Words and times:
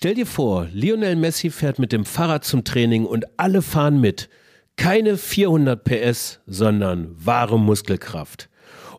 Stell 0.00 0.14
dir 0.14 0.26
vor, 0.26 0.68
Lionel 0.72 1.16
Messi 1.16 1.50
fährt 1.50 1.80
mit 1.80 1.90
dem 1.90 2.04
Fahrrad 2.04 2.44
zum 2.44 2.62
Training 2.62 3.04
und 3.04 3.24
alle 3.36 3.62
fahren 3.62 4.00
mit. 4.00 4.28
Keine 4.76 5.16
400 5.16 5.82
PS, 5.82 6.38
sondern 6.46 7.16
wahre 7.18 7.58
Muskelkraft. 7.58 8.48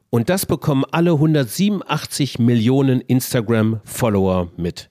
Und 0.10 0.28
das 0.28 0.46
bekommen 0.46 0.84
alle 0.92 1.14
187 1.14 2.40
Millionen 2.40 3.00
Instagram-Follower 3.00 4.52
mit. 4.58 4.90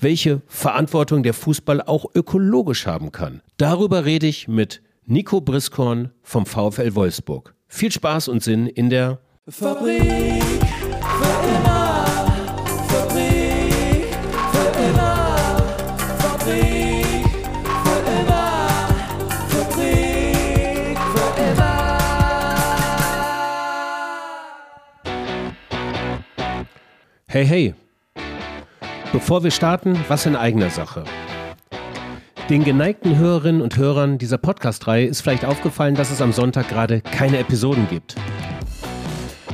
Welche 0.00 0.40
Verantwortung 0.46 1.22
der 1.22 1.34
Fußball 1.34 1.82
auch 1.82 2.06
ökologisch 2.14 2.86
haben 2.86 3.12
kann. 3.12 3.42
Darüber 3.58 4.06
rede 4.06 4.28
ich 4.28 4.48
mit 4.48 4.80
Nico 5.04 5.42
Briskorn 5.42 6.12
vom 6.22 6.46
VfL 6.46 6.94
Wolfsburg. 6.94 7.54
Viel 7.68 7.92
Spaß 7.92 8.28
und 8.28 8.42
Sinn 8.42 8.68
in 8.68 8.88
der 8.88 9.18
Fabrik 9.46 10.00
für 10.00 11.58
immer. 11.58 11.91
Hey, 27.32 27.46
hey. 27.46 27.74
Bevor 29.10 29.42
wir 29.42 29.50
starten, 29.50 29.98
was 30.08 30.26
in 30.26 30.36
eigener 30.36 30.68
Sache. 30.68 31.04
Den 32.50 32.62
geneigten 32.62 33.16
Hörerinnen 33.16 33.62
und 33.62 33.78
Hörern 33.78 34.18
dieser 34.18 34.36
Podcast-Reihe 34.36 35.06
ist 35.06 35.22
vielleicht 35.22 35.46
aufgefallen, 35.46 35.94
dass 35.94 36.10
es 36.10 36.20
am 36.20 36.34
Sonntag 36.34 36.68
gerade 36.68 37.00
keine 37.00 37.38
Episoden 37.38 37.88
gibt. 37.88 38.16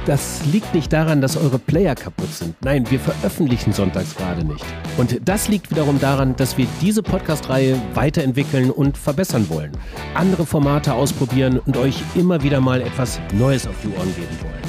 Das 0.06 0.44
liegt 0.46 0.74
nicht 0.74 0.92
daran, 0.92 1.20
dass 1.20 1.36
eure 1.36 1.60
Player 1.60 1.94
kaputt 1.94 2.32
sind. 2.32 2.56
Nein, 2.64 2.84
wir 2.90 2.98
veröffentlichen 2.98 3.72
sonntags 3.72 4.16
gerade 4.16 4.44
nicht. 4.44 4.64
Und 4.96 5.20
das 5.28 5.46
liegt 5.46 5.70
wiederum 5.70 6.00
daran, 6.00 6.34
dass 6.34 6.58
wir 6.58 6.66
diese 6.80 7.04
Podcast-Reihe 7.04 7.80
weiterentwickeln 7.94 8.72
und 8.72 8.98
verbessern 8.98 9.48
wollen. 9.50 9.70
Andere 10.14 10.46
Formate 10.46 10.94
ausprobieren 10.94 11.60
und 11.60 11.76
euch 11.76 12.02
immer 12.16 12.42
wieder 12.42 12.60
mal 12.60 12.80
etwas 12.80 13.20
Neues 13.34 13.68
auf 13.68 13.76
die 13.84 13.96
Ohren 13.96 14.12
geben 14.16 14.36
wollen. 14.42 14.62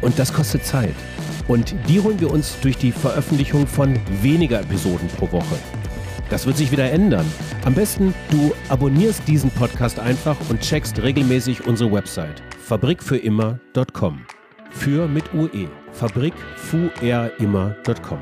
Und 0.00 0.18
das 0.18 0.32
kostet 0.32 0.64
Zeit. 0.64 0.94
Und 1.48 1.74
die 1.88 2.00
holen 2.00 2.20
wir 2.20 2.30
uns 2.30 2.60
durch 2.60 2.76
die 2.76 2.92
Veröffentlichung 2.92 3.66
von 3.66 3.98
weniger 4.22 4.60
Episoden 4.60 5.08
pro 5.08 5.32
Woche. 5.32 5.56
Das 6.30 6.46
wird 6.46 6.56
sich 6.56 6.72
wieder 6.72 6.90
ändern. 6.90 7.30
Am 7.64 7.74
besten, 7.74 8.14
du 8.30 8.54
abonnierst 8.68 9.28
diesen 9.28 9.50
Podcast 9.50 9.98
einfach 9.98 10.36
und 10.48 10.60
checkst 10.60 11.02
regelmäßig 11.02 11.66
unsere 11.66 11.92
Website 11.92 12.42
fabrikfürimmer.com. 12.66 14.24
Für 14.70 15.06
mit 15.06 15.34
UE. 15.34 15.68
Fabrikfuerimmer.com. 15.92 18.18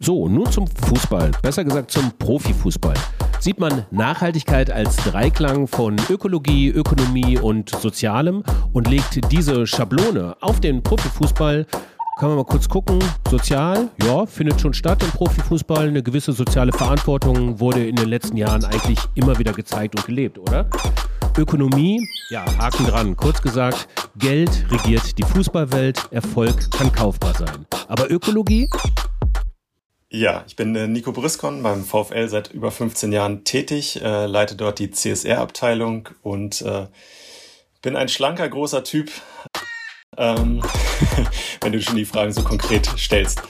So, 0.00 0.28
nun 0.28 0.50
zum 0.50 0.66
Fußball, 0.66 1.30
besser 1.42 1.64
gesagt 1.64 1.90
zum 1.90 2.10
Profifußball. 2.18 2.94
Sieht 3.40 3.60
man 3.60 3.86
Nachhaltigkeit 3.92 4.70
als 4.70 4.96
Dreiklang 4.96 5.68
von 5.68 5.96
Ökologie, 6.10 6.68
Ökonomie 6.70 7.38
und 7.38 7.70
Sozialem 7.70 8.42
und 8.72 8.88
legt 8.88 9.30
diese 9.30 9.66
Schablone 9.66 10.36
auf 10.40 10.60
den 10.60 10.82
Profifußball, 10.82 11.64
kann 12.18 12.30
man 12.30 12.38
mal 12.38 12.44
kurz 12.44 12.68
gucken. 12.68 12.98
Sozial, 13.30 13.90
ja, 14.02 14.26
findet 14.26 14.60
schon 14.60 14.74
statt 14.74 15.04
im 15.04 15.10
Profifußball. 15.10 15.86
Eine 15.86 16.02
gewisse 16.02 16.32
soziale 16.32 16.72
Verantwortung 16.72 17.60
wurde 17.60 17.86
in 17.86 17.94
den 17.94 18.08
letzten 18.08 18.36
Jahren 18.36 18.64
eigentlich 18.64 18.98
immer 19.14 19.38
wieder 19.38 19.52
gezeigt 19.52 19.94
und 19.94 20.04
gelebt, 20.04 20.36
oder? 20.36 20.68
Ökonomie, 21.38 22.04
ja, 22.30 22.44
Haken 22.58 22.86
dran. 22.86 23.16
Kurz 23.16 23.40
gesagt, 23.40 23.88
Geld 24.16 24.66
regiert 24.70 25.16
die 25.16 25.22
Fußballwelt, 25.22 26.08
Erfolg 26.10 26.72
kann 26.72 26.90
kaufbar 26.90 27.34
sein. 27.34 27.66
Aber 27.86 28.10
Ökologie? 28.10 28.68
Ja, 30.10 30.42
ich 30.46 30.56
bin 30.56 30.74
äh, 30.74 30.88
Nico 30.88 31.12
Briskon 31.12 31.62
beim 31.62 31.84
VfL 31.84 32.28
seit 32.28 32.50
über 32.50 32.70
15 32.70 33.12
Jahren 33.12 33.44
tätig, 33.44 34.00
äh, 34.00 34.24
leite 34.24 34.56
dort 34.56 34.78
die 34.78 34.90
CSR-Abteilung 34.90 36.08
und 36.22 36.62
äh, 36.62 36.86
bin 37.82 37.94
ein 37.94 38.08
schlanker, 38.08 38.48
großer 38.48 38.84
Typ, 38.84 39.10
ähm, 40.16 40.62
wenn 41.60 41.72
du 41.72 41.82
schon 41.82 41.96
die 41.96 42.06
Fragen 42.06 42.32
so 42.32 42.42
konkret 42.42 42.86
stellst. 42.96 43.42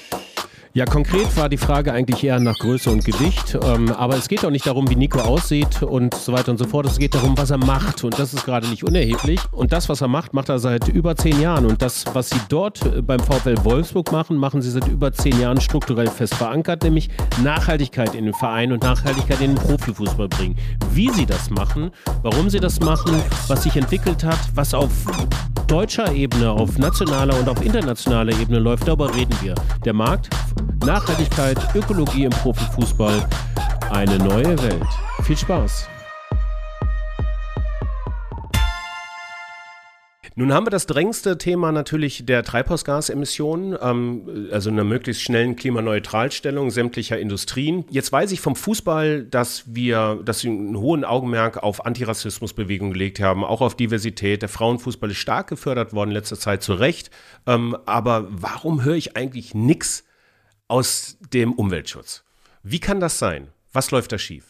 Ja, 0.79 0.85
konkret 0.85 1.37
war 1.37 1.49
die 1.49 1.57
Frage 1.57 1.93
eigentlich 1.93 2.23
eher 2.23 2.39
nach 2.39 2.57
Größe 2.57 2.89
und 2.89 3.05
Gewicht. 3.05 3.59
Ähm, 3.65 3.91
aber 3.91 4.17
es 4.17 4.29
geht 4.29 4.45
auch 4.45 4.51
nicht 4.51 4.65
darum, 4.65 4.89
wie 4.89 4.95
Nico 4.95 5.19
aussieht 5.19 5.83
und 5.83 6.15
so 6.15 6.33
weiter 6.33 6.53
und 6.53 6.59
so 6.59 6.69
fort. 6.69 6.87
Es 6.87 7.01
geht 7.01 7.17
darum, 7.17 7.37
was 7.37 7.51
er 7.51 7.59
macht. 7.59 8.05
Und 8.05 8.17
das 8.17 8.33
ist 8.33 8.45
gerade 8.45 8.69
nicht 8.69 8.85
unerheblich. 8.85 9.41
Und 9.51 9.73
das, 9.73 9.89
was 9.89 10.03
er 10.03 10.07
macht, 10.07 10.35
macht 10.35 10.51
er 10.51 10.61
seit 10.61 10.87
über 10.87 11.17
zehn 11.17 11.41
Jahren. 11.41 11.67
Und 11.67 11.83
das, 11.83 12.05
was 12.13 12.31
sie 12.31 12.41
dort 12.49 12.87
äh, 12.87 13.03
beim 13.03 13.19
VfL 13.19 13.57
Wolfsburg 13.65 14.13
machen, 14.13 14.37
machen 14.37 14.63
sie 14.63 14.71
seit 14.71 14.87
über 14.87 15.13
zehn 15.13 15.41
Jahren 15.41 15.61
strukturell 15.61 16.07
fest 16.07 16.37
verankert, 16.37 16.85
nämlich 16.85 17.11
Nachhaltigkeit 17.43 18.15
in 18.15 18.27
den 18.27 18.35
Verein 18.35 18.71
und 18.71 18.85
Nachhaltigkeit 18.85 19.41
in 19.41 19.57
den 19.57 19.61
Profifußball 19.61 20.29
bringen. 20.29 20.57
Wie 20.93 21.11
sie 21.11 21.27
das 21.27 21.51
machen, 21.51 21.91
warum 22.23 22.51
sie 22.51 22.61
das 22.61 22.79
machen, 22.79 23.21
was 23.49 23.65
sich 23.65 23.75
entwickelt 23.75 24.23
hat, 24.23 24.39
was 24.55 24.75
auf 24.75 24.93
deutscher 25.67 26.13
Ebene, 26.13 26.53
auf 26.53 26.79
nationaler 26.79 27.37
und 27.37 27.49
auf 27.49 27.65
internationaler 27.65 28.33
Ebene 28.39 28.61
läuft, 28.61 28.87
darüber 28.87 29.13
reden 29.13 29.37
wir. 29.43 29.57
Der 29.85 29.93
Markt 29.93 30.31
Nachhaltigkeit, 30.85 31.59
Ökologie 31.75 32.25
im 32.25 32.31
Profifußball. 32.31 33.29
Eine 33.91 34.19
neue 34.19 34.61
Welt. 34.63 34.87
Viel 35.23 35.37
Spaß! 35.37 35.89
Nun 40.39 40.53
haben 40.53 40.67
wir 40.67 40.71
das 40.71 40.87
drängendste 40.87 41.37
Thema 41.37 41.73
natürlich 41.73 42.25
der 42.25 42.45
Treibhausgasemissionen, 42.45 43.77
ähm, 43.83 44.49
also 44.53 44.71
einer 44.71 44.85
möglichst 44.85 45.23
schnellen 45.23 45.57
Klimaneutralstellung 45.57 46.71
sämtlicher 46.71 47.19
Industrien. 47.19 47.85
Jetzt 47.91 48.13
weiß 48.13 48.31
ich 48.31 48.41
vom 48.41 48.55
Fußball, 48.55 49.25
dass 49.25 49.75
wir, 49.75 50.21
dass 50.25 50.39
sie 50.39 50.51
einen 50.51 50.79
hohen 50.79 51.05
Augenmerk 51.05 51.61
auf 51.65 51.85
Antirassismusbewegung 51.85 52.93
gelegt 52.93 53.19
haben, 53.19 53.43
auch 53.43 53.61
auf 53.61 53.75
Diversität. 53.75 54.43
Der 54.43 54.49
Frauenfußball 54.49 55.11
ist 55.11 55.17
stark 55.17 55.49
gefördert 55.49 55.93
worden 55.93 56.11
in 56.11 56.15
letzter 56.15 56.39
Zeit 56.39 56.63
zu 56.63 56.75
Recht. 56.75 57.11
Ähm, 57.49 57.77
aber 57.85 58.29
warum 58.31 58.85
höre 58.85 58.95
ich 58.95 59.17
eigentlich 59.17 59.57
nichts 59.57 60.05
aus 60.69 61.17
dem 61.33 61.53
Umweltschutz. 61.53 62.23
Wie 62.63 62.81
kann 62.81 63.01
das 63.01 63.19
sein? 63.19 63.49
Was 63.73 63.91
läuft 63.91 64.13
da 64.13 64.19
schief? 64.19 64.45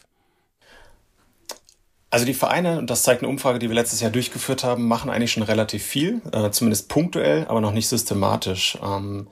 Also 2.11 2.25
die 2.25 2.33
Vereine, 2.33 2.79
und 2.79 2.89
das 2.89 3.03
zeigt 3.03 3.21
eine 3.21 3.29
Umfrage, 3.29 3.59
die 3.59 3.69
wir 3.69 3.75
letztes 3.75 4.01
Jahr 4.01 4.11
durchgeführt 4.11 4.63
haben, 4.63 4.87
machen 4.87 5.11
eigentlich 5.11 5.31
schon 5.31 5.43
relativ 5.43 5.83
viel, 5.83 6.21
äh, 6.31 6.49
zumindest 6.49 6.89
punktuell, 6.89 7.45
aber 7.47 7.61
noch 7.61 7.71
nicht 7.71 7.87
systematisch. 7.87 8.77
Ähm, 8.83 9.27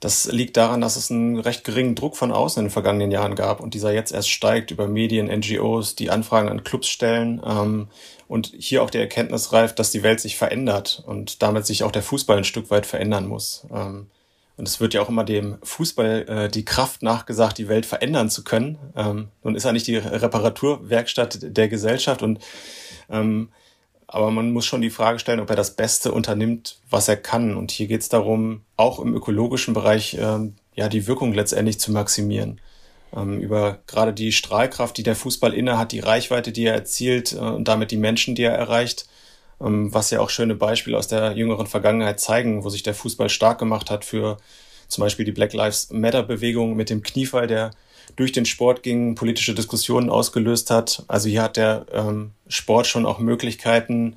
das 0.00 0.30
liegt 0.30 0.56
daran, 0.56 0.80
dass 0.80 0.96
es 0.96 1.10
einen 1.10 1.38
recht 1.38 1.64
geringen 1.64 1.94
Druck 1.94 2.16
von 2.16 2.32
außen 2.32 2.60
in 2.60 2.66
den 2.66 2.72
vergangenen 2.72 3.10
Jahren 3.10 3.34
gab 3.34 3.60
und 3.60 3.72
dieser 3.72 3.92
jetzt 3.92 4.12
erst 4.12 4.30
steigt 4.30 4.70
über 4.70 4.88
Medien, 4.88 5.28
NGOs, 5.28 5.94
die 5.94 6.10
Anfragen 6.10 6.48
an 6.48 6.64
Clubs 6.64 6.88
stellen 6.88 7.40
ähm, 7.46 7.88
und 8.28 8.52
hier 8.58 8.82
auch 8.82 8.90
die 8.90 8.98
Erkenntnis 8.98 9.52
reift, 9.52 9.78
dass 9.78 9.92
die 9.92 10.02
Welt 10.02 10.20
sich 10.20 10.36
verändert 10.36 11.02
und 11.06 11.40
damit 11.42 11.66
sich 11.66 11.82
auch 11.82 11.92
der 11.92 12.02
Fußball 12.02 12.38
ein 12.38 12.44
Stück 12.44 12.70
weit 12.70 12.84
verändern 12.84 13.26
muss. 13.26 13.66
Ähm, 13.72 14.08
und 14.56 14.66
es 14.66 14.80
wird 14.80 14.94
ja 14.94 15.02
auch 15.02 15.08
immer 15.08 15.24
dem 15.24 15.58
Fußball 15.62 16.28
äh, 16.28 16.48
die 16.48 16.64
Kraft 16.64 17.02
nachgesagt, 17.02 17.58
die 17.58 17.68
Welt 17.68 17.84
verändern 17.84 18.30
zu 18.30 18.42
können. 18.42 18.78
Ähm, 18.96 19.28
nun 19.42 19.54
ist 19.54 19.64
er 19.64 19.72
nicht 19.72 19.86
die 19.86 19.96
Reparaturwerkstatt 19.96 21.38
der 21.42 21.68
Gesellschaft 21.68 22.22
und 22.22 22.38
ähm, 23.10 23.50
aber 24.08 24.30
man 24.30 24.52
muss 24.52 24.64
schon 24.64 24.82
die 24.82 24.90
Frage 24.90 25.18
stellen, 25.18 25.40
ob 25.40 25.50
er 25.50 25.56
das 25.56 25.74
Beste 25.74 26.12
unternimmt, 26.12 26.78
was 26.88 27.08
er 27.08 27.16
kann. 27.16 27.56
Und 27.56 27.72
hier 27.72 27.88
geht 27.88 28.02
es 28.02 28.08
darum, 28.08 28.62
auch 28.76 29.00
im 29.00 29.14
ökologischen 29.14 29.74
Bereich 29.74 30.16
ähm, 30.20 30.54
ja 30.74 30.88
die 30.88 31.06
Wirkung 31.06 31.34
letztendlich 31.34 31.80
zu 31.80 31.90
maximieren. 31.90 32.60
Ähm, 33.14 33.40
über 33.40 33.80
gerade 33.86 34.12
die 34.12 34.32
Strahlkraft, 34.32 34.96
die 34.96 35.02
der 35.02 35.16
Fußball 35.16 35.52
inne 35.52 35.76
hat, 35.76 35.92
die 35.92 36.00
Reichweite, 36.00 36.52
die 36.52 36.64
er 36.64 36.74
erzielt 36.74 37.32
äh, 37.32 37.38
und 37.38 37.66
damit 37.66 37.90
die 37.90 37.96
Menschen, 37.96 38.34
die 38.34 38.44
er 38.44 38.54
erreicht, 38.54 39.08
was 39.58 40.10
ja 40.10 40.20
auch 40.20 40.30
schöne 40.30 40.54
Beispiele 40.54 40.98
aus 40.98 41.08
der 41.08 41.32
jüngeren 41.32 41.66
Vergangenheit 41.66 42.20
zeigen, 42.20 42.64
wo 42.64 42.68
sich 42.68 42.82
der 42.82 42.94
Fußball 42.94 43.28
stark 43.28 43.58
gemacht 43.58 43.90
hat 43.90 44.04
für 44.04 44.36
zum 44.88 45.02
Beispiel 45.02 45.24
die 45.24 45.32
Black 45.32 45.52
Lives 45.52 45.90
Matter 45.90 46.22
Bewegung 46.22 46.76
mit 46.76 46.90
dem 46.90 47.02
Kniefall, 47.02 47.46
der 47.46 47.70
durch 48.14 48.32
den 48.32 48.46
Sport 48.46 48.82
ging, 48.82 49.14
politische 49.14 49.54
Diskussionen 49.54 50.10
ausgelöst 50.10 50.70
hat. 50.70 51.04
Also 51.08 51.28
hier 51.28 51.42
hat 51.42 51.56
der 51.56 51.86
ähm, 51.92 52.32
Sport 52.48 52.86
schon 52.86 53.04
auch 53.06 53.18
Möglichkeiten, 53.18 54.16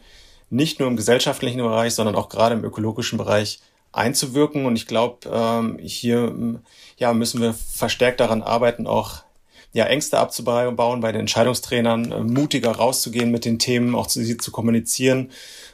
nicht 0.49 0.79
nur 0.79 0.87
im 0.87 0.95
gesellschaftlichen 0.95 1.61
Bereich, 1.61 1.95
sondern 1.95 2.15
auch 2.15 2.29
gerade 2.29 2.55
im 2.55 2.63
ökologischen 2.63 3.17
Bereich 3.17 3.59
einzuwirken. 3.91 4.65
Und 4.65 4.75
ich 4.75 4.87
glaube, 4.87 5.29
ähm, 5.31 5.79
hier 5.81 6.59
ja, 6.97 7.13
müssen 7.13 7.41
wir 7.41 7.53
verstärkt 7.53 8.19
daran 8.19 8.43
arbeiten, 8.43 8.87
auch 8.87 9.23
ja, 9.71 9.85
Ängste 9.85 10.17
abzubauen 10.17 11.01
bei 11.01 11.11
den 11.11 11.21
Entscheidungstrainern, 11.21 12.11
äh, 12.11 12.19
mutiger 12.21 12.71
rauszugehen 12.71 13.31
mit 13.31 13.45
den 13.45 13.59
Themen, 13.59 13.95
auch 13.95 14.07
zu, 14.07 14.23
sie 14.23 14.37
zu 14.37 14.51
kommunizieren. 14.51 15.31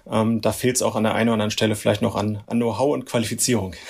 Ähm, 0.10 0.42
da 0.42 0.52
fehlt 0.52 0.76
es 0.76 0.82
auch 0.82 0.96
an 0.96 1.04
der 1.04 1.16
einen 1.16 1.30
oder 1.30 1.34
anderen 1.36 1.52
Stelle 1.52 1.76
vielleicht 1.76 2.02
noch 2.02 2.16
an, 2.16 2.44
an 2.48 2.58
Know-how 2.58 2.94
und 2.94 3.06
Qualifizierung. 3.06 3.76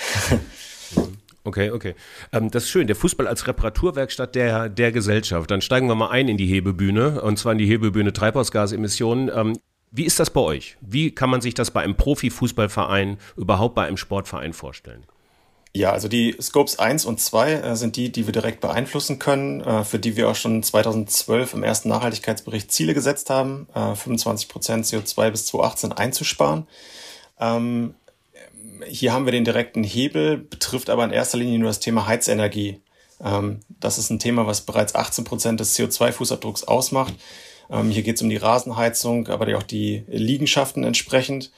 Okay, 1.47 1.69
okay. 1.69 1.93
Ähm, 2.31 2.49
das 2.49 2.63
ist 2.63 2.69
schön. 2.69 2.87
Der 2.87 2.95
Fußball 2.95 3.27
als 3.27 3.45
Reparaturwerkstatt 3.45 4.33
der, 4.33 4.67
der 4.67 4.91
Gesellschaft. 4.91 5.51
Dann 5.51 5.61
steigen 5.61 5.87
wir 5.87 5.93
mal 5.93 6.09
ein 6.09 6.27
in 6.27 6.37
die 6.37 6.47
Hebebühne, 6.47 7.21
und 7.21 7.37
zwar 7.37 7.51
in 7.51 7.59
die 7.59 7.67
Hebebühne 7.67 8.13
Treibhausgasemissionen. 8.13 9.29
Ähm, 9.33 9.59
Wie 9.91 10.05
ist 10.05 10.19
das 10.19 10.31
bei 10.31 10.41
euch? 10.41 10.75
Wie 10.81 11.11
kann 11.11 11.29
man 11.29 11.41
sich 11.41 11.53
das 11.53 11.69
bei 11.69 11.83
einem 11.83 11.95
Profifußballverein, 11.95 13.17
überhaupt 13.37 13.75
bei 13.75 13.85
einem 13.85 13.97
Sportverein 13.97 14.53
vorstellen? 14.53 15.05
Ja, 15.75 15.91
also 15.91 16.07
die 16.07 16.33
Scopes 16.39 16.79
1 16.79 17.03
und 17.03 17.19
2 17.19 17.51
äh, 17.51 17.75
sind 17.75 17.97
die, 17.97 18.09
die 18.09 18.25
wir 18.27 18.31
direkt 18.31 18.61
beeinflussen 18.61 19.19
können, 19.19 19.59
äh, 19.59 19.83
für 19.83 19.99
die 19.99 20.15
wir 20.15 20.29
auch 20.29 20.35
schon 20.35 20.63
2012 20.63 21.53
im 21.53 21.63
ersten 21.63 21.89
Nachhaltigkeitsbericht 21.89 22.71
Ziele 22.71 22.93
gesetzt 22.93 23.29
haben, 23.29 23.67
äh, 23.75 23.93
25 23.93 24.47
Prozent 24.47 24.85
CO2 24.85 25.31
bis 25.31 25.47
2018 25.47 25.91
einzusparen. 25.91 26.65
Ähm, 27.41 27.93
hier 28.87 29.11
haben 29.11 29.25
wir 29.25 29.33
den 29.33 29.43
direkten 29.43 29.83
Hebel, 29.83 30.37
betrifft 30.37 30.89
aber 30.89 31.03
in 31.03 31.11
erster 31.11 31.39
Linie 31.39 31.59
nur 31.59 31.67
das 31.67 31.81
Thema 31.81 32.07
Heizenergie. 32.07 32.79
Ähm, 33.21 33.59
das 33.67 33.97
ist 33.97 34.09
ein 34.09 34.19
Thema, 34.19 34.47
was 34.47 34.61
bereits 34.61 34.95
18 34.95 35.25
Prozent 35.25 35.59
des 35.59 35.77
CO2-Fußabdrucks 35.77 36.63
ausmacht. 36.63 37.15
Ähm, 37.69 37.89
hier 37.89 38.03
geht 38.03 38.15
es 38.15 38.21
um 38.21 38.29
die 38.29 38.37
Rasenheizung, 38.37 39.27
aber 39.27 39.57
auch 39.57 39.63
die 39.63 40.05
Liegenschaften 40.07 40.85
entsprechend. 40.85 41.51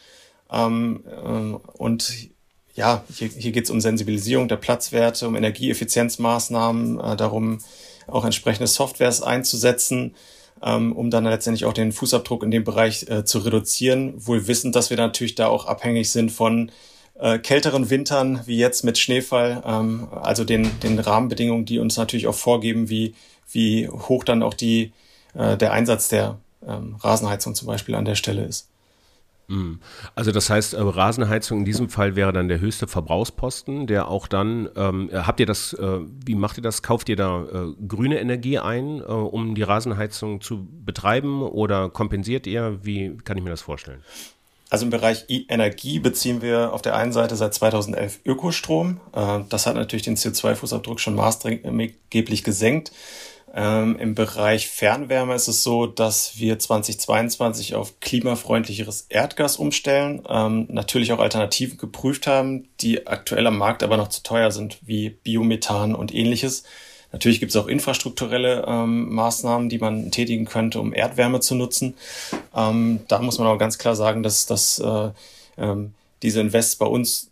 Ähm, 0.51 1.03
ähm, 1.23 1.59
und 1.73 2.31
ja, 2.77 3.03
hier, 3.13 3.27
hier 3.27 3.51
geht 3.51 3.65
es 3.65 3.71
um 3.71 3.81
Sensibilisierung 3.81 4.47
der 4.47 4.55
Platzwerte, 4.55 5.27
um 5.27 5.35
Energieeffizienzmaßnahmen, 5.35 6.99
äh, 6.99 7.15
darum 7.17 7.57
auch 8.05 8.23
entsprechende 8.23 8.67
Softwares 8.67 9.21
einzusetzen, 9.21 10.15
ähm, 10.61 10.93
um 10.93 11.09
dann 11.09 11.25
letztendlich 11.25 11.65
auch 11.65 11.73
den 11.73 11.91
Fußabdruck 11.91 12.43
in 12.43 12.51
dem 12.51 12.63
Bereich 12.63 13.09
äh, 13.09 13.25
zu 13.25 13.39
reduzieren, 13.39 14.13
wohl 14.15 14.47
wissend, 14.47 14.75
dass 14.75 14.91
wir 14.91 14.97
natürlich 14.97 15.33
da 15.33 15.47
auch 15.47 15.65
abhängig 15.65 16.11
sind 16.11 16.31
von 16.31 16.71
äh, 17.19 17.39
kälteren 17.39 17.89
Wintern 17.89 18.41
wie 18.45 18.57
jetzt 18.57 18.83
mit 18.83 18.99
Schneefall, 18.99 19.63
ähm, 19.65 20.07
also 20.11 20.43
den, 20.43 20.79
den 20.81 20.99
Rahmenbedingungen, 20.99 21.65
die 21.65 21.79
uns 21.79 21.97
natürlich 21.97 22.27
auch 22.27 22.35
vorgeben, 22.35 22.89
wie, 22.89 23.15
wie 23.51 23.89
hoch 23.89 24.23
dann 24.23 24.43
auch 24.43 24.53
die, 24.53 24.91
äh, 25.33 25.57
der 25.57 25.73
Einsatz 25.73 26.09
der 26.09 26.37
ähm, 26.65 26.95
Rasenheizung 26.99 27.55
zum 27.55 27.67
Beispiel 27.67 27.95
an 27.95 28.05
der 28.05 28.15
Stelle 28.15 28.43
ist. 28.43 28.69
Hm. 29.49 29.79
Also 30.13 30.31
das 30.31 30.49
heißt, 30.49 30.73
äh, 30.73 30.81
Rasenheizung 30.81 31.59
in 31.59 31.65
diesem 31.65 31.87
Fall 31.87 32.17
wäre 32.17 32.33
dann 32.33 32.49
der 32.49 32.59
höchste 32.59 32.85
Verbrauchsposten, 32.85 33.87
der 33.87 34.09
auch 34.09 34.27
dann, 34.27 34.69
ähm, 34.75 35.09
äh, 35.09 35.19
habt 35.19 35.39
ihr 35.39 35.45
das, 35.45 35.71
äh, 35.73 35.99
wie 36.25 36.35
macht 36.35 36.57
ihr 36.57 36.63
das? 36.63 36.81
Kauft 36.83 37.07
ihr 37.07 37.15
da 37.15 37.43
äh, 37.43 37.73
grüne 37.87 38.19
Energie 38.19 38.59
ein, 38.59 38.99
äh, 38.99 39.03
um 39.03 39.55
die 39.55 39.63
Rasenheizung 39.63 40.41
zu 40.41 40.67
betreiben 40.83 41.41
oder 41.41 41.89
kompensiert 41.89 42.45
ihr? 42.45 42.79
Wie 42.83 43.17
kann 43.23 43.37
ich 43.37 43.43
mir 43.43 43.49
das 43.49 43.61
vorstellen? 43.61 44.03
Also 44.69 44.83
im 44.83 44.91
Bereich 44.91 45.23
Energie 45.29 45.99
beziehen 45.99 46.41
wir 46.41 46.73
auf 46.73 46.81
der 46.81 46.97
einen 46.97 47.13
Seite 47.13 47.37
seit 47.37 47.53
2011 47.53 48.19
Ökostrom. 48.25 48.99
Äh, 49.13 49.39
das 49.47 49.65
hat 49.65 49.75
natürlich 49.75 50.03
den 50.03 50.17
CO2-Fußabdruck 50.17 50.99
schon 50.99 51.15
maßgeblich 51.15 52.43
gesenkt. 52.43 52.91
Ähm, 53.59 53.97
Im 53.97 54.13
Bereich 54.13 54.67
Fernwärme 54.67 55.33
ist 55.33 55.47
es 55.47 55.63
so, 55.63 55.87
dass 55.87 56.37
wir 56.37 56.59
2022 56.59 57.73
auf 57.73 57.99
klimafreundlicheres 57.99 59.07
Erdgas 59.09 59.57
umstellen, 59.57 60.21
ähm, 60.29 60.67
natürlich 60.69 61.11
auch 61.11 61.17
Alternativen 61.17 61.79
geprüft 61.79 62.27
haben, 62.27 62.69
die 62.81 63.07
aktuell 63.07 63.47
am 63.47 63.57
Markt 63.57 63.81
aber 63.81 63.97
noch 63.97 64.09
zu 64.09 64.21
teuer 64.21 64.51
sind, 64.51 64.77
wie 64.85 65.09
Biomethan 65.09 65.95
und 65.95 66.13
ähnliches. 66.13 66.65
Natürlich 67.11 67.39
gibt 67.39 67.49
es 67.49 67.55
auch 67.55 67.65
infrastrukturelle 67.65 68.63
ähm, 68.67 69.11
Maßnahmen, 69.15 69.69
die 69.69 69.79
man 69.79 70.11
tätigen 70.11 70.45
könnte, 70.45 70.79
um 70.79 70.93
Erdwärme 70.93 71.39
zu 71.39 71.55
nutzen. 71.55 71.95
Ähm, 72.55 72.99
da 73.07 73.17
muss 73.23 73.39
man 73.39 73.47
aber 73.47 73.57
ganz 73.57 73.79
klar 73.79 73.95
sagen, 73.95 74.21
dass, 74.21 74.45
dass 74.45 74.77
äh, 74.77 75.09
ähm, 75.57 75.95
diese 76.21 76.41
Invests 76.41 76.75
bei 76.75 76.85
uns 76.85 77.31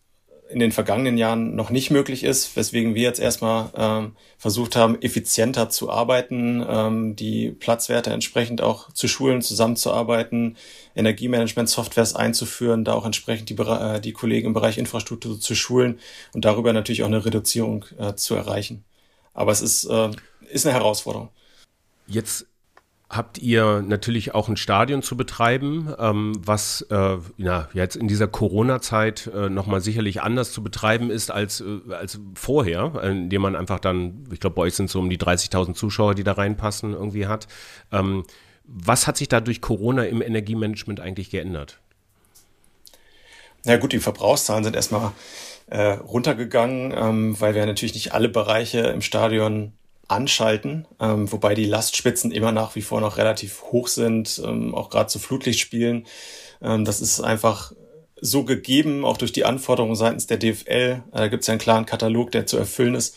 in 0.50 0.60
den 0.60 0.72
vergangenen 0.72 1.18
Jahren 1.18 1.56
noch 1.56 1.72
nicht 1.72 1.90
möglich 1.90 2.24
ist, 2.24 2.56
weswegen 2.56 2.94
wir 2.94 3.02
jetzt 3.02 3.20
erstmal 3.20 3.72
ähm, 3.76 4.16
versucht 4.38 4.76
haben, 4.76 5.02
effizienter 5.02 5.70
zu 5.70 5.90
arbeiten, 5.90 6.64
ähm, 6.68 7.16
die 7.16 7.52
Platzwerte 7.52 8.12
entsprechend 8.12 8.62
auch 8.62 8.92
zu 8.92 9.08
schulen, 9.08 9.42
zusammenzuarbeiten, 9.42 10.58
Energiemanagement-Softwares 10.96 12.16
einzuführen, 12.16 12.84
da 12.84 12.94
auch 12.94 13.06
entsprechend 13.06 13.50
die, 13.50 13.56
äh, 13.56 14.00
die 14.00 14.14
Kollegen 14.14 14.48
im 14.48 14.54
Bereich 14.54 14.78
Infrastruktur 14.78 15.40
zu 15.40 15.56
schulen 15.56 16.00
und 16.34 16.46
darüber 16.46 16.74
natürlich 16.74 17.02
auch 17.02 17.08
eine 17.08 17.26
Reduzierung 17.26 17.86
äh, 17.98 18.14
zu 18.14 18.36
erreichen. 18.36 18.84
Aber 19.34 19.52
es 19.52 19.62
ist, 19.62 19.86
äh, 19.86 20.12
ist 20.52 20.66
eine 20.66 20.76
Herausforderung. 20.76 21.30
Jetzt 22.08 22.46
habt 23.10 23.38
ihr 23.38 23.84
natürlich 23.86 24.34
auch 24.34 24.50
ein 24.50 24.58
Stadion 24.58 25.02
zu 25.02 25.16
betreiben, 25.16 25.94
ähm, 26.00 26.34
was 26.44 26.82
äh, 26.90 27.18
ja, 27.38 27.70
jetzt 27.74 27.96
in 27.96 28.08
dieser 28.08 28.28
Corona-Zeit 28.28 29.28
äh, 29.28 29.50
nochmal 29.50 29.82
sicherlich 29.82 30.22
anders 30.22 30.52
zu 30.52 30.64
betreiben 30.64 31.12
ist 31.12 31.32
als, 31.32 31.62
äh, 31.62 31.94
als 31.94 32.20
vorher, 32.34 33.02
indem 33.04 33.44
man 33.44 33.56
einfach 33.56 33.80
dann, 33.80 34.24
ich 34.32 34.40
glaube, 34.40 34.56
bei 34.56 34.64
euch 34.64 34.74
sind 34.74 34.90
so 34.90 35.00
um 35.00 35.10
die 35.10 35.20
30.000 35.20 35.76
Zuschauer, 35.76 36.16
die 36.16 36.24
da 36.24 36.34
reinpassen, 36.34 36.94
irgendwie 36.94 37.28
hat. 37.28 37.48
Ähm, 37.92 38.24
was 38.64 39.06
hat 39.06 39.18
sich 39.18 39.28
da 39.28 39.42
durch 39.42 39.62
Corona 39.62 40.06
im 40.06 40.22
Energiemanagement 40.22 41.00
eigentlich 41.00 41.30
geändert? 41.30 41.80
Na 43.64 43.78
gut, 43.78 43.94
die 43.94 44.00
Verbrauchszahlen 44.00 44.64
sind 44.64 44.76
erstmal 44.76 45.12
äh, 45.68 45.94
runtergegangen, 45.94 46.94
ähm, 46.96 47.40
weil 47.40 47.56
wir 47.56 47.66
natürlich 47.66 47.94
nicht 47.94 48.14
alle 48.14 48.30
Bereiche 48.30 48.80
im 48.80 49.02
Stadion 49.02 49.74
anschalten, 50.08 50.88
ähm, 51.00 51.32
wobei 51.32 51.56
die 51.56 51.66
Lastspitzen 51.66 52.32
immer 52.32 52.52
nach 52.52 52.76
wie 52.76 52.82
vor 52.82 53.02
noch 53.02 53.18
relativ 53.18 53.64
hoch 53.64 53.88
sind, 53.88 54.42
ähm, 54.44 54.76
auch 54.76 54.90
gerade 54.90 55.08
zu 55.08 55.20
Flutlichtspielen. 55.20 56.06
Ähm, 56.62 56.86
das 56.86 57.02
ist 57.02 57.22
einfach 57.22 57.72
so 58.22 58.44
gegeben, 58.44 59.06
auch 59.06 59.18
durch 59.18 59.32
die 59.32 59.46
Anforderungen 59.46 59.96
seitens 59.96 60.28
der 60.28 60.38
DFL. 60.38 60.70
Äh, 60.72 61.02
da 61.12 61.28
gibt 61.28 61.42
es 61.42 61.48
ja 61.48 61.54
einen 61.54 61.60
klaren 61.60 61.86
Katalog, 61.86 62.32
der 62.32 62.46
zu 62.46 62.58
erfüllen 62.58 62.96
ist, 62.96 63.16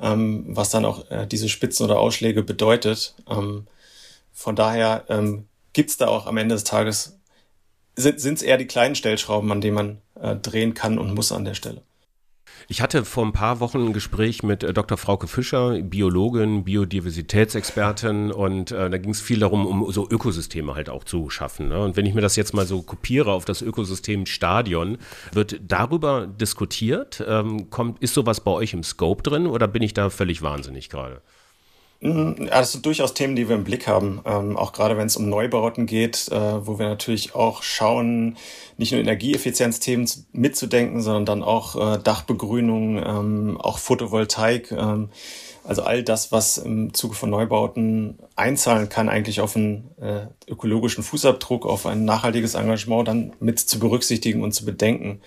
ähm, 0.00 0.44
was 0.48 0.70
dann 0.70 0.84
auch 0.84 1.10
äh, 1.10 1.26
diese 1.26 1.48
Spitzen 1.48 1.84
oder 1.84 1.98
Ausschläge 1.98 2.42
bedeutet. 2.42 3.14
Ähm, 3.28 3.66
von 4.32 4.56
daher 4.56 5.04
ähm, 5.08 5.46
gibt 5.72 6.00
da 6.00 6.08
auch 6.08 6.26
am 6.26 6.36
Ende 6.36 6.54
des 6.54 6.64
Tages, 6.64 7.18
sind 7.96 8.24
es 8.24 8.42
eher 8.42 8.58
die 8.58 8.66
kleinen 8.66 8.96
Stellschrauben, 8.96 9.50
an 9.52 9.60
denen 9.60 9.74
man 9.74 9.98
äh, 10.20 10.34
drehen 10.36 10.74
kann 10.74 10.98
und 10.98 11.14
muss 11.14 11.32
an 11.32 11.44
der 11.44 11.54
Stelle. 11.54 11.82
Ich 12.68 12.80
hatte 12.80 13.04
vor 13.04 13.24
ein 13.24 13.32
paar 13.32 13.60
Wochen 13.60 13.86
ein 13.86 13.92
Gespräch 13.92 14.42
mit 14.42 14.62
äh, 14.62 14.72
Dr. 14.72 14.96
Frauke 14.96 15.28
Fischer, 15.28 15.80
Biologin, 15.82 16.64
Biodiversitätsexpertin 16.64 18.32
und 18.32 18.70
äh, 18.70 18.88
da 18.88 18.98
ging 18.98 19.10
es 19.10 19.20
viel 19.20 19.40
darum, 19.40 19.66
um 19.66 19.90
so 19.92 20.08
Ökosysteme 20.08 20.74
halt 20.74 20.88
auch 20.88 21.04
zu 21.04 21.28
schaffen. 21.30 21.68
Ne? 21.68 21.82
Und 21.82 21.96
wenn 21.96 22.06
ich 22.06 22.14
mir 22.14 22.22
das 22.22 22.36
jetzt 22.36 22.54
mal 22.54 22.66
so 22.66 22.82
kopiere 22.82 23.32
auf 23.32 23.44
das 23.44 23.60
Ökosystem 23.60 24.26
Stadion, 24.26 24.98
wird 25.32 25.60
darüber 25.66 26.26
diskutiert? 26.26 27.22
Ähm, 27.26 27.68
kommt, 27.70 28.02
ist 28.02 28.14
sowas 28.14 28.40
bei 28.40 28.50
euch 28.50 28.72
im 28.72 28.82
Scope 28.82 29.22
drin 29.22 29.46
oder 29.46 29.68
bin 29.68 29.82
ich 29.82 29.94
da 29.94 30.08
völlig 30.10 30.42
wahnsinnig 30.42 30.88
gerade? 30.88 31.20
Mhm. 32.04 32.36
Ja, 32.38 32.60
das 32.60 32.72
sind 32.72 32.84
durchaus 32.84 33.14
Themen, 33.14 33.34
die 33.34 33.48
wir 33.48 33.56
im 33.56 33.64
Blick 33.64 33.86
haben. 33.86 34.20
Ähm, 34.26 34.56
auch 34.58 34.72
gerade 34.72 34.96
wenn 34.98 35.06
es 35.06 35.16
um 35.16 35.28
Neubauten 35.28 35.86
geht, 35.86 36.28
äh, 36.30 36.66
wo 36.66 36.78
wir 36.78 36.86
natürlich 36.86 37.34
auch 37.34 37.62
schauen, 37.62 38.36
nicht 38.76 38.92
nur 38.92 39.00
Energieeffizienzthemen 39.00 40.08
mitzudenken, 40.32 41.00
sondern 41.00 41.26
dann 41.26 41.42
auch 41.42 41.94
äh, 41.94 41.98
Dachbegrünung, 42.02 42.98
ähm, 42.98 43.60
auch 43.60 43.78
Photovoltaik. 43.78 44.72
Ähm, 44.72 45.10
also 45.66 45.82
all 45.82 46.02
das, 46.02 46.30
was 46.30 46.58
im 46.58 46.92
Zuge 46.92 47.14
von 47.14 47.30
Neubauten 47.30 48.18
einzahlen 48.36 48.90
kann, 48.90 49.08
eigentlich 49.08 49.40
auf 49.40 49.56
einen 49.56 49.88
äh, 49.98 50.26
ökologischen 50.46 51.02
Fußabdruck, 51.02 51.64
auf 51.64 51.86
ein 51.86 52.04
nachhaltiges 52.04 52.54
Engagement 52.54 53.08
dann 53.08 53.32
mit 53.40 53.58
zu 53.58 53.78
berücksichtigen 53.78 54.42
und 54.42 54.52
zu 54.52 54.66
bedenken. 54.66 55.20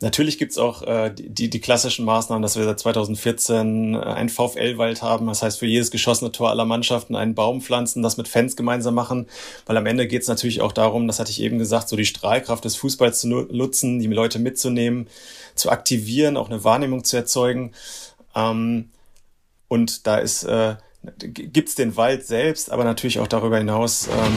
Natürlich 0.00 0.38
gibt's 0.38 0.58
auch 0.58 0.82
äh, 0.82 1.10
die, 1.14 1.50
die 1.50 1.60
klassischen 1.60 2.04
Maßnahmen, 2.04 2.42
dass 2.42 2.56
wir 2.56 2.64
seit 2.64 2.78
2014 2.80 3.94
äh, 3.94 3.98
einen 3.98 4.28
VfL-Wald 4.28 5.02
haben. 5.02 5.26
Das 5.26 5.42
heißt, 5.42 5.58
für 5.58 5.66
jedes 5.66 5.90
geschossene 5.90 6.32
Tor 6.32 6.50
aller 6.50 6.64
Mannschaften 6.64 7.14
einen 7.14 7.34
Baum 7.34 7.60
pflanzen, 7.60 8.02
das 8.02 8.16
mit 8.16 8.28
Fans 8.28 8.56
gemeinsam 8.56 8.94
machen. 8.94 9.26
Weil 9.66 9.76
am 9.76 9.86
Ende 9.86 10.06
geht's 10.06 10.28
natürlich 10.28 10.60
auch 10.62 10.72
darum, 10.72 11.06
das 11.06 11.20
hatte 11.20 11.30
ich 11.30 11.42
eben 11.42 11.58
gesagt, 11.58 11.88
so 11.88 11.96
die 11.96 12.04
Strahlkraft 12.04 12.64
des 12.64 12.76
Fußballs 12.84 13.20
zu 13.20 13.28
nutzen, 13.28 13.98
die 13.98 14.06
Leute 14.08 14.38
mitzunehmen, 14.38 15.08
zu 15.54 15.70
aktivieren, 15.70 16.36
auch 16.36 16.50
eine 16.50 16.64
Wahrnehmung 16.64 17.02
zu 17.02 17.16
erzeugen. 17.16 17.72
Ähm, 18.34 18.90
und 19.68 20.06
da 20.06 20.18
ist, 20.18 20.44
äh, 20.44 20.76
gibt's 21.16 21.76
den 21.76 21.96
Wald 21.96 22.26
selbst, 22.26 22.70
aber 22.70 22.84
natürlich 22.84 23.20
auch 23.20 23.26
darüber 23.26 23.56
hinaus 23.56 24.06
ähm, 24.08 24.34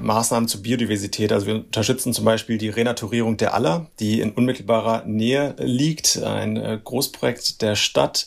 Maßnahmen 0.00 0.48
zur 0.48 0.62
Biodiversität. 0.62 1.30
Also 1.32 1.46
wir 1.46 1.54
unterstützen 1.54 2.12
zum 2.12 2.24
Beispiel 2.24 2.58
die 2.58 2.68
Renaturierung 2.68 3.36
der 3.36 3.54
Aller, 3.54 3.86
die 4.00 4.20
in 4.20 4.32
unmittelbarer 4.32 5.04
Nähe 5.06 5.54
liegt. 5.58 6.20
Ein 6.20 6.56
äh, 6.56 6.80
Großprojekt 6.82 7.62
der 7.62 7.76
Stadt, 7.76 8.26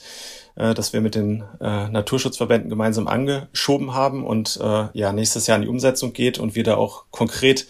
äh, 0.56 0.74
das 0.74 0.94
wir 0.94 1.02
mit 1.02 1.16
den 1.16 1.44
äh, 1.60 1.90
Naturschutzverbänden 1.90 2.70
gemeinsam 2.70 3.08
angeschoben 3.08 3.94
haben 3.94 4.26
und 4.26 4.58
äh, 4.64 4.86
ja 4.94 5.12
nächstes 5.12 5.48
Jahr 5.48 5.58
in 5.58 5.64
die 5.64 5.68
Umsetzung 5.68 6.14
geht 6.14 6.40
und 6.40 6.56
wir 6.56 6.64
da 6.64 6.78
auch 6.78 7.04
konkret 7.12 7.68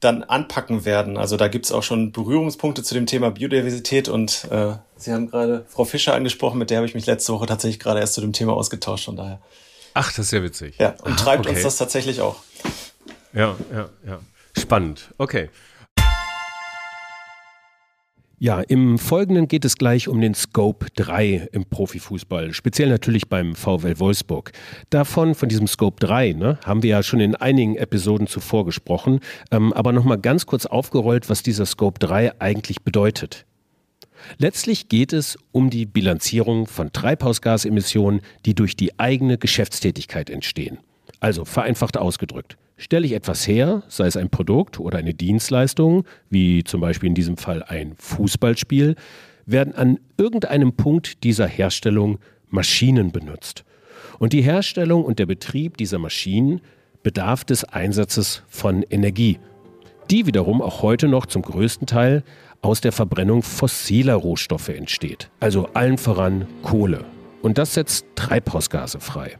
dann 0.00 0.22
anpacken 0.22 0.84
werden. 0.84 1.16
Also 1.16 1.36
da 1.36 1.48
gibt's 1.48 1.72
auch 1.72 1.82
schon 1.82 2.12
Berührungspunkte 2.12 2.82
zu 2.82 2.94
dem 2.94 3.06
Thema 3.06 3.30
Biodiversität 3.30 4.08
und 4.08 4.46
äh, 4.50 4.74
Sie 4.96 5.12
haben 5.12 5.30
gerade 5.30 5.64
Frau 5.68 5.84
Fischer 5.84 6.14
angesprochen, 6.14 6.58
mit 6.58 6.70
der 6.70 6.78
habe 6.78 6.86
ich 6.86 6.94
mich 6.94 7.06
letzte 7.06 7.32
Woche 7.32 7.46
tatsächlich 7.46 7.80
gerade 7.80 8.00
erst 8.00 8.14
zu 8.14 8.20
dem 8.20 8.32
Thema 8.32 8.54
ausgetauscht, 8.54 9.06
von 9.06 9.16
daher. 9.16 9.40
Ach, 9.94 10.12
das 10.12 10.26
ist 10.26 10.32
ja 10.32 10.42
witzig. 10.42 10.76
Ja, 10.78 10.94
und 11.02 11.12
Aha, 11.12 11.24
treibt 11.24 11.46
okay. 11.46 11.54
uns 11.54 11.62
das 11.62 11.76
tatsächlich 11.76 12.20
auch. 12.20 12.36
Ja, 13.32 13.56
ja, 13.72 13.88
ja. 14.06 14.20
Spannend. 14.58 15.08
Okay. 15.18 15.48
Ja, 18.42 18.62
im 18.62 18.98
Folgenden 18.98 19.48
geht 19.48 19.66
es 19.66 19.76
gleich 19.76 20.08
um 20.08 20.18
den 20.18 20.34
Scope 20.34 20.86
3 20.96 21.48
im 21.52 21.66
Profifußball, 21.66 22.54
speziell 22.54 22.88
natürlich 22.88 23.28
beim 23.28 23.54
VW 23.54 23.98
Wolfsburg. 23.98 24.52
Davon, 24.88 25.34
von 25.34 25.50
diesem 25.50 25.66
Scope 25.66 26.00
3, 26.00 26.32
ne, 26.32 26.58
haben 26.64 26.82
wir 26.82 26.88
ja 26.88 27.02
schon 27.02 27.20
in 27.20 27.34
einigen 27.34 27.76
Episoden 27.76 28.26
zuvor 28.26 28.64
gesprochen, 28.64 29.20
ähm, 29.50 29.74
aber 29.74 29.92
nochmal 29.92 30.16
ganz 30.16 30.46
kurz 30.46 30.64
aufgerollt, 30.64 31.28
was 31.28 31.42
dieser 31.42 31.66
Scope 31.66 31.98
3 31.98 32.40
eigentlich 32.40 32.80
bedeutet. 32.80 33.44
Letztlich 34.38 34.88
geht 34.88 35.12
es 35.12 35.36
um 35.52 35.68
die 35.68 35.84
Bilanzierung 35.84 36.66
von 36.66 36.94
Treibhausgasemissionen, 36.94 38.22
die 38.46 38.54
durch 38.54 38.74
die 38.74 38.98
eigene 38.98 39.36
Geschäftstätigkeit 39.36 40.30
entstehen. 40.30 40.78
Also 41.20 41.44
vereinfacht 41.44 41.98
ausgedrückt. 41.98 42.56
Stelle 42.78 43.06
ich 43.06 43.12
etwas 43.12 43.46
her, 43.46 43.82
sei 43.88 44.06
es 44.06 44.16
ein 44.16 44.30
Produkt 44.30 44.80
oder 44.80 44.98
eine 44.98 45.12
Dienstleistung, 45.12 46.04
wie 46.30 46.64
zum 46.64 46.80
Beispiel 46.80 47.10
in 47.10 47.14
diesem 47.14 47.36
Fall 47.36 47.62
ein 47.62 47.92
Fußballspiel, 47.98 48.96
werden 49.44 49.74
an 49.74 50.00
irgendeinem 50.16 50.72
Punkt 50.72 51.22
dieser 51.22 51.46
Herstellung 51.46 52.18
Maschinen 52.48 53.12
benutzt. 53.12 53.64
Und 54.18 54.32
die 54.32 54.40
Herstellung 54.40 55.04
und 55.04 55.18
der 55.18 55.26
Betrieb 55.26 55.76
dieser 55.76 55.98
Maschinen 55.98 56.62
bedarf 57.02 57.44
des 57.44 57.64
Einsatzes 57.64 58.42
von 58.48 58.82
Energie, 58.82 59.38
die 60.10 60.26
wiederum 60.26 60.62
auch 60.62 60.80
heute 60.80 61.06
noch 61.06 61.26
zum 61.26 61.42
größten 61.42 61.86
Teil 61.86 62.22
aus 62.62 62.80
der 62.80 62.92
Verbrennung 62.92 63.42
fossiler 63.42 64.14
Rohstoffe 64.14 64.68
entsteht, 64.70 65.30
also 65.38 65.68
allen 65.74 65.98
voran 65.98 66.46
Kohle. 66.62 67.04
Und 67.42 67.58
das 67.58 67.74
setzt 67.74 68.06
Treibhausgase 68.14 69.00
frei 69.00 69.38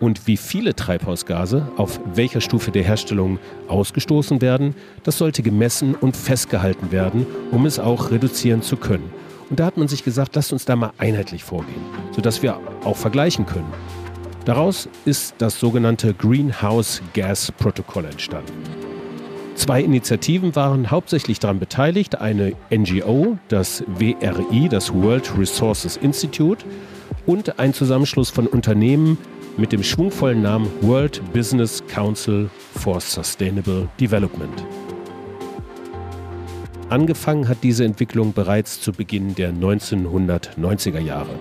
und 0.00 0.26
wie 0.26 0.36
viele 0.36 0.74
Treibhausgase 0.74 1.68
auf 1.76 2.00
welcher 2.14 2.40
Stufe 2.40 2.70
der 2.70 2.82
Herstellung 2.82 3.38
ausgestoßen 3.68 4.40
werden, 4.40 4.74
das 5.02 5.18
sollte 5.18 5.42
gemessen 5.42 5.94
und 5.94 6.16
festgehalten 6.16 6.92
werden, 6.92 7.26
um 7.50 7.66
es 7.66 7.78
auch 7.78 8.10
reduzieren 8.10 8.62
zu 8.62 8.76
können. 8.76 9.10
Und 9.48 9.60
da 9.60 9.66
hat 9.66 9.76
man 9.76 9.88
sich 9.88 10.04
gesagt, 10.04 10.34
lasst 10.34 10.52
uns 10.52 10.64
da 10.64 10.76
mal 10.76 10.92
einheitlich 10.98 11.44
vorgehen, 11.44 11.80
sodass 12.12 12.42
wir 12.42 12.58
auch 12.84 12.96
vergleichen 12.96 13.46
können. 13.46 13.72
Daraus 14.44 14.88
ist 15.04 15.34
das 15.38 15.58
sogenannte 15.58 16.14
Greenhouse 16.14 17.02
Gas 17.14 17.52
Protokoll 17.52 18.04
entstanden. 18.04 18.52
Zwei 19.56 19.80
Initiativen 19.82 20.54
waren 20.54 20.90
hauptsächlich 20.90 21.38
daran 21.38 21.58
beteiligt, 21.58 22.20
eine 22.20 22.52
NGO, 22.70 23.38
das 23.48 23.82
WRI, 23.86 24.68
das 24.68 24.92
World 24.92 25.32
Resources 25.38 25.96
Institute, 25.96 26.64
und 27.24 27.58
ein 27.58 27.72
Zusammenschluss 27.72 28.30
von 28.30 28.46
Unternehmen, 28.46 29.18
mit 29.56 29.72
dem 29.72 29.82
schwungvollen 29.82 30.42
Namen 30.42 30.68
World 30.82 31.22
Business 31.32 31.82
Council 31.86 32.50
for 32.74 33.00
Sustainable 33.00 33.88
Development. 33.98 34.64
Angefangen 36.88 37.48
hat 37.48 37.58
diese 37.62 37.84
Entwicklung 37.84 38.32
bereits 38.32 38.80
zu 38.80 38.92
Beginn 38.92 39.34
der 39.34 39.52
1990er 39.52 41.00
Jahre. 41.00 41.34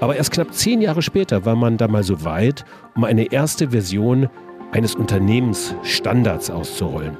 Aber 0.00 0.16
erst 0.16 0.32
knapp 0.32 0.52
zehn 0.52 0.80
Jahre 0.80 1.02
später 1.02 1.44
war 1.44 1.56
man 1.56 1.76
da 1.76 1.88
mal 1.88 2.04
so 2.04 2.24
weit, 2.24 2.64
um 2.94 3.04
eine 3.04 3.32
erste 3.32 3.70
Version 3.70 4.28
eines 4.70 4.94
Unternehmensstandards 4.94 6.50
auszurollen. 6.50 7.16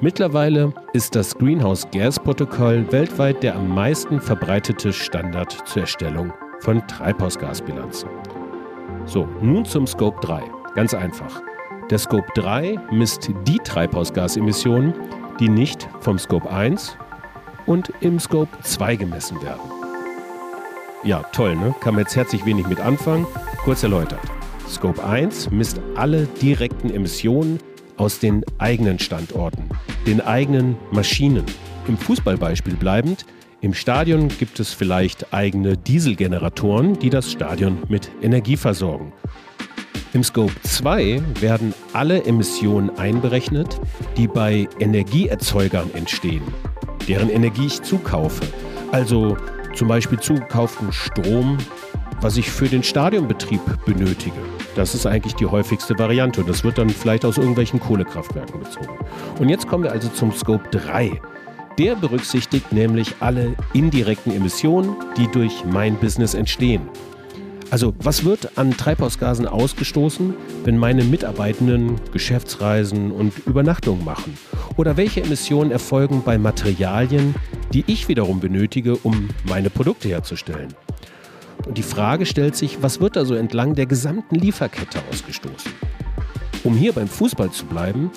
Mittlerweile 0.00 0.72
ist 0.92 1.14
das 1.14 1.36
Greenhouse 1.36 1.86
Gas 1.92 2.18
Protokoll 2.18 2.90
weltweit 2.90 3.42
der 3.42 3.54
am 3.54 3.72
meisten 3.72 4.20
verbreitete 4.20 4.92
Standard 4.92 5.56
zur 5.64 5.82
Erstellung 5.82 6.32
von 6.60 6.84
Treibhausgasbilanzen. 6.88 8.08
So, 9.06 9.28
nun 9.40 9.64
zum 9.64 9.86
Scope 9.86 10.24
3. 10.24 10.42
Ganz 10.74 10.94
einfach. 10.94 11.42
Der 11.90 11.98
Scope 11.98 12.28
3 12.34 12.78
misst 12.90 13.30
die 13.46 13.58
Treibhausgasemissionen, 13.58 14.94
die 15.40 15.48
nicht 15.48 15.88
vom 16.00 16.18
Scope 16.18 16.48
1 16.50 16.96
und 17.66 17.92
im 18.00 18.18
Scope 18.20 18.48
2 18.62 18.96
gemessen 18.96 19.42
werden. 19.42 19.60
Ja, 21.02 21.24
toll, 21.32 21.56
ne? 21.56 21.74
Kann 21.80 21.94
man 21.94 22.04
jetzt 22.04 22.14
herzlich 22.14 22.46
wenig 22.46 22.66
mit 22.68 22.80
anfangen. 22.80 23.26
Kurz 23.64 23.82
erläutert. 23.82 24.20
Scope 24.68 25.02
1 25.04 25.50
misst 25.50 25.80
alle 25.96 26.26
direkten 26.40 26.90
Emissionen 26.90 27.58
aus 27.96 28.20
den 28.20 28.44
eigenen 28.58 28.98
Standorten, 28.98 29.68
den 30.06 30.20
eigenen 30.20 30.76
Maschinen. 30.92 31.44
Im 31.88 31.98
Fußballbeispiel 31.98 32.74
bleibend, 32.76 33.26
im 33.62 33.74
Stadion 33.74 34.26
gibt 34.26 34.58
es 34.58 34.72
vielleicht 34.72 35.32
eigene 35.32 35.76
Dieselgeneratoren, 35.76 36.98
die 36.98 37.10
das 37.10 37.30
Stadion 37.30 37.78
mit 37.88 38.10
Energie 38.20 38.56
versorgen. 38.56 39.12
Im 40.12 40.24
Scope 40.24 40.52
2 40.64 41.22
werden 41.40 41.72
alle 41.92 42.24
Emissionen 42.24 42.90
einberechnet, 42.98 43.80
die 44.16 44.26
bei 44.26 44.68
Energieerzeugern 44.80 45.94
entstehen, 45.94 46.42
deren 47.06 47.30
Energie 47.30 47.66
ich 47.66 47.80
zukaufe. 47.82 48.44
Also 48.90 49.36
zum 49.76 49.86
Beispiel 49.86 50.18
zugekauften 50.18 50.92
Strom, 50.92 51.56
was 52.20 52.36
ich 52.36 52.50
für 52.50 52.66
den 52.66 52.82
Stadionbetrieb 52.82 53.60
benötige. 53.86 54.40
Das 54.74 54.92
ist 54.92 55.06
eigentlich 55.06 55.36
die 55.36 55.46
häufigste 55.46 55.96
Variante 56.00 56.40
und 56.40 56.50
das 56.50 56.64
wird 56.64 56.78
dann 56.78 56.90
vielleicht 56.90 57.24
aus 57.24 57.38
irgendwelchen 57.38 57.78
Kohlekraftwerken 57.78 58.58
bezogen. 58.58 58.98
Und 59.38 59.48
jetzt 59.48 59.68
kommen 59.68 59.84
wir 59.84 59.92
also 59.92 60.08
zum 60.08 60.32
Scope 60.32 60.68
3. 60.72 61.20
Der 61.78 61.96
berücksichtigt 61.96 62.72
nämlich 62.72 63.14
alle 63.20 63.54
indirekten 63.72 64.32
Emissionen, 64.32 64.94
die 65.16 65.26
durch 65.28 65.64
mein 65.64 65.96
Business 65.96 66.34
entstehen. 66.34 66.82
Also 67.70 67.94
was 67.98 68.24
wird 68.24 68.58
an 68.58 68.76
Treibhausgasen 68.76 69.46
ausgestoßen, 69.46 70.34
wenn 70.64 70.76
meine 70.76 71.04
Mitarbeitenden 71.04 71.98
Geschäftsreisen 72.12 73.10
und 73.10 73.32
Übernachtungen 73.46 74.04
machen? 74.04 74.36
Oder 74.76 74.98
welche 74.98 75.22
Emissionen 75.22 75.70
erfolgen 75.70 76.22
bei 76.22 76.36
Materialien, 76.36 77.34
die 77.72 77.84
ich 77.86 78.08
wiederum 78.08 78.40
benötige, 78.40 78.96
um 78.96 79.30
meine 79.44 79.70
Produkte 79.70 80.08
herzustellen? 80.08 80.74
Und 81.66 81.78
die 81.78 81.82
Frage 81.82 82.26
stellt 82.26 82.56
sich, 82.56 82.82
was 82.82 83.00
wird 83.00 83.16
also 83.16 83.34
entlang 83.34 83.74
der 83.74 83.86
gesamten 83.86 84.34
Lieferkette 84.34 84.98
ausgestoßen? 85.10 85.72
Um 86.64 86.74
hier 86.74 86.92
beim 86.92 87.08
Fußball 87.08 87.50
zu 87.50 87.64
bleiben, 87.64 88.10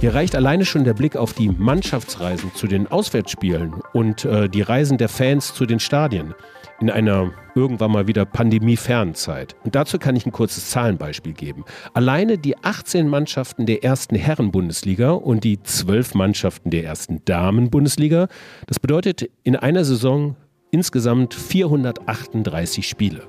hier 0.00 0.14
reicht 0.14 0.34
alleine 0.34 0.64
schon 0.64 0.84
der 0.84 0.94
Blick 0.94 1.14
auf 1.14 1.34
die 1.34 1.50
Mannschaftsreisen 1.50 2.54
zu 2.54 2.66
den 2.66 2.86
Auswärtsspielen 2.86 3.74
und 3.92 4.24
äh, 4.24 4.48
die 4.48 4.62
Reisen 4.62 4.96
der 4.96 5.10
Fans 5.10 5.52
zu 5.52 5.66
den 5.66 5.78
Stadien 5.78 6.34
in 6.80 6.88
einer 6.88 7.32
irgendwann 7.54 7.92
mal 7.92 8.06
wieder 8.06 8.24
pandemiefernen 8.24 9.14
Zeit. 9.14 9.54
Und 9.62 9.74
dazu 9.74 9.98
kann 9.98 10.16
ich 10.16 10.24
ein 10.24 10.32
kurzes 10.32 10.70
Zahlenbeispiel 10.70 11.34
geben. 11.34 11.66
Alleine 11.92 12.38
die 12.38 12.56
18 12.56 13.08
Mannschaften 13.08 13.66
der 13.66 13.84
ersten 13.84 14.14
Herren-Bundesliga 14.14 15.10
und 15.10 15.44
die 15.44 15.62
12 15.62 16.14
Mannschaften 16.14 16.70
der 16.70 16.84
ersten 16.84 17.22
Damen-Bundesliga, 17.26 18.28
das 18.66 18.80
bedeutet 18.80 19.28
in 19.42 19.54
einer 19.54 19.84
Saison 19.84 20.34
insgesamt 20.70 21.34
438 21.34 22.88
Spiele. 22.88 23.24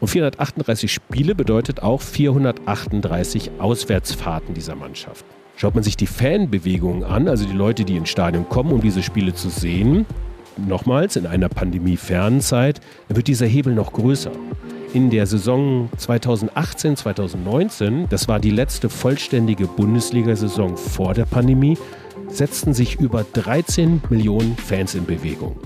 Und 0.00 0.08
438 0.08 0.92
Spiele 0.92 1.34
bedeutet 1.34 1.82
auch 1.82 2.02
438 2.02 3.52
Auswärtsfahrten 3.58 4.52
dieser 4.52 4.74
Mannschaften. 4.74 5.45
Schaut 5.58 5.74
man 5.74 5.82
sich 5.82 5.96
die 5.96 6.06
Fanbewegungen 6.06 7.02
an, 7.02 7.28
also 7.28 7.46
die 7.46 7.54
Leute, 7.54 7.86
die 7.86 7.96
ins 7.96 8.10
Stadion 8.10 8.46
kommen, 8.46 8.72
um 8.72 8.82
diese 8.82 9.02
Spiele 9.02 9.32
zu 9.32 9.48
sehen, 9.48 10.04
nochmals 10.58 11.16
in 11.16 11.26
einer 11.26 11.48
pandemiefernen 11.48 12.42
Zeit, 12.42 12.82
dann 13.08 13.16
wird 13.16 13.26
dieser 13.26 13.46
Hebel 13.46 13.74
noch 13.74 13.94
größer. 13.94 14.32
In 14.92 15.08
der 15.08 15.26
Saison 15.26 15.88
2018, 15.96 16.96
2019, 16.96 18.06
das 18.10 18.28
war 18.28 18.38
die 18.38 18.50
letzte 18.50 18.90
vollständige 18.90 19.66
Bundesliga-Saison 19.66 20.76
vor 20.76 21.14
der 21.14 21.24
Pandemie, 21.24 21.78
setzten 22.28 22.74
sich 22.74 23.00
über 23.00 23.24
13 23.32 24.02
Millionen 24.10 24.56
Fans 24.58 24.94
in 24.94 25.06
Bewegung. 25.06 25.56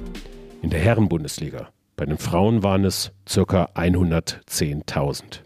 In 0.62 0.70
der 0.70 0.80
Herren-Bundesliga. 0.80 1.68
Bei 1.97 2.06
den 2.06 2.18
Frauen 2.18 2.62
waren 2.62 2.85
es 2.85 3.11
ca. 3.26 3.68
110.000. 3.75 5.40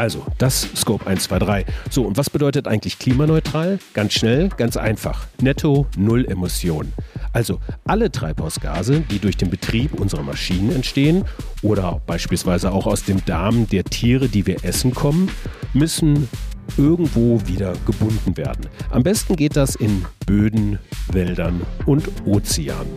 Also, 0.00 0.24
das 0.38 0.66
Scope 0.76 1.06
1, 1.06 1.24
2, 1.24 1.38
3. 1.40 1.64
So, 1.90 2.04
und 2.04 2.16
was 2.16 2.30
bedeutet 2.30 2.66
eigentlich 2.66 2.98
klimaneutral? 2.98 3.78
Ganz 3.92 4.14
schnell, 4.14 4.48
ganz 4.48 4.78
einfach. 4.78 5.26
Netto 5.42 5.84
Null 5.94 6.24
Emissionen. 6.24 6.94
Also 7.34 7.60
alle 7.84 8.10
Treibhausgase, 8.10 9.00
die 9.10 9.18
durch 9.18 9.36
den 9.36 9.50
Betrieb 9.50 10.00
unserer 10.00 10.22
Maschinen 10.22 10.74
entstehen 10.74 11.26
oder 11.60 12.00
beispielsweise 12.06 12.72
auch 12.72 12.86
aus 12.86 13.04
dem 13.04 13.22
Darm 13.26 13.68
der 13.68 13.84
Tiere, 13.84 14.30
die 14.30 14.46
wir 14.46 14.64
essen, 14.64 14.94
kommen, 14.94 15.30
müssen 15.74 16.30
irgendwo 16.78 17.46
wieder 17.46 17.74
gebunden 17.84 18.38
werden. 18.38 18.68
Am 18.88 19.02
besten 19.02 19.36
geht 19.36 19.54
das 19.54 19.74
in 19.76 20.06
Böden, 20.24 20.78
Wäldern 21.12 21.60
und 21.84 22.08
Ozeanen. 22.24 22.90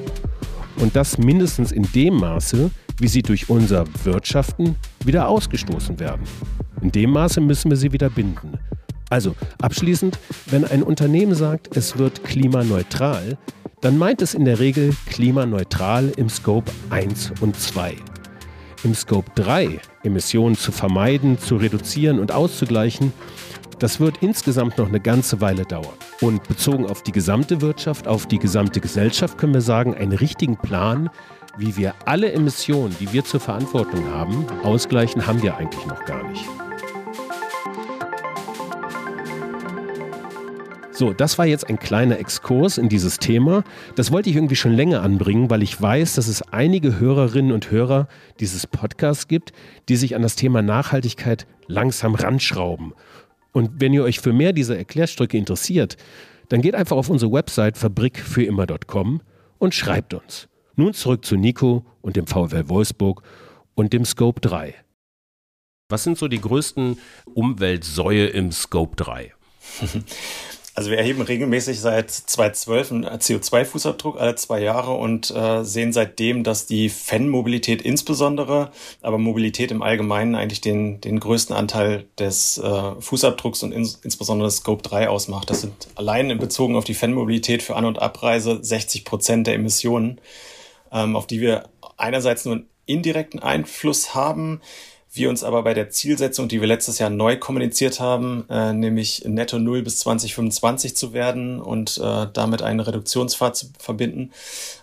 Und 0.77 0.95
das 0.95 1.17
mindestens 1.17 1.73
in 1.73 1.83
dem 1.91 2.15
Maße, 2.15 2.71
wie 2.97 3.07
sie 3.09 3.23
durch 3.23 3.49
unser 3.49 3.83
Wirtschaften 4.05 4.77
wieder 5.03 5.27
ausgestoßen 5.27 5.99
werden. 5.99 6.23
In 6.83 6.91
dem 6.91 7.11
Maße 7.11 7.39
müssen 7.39 7.71
wir 7.71 7.77
sie 7.77 7.93
wieder 7.93 8.09
binden. 8.09 8.59
Also 9.09 9.35
abschließend, 9.61 10.19
wenn 10.47 10.65
ein 10.65 10.83
Unternehmen 10.83 11.33
sagt, 11.33 11.77
es 11.77 11.97
wird 11.97 12.25
klimaneutral, 12.25 13.37
dann 13.79 13.97
meint 13.97 14.21
es 14.21 14.33
in 14.33 14.43
der 14.43 14.59
Regel 14.59 14.93
klimaneutral 15.05 16.11
im 16.17 16.27
Scope 16.27 16.69
1 16.89 17.35
und 17.39 17.55
2. 17.55 17.95
Im 18.83 18.93
Scope 18.95 19.31
3 19.35 19.79
Emissionen 20.03 20.57
zu 20.57 20.73
vermeiden, 20.73 21.39
zu 21.39 21.55
reduzieren 21.55 22.19
und 22.19 22.33
auszugleichen, 22.33 23.13
das 23.79 24.01
wird 24.01 24.17
insgesamt 24.21 24.77
noch 24.77 24.89
eine 24.89 24.99
ganze 24.99 25.39
Weile 25.39 25.63
dauern. 25.63 25.95
Und 26.19 26.45
bezogen 26.49 26.85
auf 26.85 27.01
die 27.01 27.13
gesamte 27.13 27.61
Wirtschaft, 27.61 28.09
auf 28.09 28.27
die 28.27 28.39
gesamte 28.39 28.81
Gesellschaft 28.81 29.37
können 29.37 29.53
wir 29.53 29.61
sagen, 29.61 29.95
einen 29.95 30.11
richtigen 30.11 30.57
Plan, 30.57 31.09
wie 31.57 31.77
wir 31.77 31.93
alle 32.05 32.33
Emissionen, 32.33 32.93
die 32.99 33.13
wir 33.13 33.23
zur 33.23 33.39
Verantwortung 33.39 34.05
haben, 34.07 34.45
ausgleichen, 34.63 35.25
haben 35.25 35.41
wir 35.41 35.55
eigentlich 35.55 35.85
noch 35.85 36.03
gar 36.03 36.27
nicht. 36.27 36.43
So, 41.03 41.11
das 41.11 41.37
war 41.37 41.45
jetzt 41.45 41.67
ein 41.67 41.79
kleiner 41.79 42.17
Exkurs 42.17 42.77
in 42.77 42.87
dieses 42.87 43.17
Thema. 43.17 43.65
Das 43.97 44.13
wollte 44.13 44.29
ich 44.29 44.37
irgendwie 44.37 44.55
schon 44.55 44.71
länger 44.71 45.01
anbringen, 45.01 45.49
weil 45.49 45.61
ich 45.61 45.81
weiß, 45.81 46.15
dass 46.15 46.29
es 46.29 46.41
einige 46.53 46.97
Hörerinnen 46.97 47.51
und 47.51 47.71
Hörer 47.71 48.07
dieses 48.39 48.65
Podcasts 48.67 49.27
gibt, 49.27 49.51
die 49.89 49.97
sich 49.97 50.15
an 50.15 50.21
das 50.21 50.37
Thema 50.37 50.61
Nachhaltigkeit 50.61 51.45
langsam 51.67 52.15
ranschrauben. 52.15 52.93
Und 53.51 53.81
wenn 53.81 53.91
ihr 53.91 54.05
euch 54.05 54.21
für 54.21 54.31
mehr 54.31 54.53
dieser 54.53 54.77
Erklärstrücke 54.77 55.37
interessiert, 55.37 55.97
dann 56.47 56.61
geht 56.61 56.73
einfach 56.73 56.95
auf 56.95 57.09
unsere 57.09 57.33
Website 57.33 57.77
fabrikfürimmer.com 57.77 59.19
und 59.57 59.75
schreibt 59.75 60.13
uns. 60.13 60.47
Nun 60.77 60.93
zurück 60.93 61.25
zu 61.25 61.35
Nico 61.35 61.85
und 62.01 62.15
dem 62.15 62.27
VfL 62.27 62.69
Wolfsburg 62.69 63.23
und 63.75 63.91
dem 63.91 64.05
Scope 64.05 64.39
3. 64.39 64.73
Was 65.89 66.05
sind 66.05 66.17
so 66.17 66.29
die 66.29 66.39
größten 66.39 66.97
Umweltsäue 67.33 68.27
im 68.27 68.53
Scope 68.53 68.95
3? 68.95 69.33
Also 70.75 70.89
wir 70.89 70.97
erheben 70.97 71.21
regelmäßig 71.21 71.79
seit 71.79 72.09
2012 72.09 72.91
einen 72.91 73.05
CO2-Fußabdruck 73.05 74.17
alle 74.17 74.33
zwei 74.35 74.59
Jahre 74.59 74.93
und 74.93 75.29
äh, 75.29 75.63
sehen 75.63 75.93
seitdem, 75.93 76.43
dass 76.43 76.65
die 76.65 76.89
Fan-Mobilität 76.89 77.83
insbesondere, 77.83 78.71
aber 79.03 79.19
Mobilität 79.19 79.69
im 79.69 79.83
Allgemeinen 79.83 80.33
eigentlich 80.33 80.61
den, 80.61 80.99
den 80.99 81.19
größten 81.19 81.55
Anteil 81.55 82.05
des 82.17 82.57
äh, 82.57 83.01
Fußabdrucks 83.01 83.61
und 83.61 83.71
ins, 83.71 83.99
insbesondere 84.03 84.49
Scope 84.49 84.81
3 84.81 85.09
ausmacht. 85.09 85.51
Das 85.51 85.61
sind 85.61 85.89
allein 85.93 86.31
in 86.31 86.39
Bezug 86.39 86.73
auf 86.73 86.85
die 86.85 86.95
Fan-Mobilität 86.95 87.61
für 87.61 87.75
An- 87.75 87.85
und 87.85 88.01
Abreise 88.01 88.57
60 88.63 89.05
Prozent 89.05 89.45
der 89.45 89.53
Emissionen, 89.53 90.19
ähm, 90.91 91.15
auf 91.15 91.27
die 91.27 91.39
wir 91.39 91.69
einerseits 91.97 92.45
nur 92.45 92.55
einen 92.55 92.69
indirekten 92.87 93.41
Einfluss 93.41 94.15
haben, 94.15 94.59
wir 95.15 95.29
uns 95.29 95.43
aber 95.43 95.63
bei 95.63 95.73
der 95.73 95.89
Zielsetzung, 95.89 96.47
die 96.47 96.59
wir 96.59 96.67
letztes 96.67 96.97
Jahr 96.97 97.09
neu 97.09 97.37
kommuniziert 97.37 97.99
haben, 97.99 98.45
äh, 98.49 98.73
nämlich 98.73 99.23
netto 99.25 99.59
null 99.59 99.83
bis 99.83 99.99
2025 99.99 100.95
zu 100.95 101.13
werden 101.13 101.61
und 101.61 101.99
äh, 101.99 102.27
damit 102.33 102.61
eine 102.63 102.87
Reduktionsfahrt 102.87 103.55
zu 103.55 103.67
verbinden, 103.77 104.31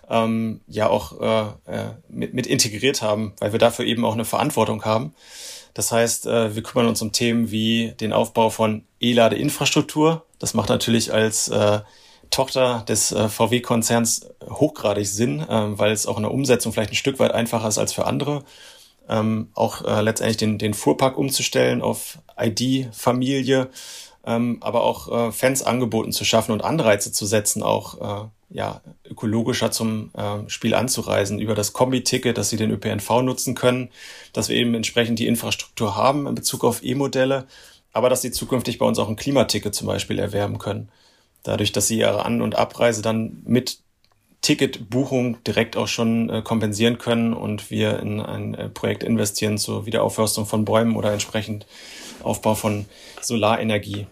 ähm, 0.09 0.61
ja 0.67 0.89
auch 0.89 1.19
äh, 1.19 1.71
äh, 1.71 1.85
mit, 2.07 2.33
mit 2.33 2.47
integriert 2.47 3.01
haben, 3.01 3.33
weil 3.39 3.51
wir 3.51 3.59
dafür 3.59 3.85
eben 3.85 4.05
auch 4.05 4.13
eine 4.13 4.25
Verantwortung 4.25 4.85
haben. 4.85 5.13
Das 5.73 5.91
heißt, 5.91 6.27
äh, 6.27 6.55
wir 6.55 6.63
kümmern 6.63 6.87
uns 6.87 7.01
um 7.01 7.11
Themen 7.11 7.51
wie 7.51 7.93
den 7.99 8.13
Aufbau 8.13 8.49
von 8.49 8.83
E-Lade-Infrastruktur. 8.99 10.25
Das 10.39 10.53
macht 10.53 10.69
natürlich 10.69 11.13
als 11.13 11.49
äh, 11.49 11.81
Tochter 12.29 12.83
des 12.87 13.11
äh, 13.11 13.27
VW-Konzerns 13.27 14.29
hochgradig 14.49 15.07
Sinn, 15.07 15.41
äh, 15.41 15.77
weil 15.77 15.91
es 15.91 16.07
auch 16.07 16.17
in 16.17 16.23
der 16.23 16.33
Umsetzung 16.33 16.71
vielleicht 16.71 16.91
ein 16.91 16.95
Stück 16.95 17.19
weit 17.19 17.33
einfacher 17.33 17.67
ist 17.67 17.77
als 17.77 17.93
für 17.93 18.05
andere 18.05 18.43
ähm, 19.09 19.49
auch 19.53 19.83
äh, 19.83 20.01
letztendlich 20.01 20.37
den, 20.37 20.57
den 20.57 20.73
Fuhrpark 20.73 21.17
umzustellen 21.17 21.81
auf 21.81 22.19
ID-Familie, 22.39 23.69
ähm, 24.25 24.57
aber 24.61 24.83
auch 24.83 25.11
äh, 25.11 25.31
Fans 25.31 25.63
angeboten 25.63 26.11
zu 26.11 26.25
schaffen 26.25 26.51
und 26.51 26.63
Anreize 26.63 27.11
zu 27.11 27.25
setzen, 27.25 27.63
auch 27.63 28.25
äh, 28.25 28.27
ja, 28.53 28.81
ökologischer 29.09 29.71
zum 29.71 30.11
äh, 30.13 30.49
Spiel 30.49 30.73
anzureisen 30.73 31.39
über 31.39 31.55
das 31.55 31.73
Kombi-Ticket, 31.73 32.37
dass 32.37 32.49
sie 32.49 32.57
den 32.57 32.71
ÖPNV 32.71 33.21
nutzen 33.21 33.55
können, 33.55 33.89
dass 34.33 34.49
wir 34.49 34.57
eben 34.57 34.73
entsprechend 34.75 35.19
die 35.19 35.27
Infrastruktur 35.27 35.95
haben 35.95 36.27
in 36.27 36.35
Bezug 36.35 36.63
auf 36.63 36.83
E-Modelle, 36.83 37.47
aber 37.93 38.09
dass 38.09 38.21
sie 38.21 38.31
zukünftig 38.31 38.77
bei 38.77 38.85
uns 38.85 38.99
auch 38.99 39.09
ein 39.09 39.15
Klimaticket 39.15 39.73
zum 39.73 39.87
Beispiel 39.87 40.19
erwerben 40.19 40.57
können. 40.57 40.89
Dadurch, 41.43 41.71
dass 41.71 41.87
sie 41.87 41.99
ihre 41.99 42.25
An- 42.25 42.41
und 42.41 42.55
Abreise 42.55 43.01
dann 43.01 43.41
mit 43.45 43.79
Ticketbuchung 44.41 45.43
direkt 45.43 45.77
auch 45.77 45.87
schon 45.87 46.29
äh, 46.29 46.41
kompensieren 46.41 46.97
können 46.97 47.33
und 47.33 47.69
wir 47.69 47.99
in 47.99 48.19
ein 48.19 48.55
äh, 48.55 48.69
Projekt 48.69 49.03
investieren 49.03 49.57
zur 49.57 49.85
Wiederaufforstung 49.85 50.45
von 50.45 50.65
Bäumen 50.65 50.95
oder 50.95 51.13
entsprechend 51.13 51.67
Aufbau 52.23 52.55
von 52.55 52.85
Solarenergie. 53.21 54.07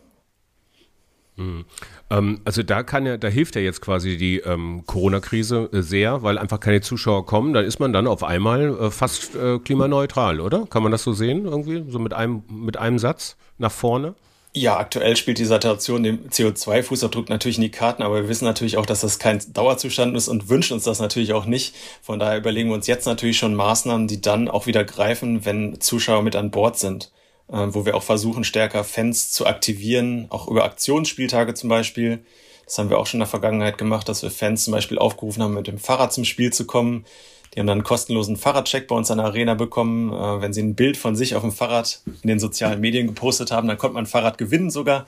Mhm. 1.35 1.65
Ähm, 2.11 2.41
also 2.45 2.63
da 2.63 2.83
kann 2.83 3.05
ja, 3.05 3.17
da 3.17 3.27
hilft 3.27 3.55
ja 3.55 3.61
jetzt 3.61 3.81
quasi 3.81 4.17
die 4.17 4.39
ähm, 4.39 4.83
Corona-Krise 4.85 5.69
äh, 5.71 5.81
sehr, 5.81 6.21
weil 6.21 6.37
einfach 6.37 6.59
keine 6.59 6.81
Zuschauer 6.81 7.25
kommen. 7.25 7.53
Da 7.53 7.61
ist 7.61 7.79
man 7.79 7.93
dann 7.93 8.07
auf 8.07 8.23
einmal 8.23 8.77
äh, 8.77 8.91
fast 8.91 9.35
äh, 9.35 9.57
klimaneutral, 9.59 10.41
oder? 10.41 10.67
Kann 10.67 10.83
man 10.83 10.91
das 10.91 11.03
so 11.03 11.13
sehen 11.13 11.45
irgendwie, 11.45 11.85
so 11.89 11.97
mit 11.97 12.13
einem 12.13 12.43
mit 12.49 12.77
einem 12.77 12.99
Satz 12.99 13.37
nach 13.57 13.71
vorne? 13.71 14.15
Ja, 14.55 14.77
aktuell 14.77 15.15
spielt 15.15 15.37
die 15.37 15.45
Saturation 15.45 16.01
dem 16.01 16.27
CO2-Fußabdruck 16.27 17.29
natürlich 17.29 17.57
in 17.57 17.63
die 17.63 17.69
Karten, 17.69 18.01
aber 18.01 18.23
wir 18.23 18.29
wissen 18.29 18.45
natürlich 18.45 18.77
auch, 18.77 18.85
dass 18.87 19.01
das 19.01 19.19
kein 19.19 19.39
Dauerzustand 19.53 20.17
ist 20.17 20.27
und 20.27 20.49
wünschen 20.49 20.73
uns 20.73 20.85
das 20.85 20.99
natürlich 20.99 21.33
auch 21.33 21.45
nicht. 21.45 21.75
Von 22.01 22.17
daher 22.17 22.39
überlegen 22.39 22.69
wir 22.69 22.73
uns 22.73 22.87
jetzt 22.87 23.05
natürlich 23.05 23.37
schon 23.37 23.53
Maßnahmen, 23.53 24.07
die 24.07 24.21
dann 24.21 24.49
auch 24.49 24.65
wieder 24.65 24.83
greifen, 24.83 25.45
wenn 25.45 25.79
Zuschauer 25.79 26.23
mit 26.23 26.35
an 26.35 26.49
Bord 26.49 26.79
sind, 26.79 27.11
äh, 27.47 27.67
wo 27.69 27.85
wir 27.85 27.95
auch 27.95 28.01
versuchen, 28.01 28.43
stärker 28.43 28.83
Fans 28.83 29.31
zu 29.31 29.45
aktivieren, 29.45 30.25
auch 30.31 30.47
über 30.47 30.63
Aktionsspieltage 30.63 31.53
zum 31.53 31.69
Beispiel. 31.69 32.25
Das 32.65 32.79
haben 32.79 32.89
wir 32.89 32.97
auch 32.97 33.05
schon 33.05 33.19
in 33.19 33.25
der 33.25 33.27
Vergangenheit 33.27 33.77
gemacht, 33.77 34.09
dass 34.09 34.23
wir 34.23 34.31
Fans 34.31 34.63
zum 34.63 34.73
Beispiel 34.73 34.97
aufgerufen 34.97 35.43
haben, 35.43 35.53
mit 35.53 35.67
dem 35.67 35.77
Fahrrad 35.77 36.11
zum 36.11 36.25
Spiel 36.25 36.51
zu 36.51 36.65
kommen. 36.65 37.05
Die 37.53 37.59
haben 37.59 37.67
dann 37.67 37.79
einen 37.79 37.83
kostenlosen 37.83 38.37
Fahrradcheck 38.37 38.87
bei 38.87 38.95
uns 38.95 39.09
an 39.11 39.17
der 39.17 39.27
Arena 39.27 39.53
bekommen. 39.53 40.13
Äh, 40.13 40.41
wenn 40.41 40.53
sie 40.53 40.61
ein 40.61 40.75
Bild 40.75 40.97
von 40.97 41.15
sich 41.15 41.35
auf 41.35 41.41
dem 41.41 41.51
Fahrrad 41.51 42.01
in 42.21 42.27
den 42.27 42.39
sozialen 42.39 42.79
Medien 42.79 43.07
gepostet 43.07 43.51
haben, 43.51 43.67
dann 43.67 43.77
konnte 43.77 43.95
man 43.95 44.03
ein 44.03 44.07
Fahrrad 44.07 44.37
gewinnen 44.37 44.69
sogar. 44.69 45.05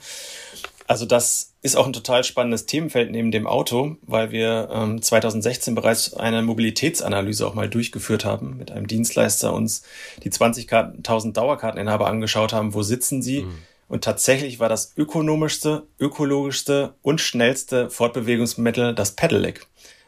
Also 0.86 1.06
das 1.06 1.52
ist 1.62 1.76
auch 1.76 1.86
ein 1.86 1.92
total 1.92 2.24
spannendes 2.24 2.66
Themenfeld 2.66 3.10
neben 3.12 3.30
dem 3.30 3.46
Auto, 3.46 3.96
weil 4.02 4.32
wir 4.32 4.68
ähm, 4.72 5.00
2016 5.00 5.74
bereits 5.74 6.12
eine 6.12 6.42
Mobilitätsanalyse 6.42 7.46
auch 7.46 7.54
mal 7.54 7.68
durchgeführt 7.68 8.24
haben, 8.24 8.58
mit 8.58 8.72
einem 8.72 8.86
Dienstleister 8.86 9.54
uns 9.54 9.84
die 10.24 10.30
20.000 10.30 11.32
Dauerkarteninhaber 11.32 12.08
angeschaut 12.08 12.52
haben, 12.52 12.74
wo 12.74 12.82
sitzen 12.82 13.22
sie. 13.22 13.42
Mhm. 13.42 13.58
Und 13.88 14.04
tatsächlich 14.04 14.58
war 14.58 14.68
das 14.68 14.92
ökonomischste, 14.96 15.84
ökologischste 16.00 16.94
und 17.02 17.20
schnellste 17.20 17.90
Fortbewegungsmittel 17.90 18.94
das 18.94 19.12
Pedelec 19.12 19.66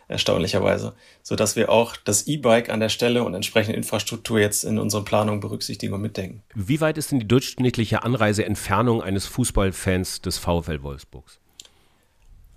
erstaunlicherweise, 0.09 0.95
so 1.23 1.37
dass 1.37 1.57
wir 1.57 1.71
auch 1.71 1.97
das 1.97 2.27
E-Bike 2.27 2.71
an 2.71 2.81
der 2.81 2.89
Stelle 2.89 3.25
und 3.25 3.35
entsprechende 3.35 3.77
Infrastruktur 3.77 4.39
jetzt 4.39 4.65
in 4.65 4.79
unseren 4.79 5.05
Planungen 5.05 5.41
berücksichtigen 5.41 5.95
und 5.95 6.03
mitdenken. 6.03 6.43
Wie 6.55 6.81
weit 6.81 6.99
ist 6.99 7.11
denn 7.11 7.21
die 7.21 7.29
durchschnittliche 7.29 8.03
Anreiseentfernung 8.03 9.03
eines 9.03 9.27
Fußballfans 9.27 10.21
des 10.21 10.39
VfL 10.39 10.83
Wolfsburgs? 10.83 11.39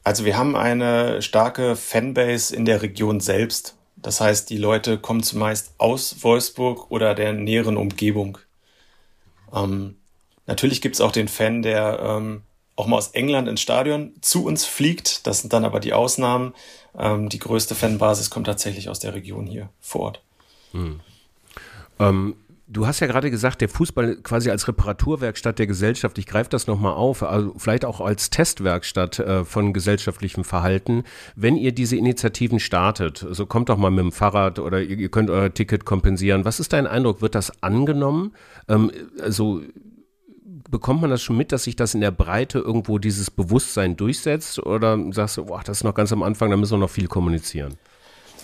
Also 0.03 0.23
wir 0.23 0.37
haben 0.37 0.55
eine 0.55 1.21
starke 1.21 1.75
Fanbase 1.75 2.55
in 2.55 2.63
der 2.63 2.81
Region 2.81 3.19
selbst. 3.19 3.75
Das 3.97 4.21
heißt, 4.21 4.49
die 4.49 4.57
Leute 4.57 4.97
kommen 4.99 5.23
zumeist 5.23 5.73
aus 5.79 6.23
Wolfsburg 6.23 6.91
oder 6.91 7.13
der 7.15 7.33
näheren 7.33 7.77
Umgebung. 7.77 8.37
Ähm, 9.53 9.97
natürlich 10.45 10.81
gibt 10.81 10.95
es 10.95 11.01
auch 11.01 11.11
den 11.11 11.27
Fan, 11.27 11.61
der 11.61 11.99
ähm, 12.01 12.43
auch 12.77 12.87
mal 12.87 12.97
aus 12.97 13.09
England 13.09 13.49
ins 13.49 13.59
Stadion 13.59 14.13
zu 14.21 14.45
uns 14.45 14.63
fliegt. 14.63 15.25
Das 15.27 15.41
sind 15.41 15.51
dann 15.51 15.65
aber 15.65 15.79
die 15.79 15.93
Ausnahmen. 15.93 16.53
Ähm, 16.97 17.29
die 17.29 17.39
größte 17.39 17.75
Fanbasis 17.75 18.29
kommt 18.29 18.47
tatsächlich 18.47 18.89
aus 18.89 18.99
der 18.99 19.13
Region 19.13 19.45
hier 19.45 19.69
vor 19.79 20.01
Ort. 20.01 20.21
Hm. 20.71 20.99
Ähm, 21.99 22.35
du 22.67 22.85
hast 22.87 22.99
ja 22.99 23.07
gerade 23.07 23.31
gesagt, 23.31 23.61
der 23.61 23.69
Fußball 23.69 24.17
quasi 24.17 24.49
als 24.49 24.67
Reparaturwerkstatt 24.67 25.59
der 25.59 25.67
Gesellschaft. 25.67 26.17
Ich 26.17 26.25
greife 26.25 26.49
das 26.49 26.67
nochmal 26.67 26.93
auf, 26.93 27.23
also 27.23 27.53
vielleicht 27.57 27.85
auch 27.85 28.01
als 28.01 28.29
Testwerkstatt 28.29 29.19
äh, 29.19 29.45
von 29.45 29.73
gesellschaftlichem 29.73 30.43
Verhalten. 30.43 31.03
Wenn 31.35 31.55
ihr 31.55 31.71
diese 31.71 31.95
Initiativen 31.95 32.59
startet, 32.59 33.19
so 33.19 33.27
also 33.27 33.45
kommt 33.45 33.69
doch 33.69 33.77
mal 33.77 33.91
mit 33.91 34.03
dem 34.03 34.11
Fahrrad 34.11 34.59
oder 34.59 34.81
ihr, 34.81 34.97
ihr, 34.97 35.09
könnt 35.09 35.29
euer 35.29 35.53
Ticket 35.53 35.85
kompensieren. 35.85 36.45
Was 36.45 36.59
ist 36.59 36.73
dein 36.73 36.87
Eindruck? 36.87 37.21
Wird 37.21 37.35
das 37.35 37.63
angenommen? 37.63 38.33
Ähm, 38.67 38.91
also 39.21 39.61
bekommt 40.69 41.01
man 41.01 41.09
das 41.09 41.21
schon 41.21 41.37
mit, 41.37 41.51
dass 41.51 41.63
sich 41.63 41.75
das 41.75 41.93
in 41.93 42.01
der 42.01 42.11
Breite 42.11 42.59
irgendwo 42.59 42.97
dieses 42.97 43.31
Bewusstsein 43.31 43.95
durchsetzt? 43.95 44.59
Oder 44.59 44.99
sagst 45.11 45.37
du, 45.37 45.45
boah, 45.45 45.61
das 45.63 45.77
ist 45.77 45.83
noch 45.83 45.93
ganz 45.93 46.11
am 46.11 46.23
Anfang, 46.23 46.49
da 46.49 46.57
müssen 46.57 46.73
wir 46.73 46.79
noch 46.79 46.89
viel 46.89 47.07
kommunizieren? 47.07 47.77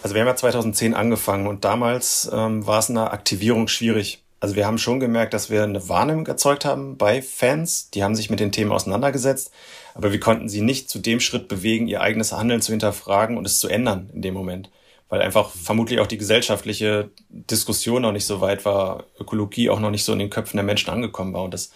Also 0.02 0.16
wir 0.16 0.22
haben 0.22 0.28
ja 0.28 0.36
2010 0.36 0.94
angefangen 0.94 1.48
und 1.48 1.64
damals 1.64 2.30
ähm, 2.34 2.68
war 2.68 2.80
es 2.80 2.90
in 2.90 2.96
der 2.96 3.14
Aktivierung 3.14 3.70
schwierig. 3.70 4.22
Also 4.42 4.58
wir 4.58 4.68
haben 4.68 4.78
schon 4.78 5.00
gemerkt, 5.00 5.34
dass 5.34 5.50
wir 5.50 5.64
eine 5.64 5.88
Wahrnehmung 5.88 6.28
erzeugt 6.28 6.66
haben 6.66 6.98
bei 6.98 7.22
Fans, 7.22 7.90
die 7.92 8.04
haben 8.04 8.14
sich 8.14 8.30
mit 8.30 8.42
den 8.42 8.52
Themen 8.52 8.74
auseinandergesetzt, 8.74 9.54
aber 9.94 10.12
wir 10.12 10.20
konnten 10.20 10.50
sie 10.50 10.60
nicht 10.60 10.90
zu 10.90 11.00
dem 11.00 11.22
Schritt 11.22 11.48
bewegen, 11.48 11.88
ihr 11.88 12.02
eigenes 12.02 12.34
Handeln 12.34 12.62
zu 12.62 12.74
hinterfragen 12.74 13.38
und 13.38 13.48
es 13.48 13.60
zu 13.60 13.70
ändern 13.70 14.10
in 14.14 14.22
dem 14.22 14.34
Moment. 14.34 14.70
Weil 15.08 15.22
einfach 15.22 15.52
vermutlich 15.52 16.02
auch 16.02 16.08
die 16.08 16.18
gesellschaftliche 16.18 17.12
Diskussion 17.30 18.02
noch 18.02 18.12
nicht 18.12 18.26
so 18.26 18.42
weit 18.42 18.66
war, 18.66 19.06
Ökologie 19.18 19.70
auch 19.70 19.80
noch 19.80 19.92
nicht 19.92 20.04
so 20.04 20.12
in 20.12 20.20
den 20.20 20.30
Köpfen 20.30 20.58
der 20.58 20.66
Menschen 20.66 20.90
angekommen 20.90 21.34
war. 21.34 21.44
Und 21.44 21.54
das 21.54 21.72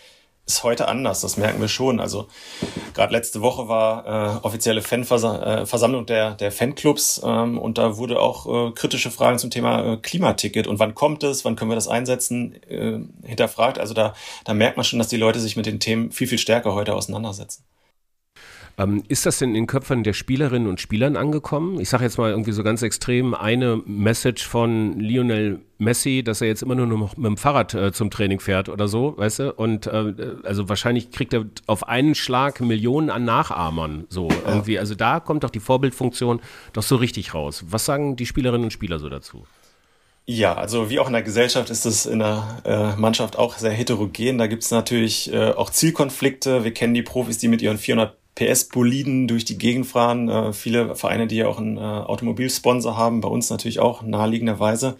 ist 0.48 0.64
heute 0.64 0.88
anders, 0.88 1.22
das 1.22 1.36
merken 1.36 1.60
wir 1.60 1.68
schon. 1.68 2.00
Also 2.00 2.28
gerade 2.94 3.12
letzte 3.12 3.42
Woche 3.42 3.68
war 3.68 4.06
äh, 4.06 4.46
offizielle 4.46 4.82
Fanversammlung 4.82 6.04
äh, 6.04 6.06
der, 6.06 6.32
der 6.36 6.52
Fanclubs 6.54 7.22
ähm, 7.24 7.58
und 7.58 7.78
da 7.78 7.98
wurde 7.98 8.20
auch 8.20 8.70
äh, 8.70 8.72
kritische 8.72 9.12
Fragen 9.12 9.40
zum 9.40 9.50
Thema 9.50 9.94
äh, 9.94 9.98
Klimaticket 9.98 10.68
und 10.68 10.80
wann 10.80 10.96
kommt 10.96 11.24
es, 11.24 11.44
wann 11.44 11.58
können 11.58 11.70
wir 11.70 11.76
das 11.76 11.90
einsetzen, 11.90 12.56
äh, 12.70 13.00
hinterfragt. 13.28 13.78
Also 13.78 13.94
da, 13.94 14.16
da 14.46 14.54
merkt 14.54 14.78
man 14.78 14.86
schon, 14.86 15.00
dass 15.00 15.10
die 15.10 15.18
Leute 15.18 15.42
sich 15.42 15.58
mit 15.58 15.66
den 15.66 15.82
Themen 15.82 16.12
viel, 16.12 16.28
viel 16.28 16.38
stärker 16.38 16.74
heute 16.74 16.96
auseinandersetzen. 16.96 17.64
Ähm, 18.80 19.04
ist 19.08 19.26
das 19.26 19.40
denn 19.40 19.50
in 19.50 19.56
den 19.56 19.68
Köpfen 19.68 20.04
der 20.04 20.14
Spielerinnen 20.14 20.68
und 20.68 20.80
Spielern 20.80 21.16
angekommen? 21.18 21.80
Ich 21.80 21.90
sage 21.90 22.04
jetzt 22.04 22.20
mal 22.20 22.30
irgendwie 22.30 22.52
so 22.52 22.64
ganz 22.64 22.84
extrem 22.84 23.34
eine 23.34 23.82
Message 23.86 24.48
von 24.48 25.00
Lionel 25.00 25.62
Messi, 25.80 26.22
dass 26.24 26.42
er 26.42 26.48
jetzt 26.48 26.62
immer 26.62 26.76
nur 26.76 26.86
noch 26.86 27.18
mit 27.18 27.26
dem 27.26 27.38
Fahrrad 27.38 27.74
äh, 27.74 27.92
zum 27.92 28.12
Training 28.12 28.40
fährt 28.40 28.70
oder 28.70 28.88
so, 28.88 29.18
weißt 29.18 29.40
du? 29.40 29.54
Und 29.54 29.88
äh, 29.88 30.14
also 30.44 30.70
wahrscheinlich 30.70 31.10
kriegt 31.10 31.34
er 31.34 31.46
auf 31.66 31.88
einen 31.88 32.14
Schlag 32.14 32.62
Millionen 32.62 33.10
an 33.10 33.26
Nachahmern 33.26 34.06
so 34.10 34.30
irgendwie. 34.46 34.78
Also 34.78 34.94
da 34.94 35.20
kommt 35.20 35.44
doch 35.44 35.50
die 35.50 35.60
Vorbildfunktion 35.60 36.40
doch 36.74 36.84
so 36.84 36.98
richtig 36.98 37.34
raus. 37.34 37.66
Was 37.70 37.86
sagen 37.86 38.16
die 38.16 38.28
Spielerinnen 38.28 38.66
und 38.66 38.72
Spieler 38.72 39.00
so 39.00 39.10
dazu? 39.10 39.48
Ja, 40.28 40.54
also 40.54 40.90
wie 40.92 41.00
auch 41.00 41.08
in 41.08 41.14
der 41.14 41.24
Gesellschaft 41.24 41.72
ist 41.72 41.86
es 41.86 42.06
in 42.06 42.20
der 42.20 42.62
äh, 42.66 42.96
Mannschaft 43.00 43.38
auch 43.40 43.58
sehr 43.58 43.72
heterogen. 43.72 44.38
Da 44.38 44.46
gibt 44.46 44.62
es 44.62 44.70
natürlich 44.72 45.34
äh, 45.34 45.52
auch 45.52 45.72
Zielkonflikte. 45.72 46.64
Wir 46.64 46.74
kennen 46.74 46.94
die 46.94 47.02
Profis, 47.02 47.40
die 47.40 47.48
mit 47.48 47.62
ihren 47.62 47.78
400 47.78 48.16
PS-Boliden 48.38 49.28
durch 49.28 49.46
die 49.46 49.58
Gegend 49.58 49.88
fahren. 49.88 50.30
Äh, 50.30 50.54
viele 50.54 50.96
Vereine, 50.96 51.26
die 51.28 51.38
ja 51.38 51.48
auch 51.48 51.58
einen 51.58 51.78
äh, 51.78 51.82
Automobilsponsor 51.82 52.96
haben, 52.96 53.20
bei 53.20 53.28
uns 53.28 53.50
natürlich 53.50 53.80
auch 53.80 54.04
naheliegenderweise. 54.04 54.96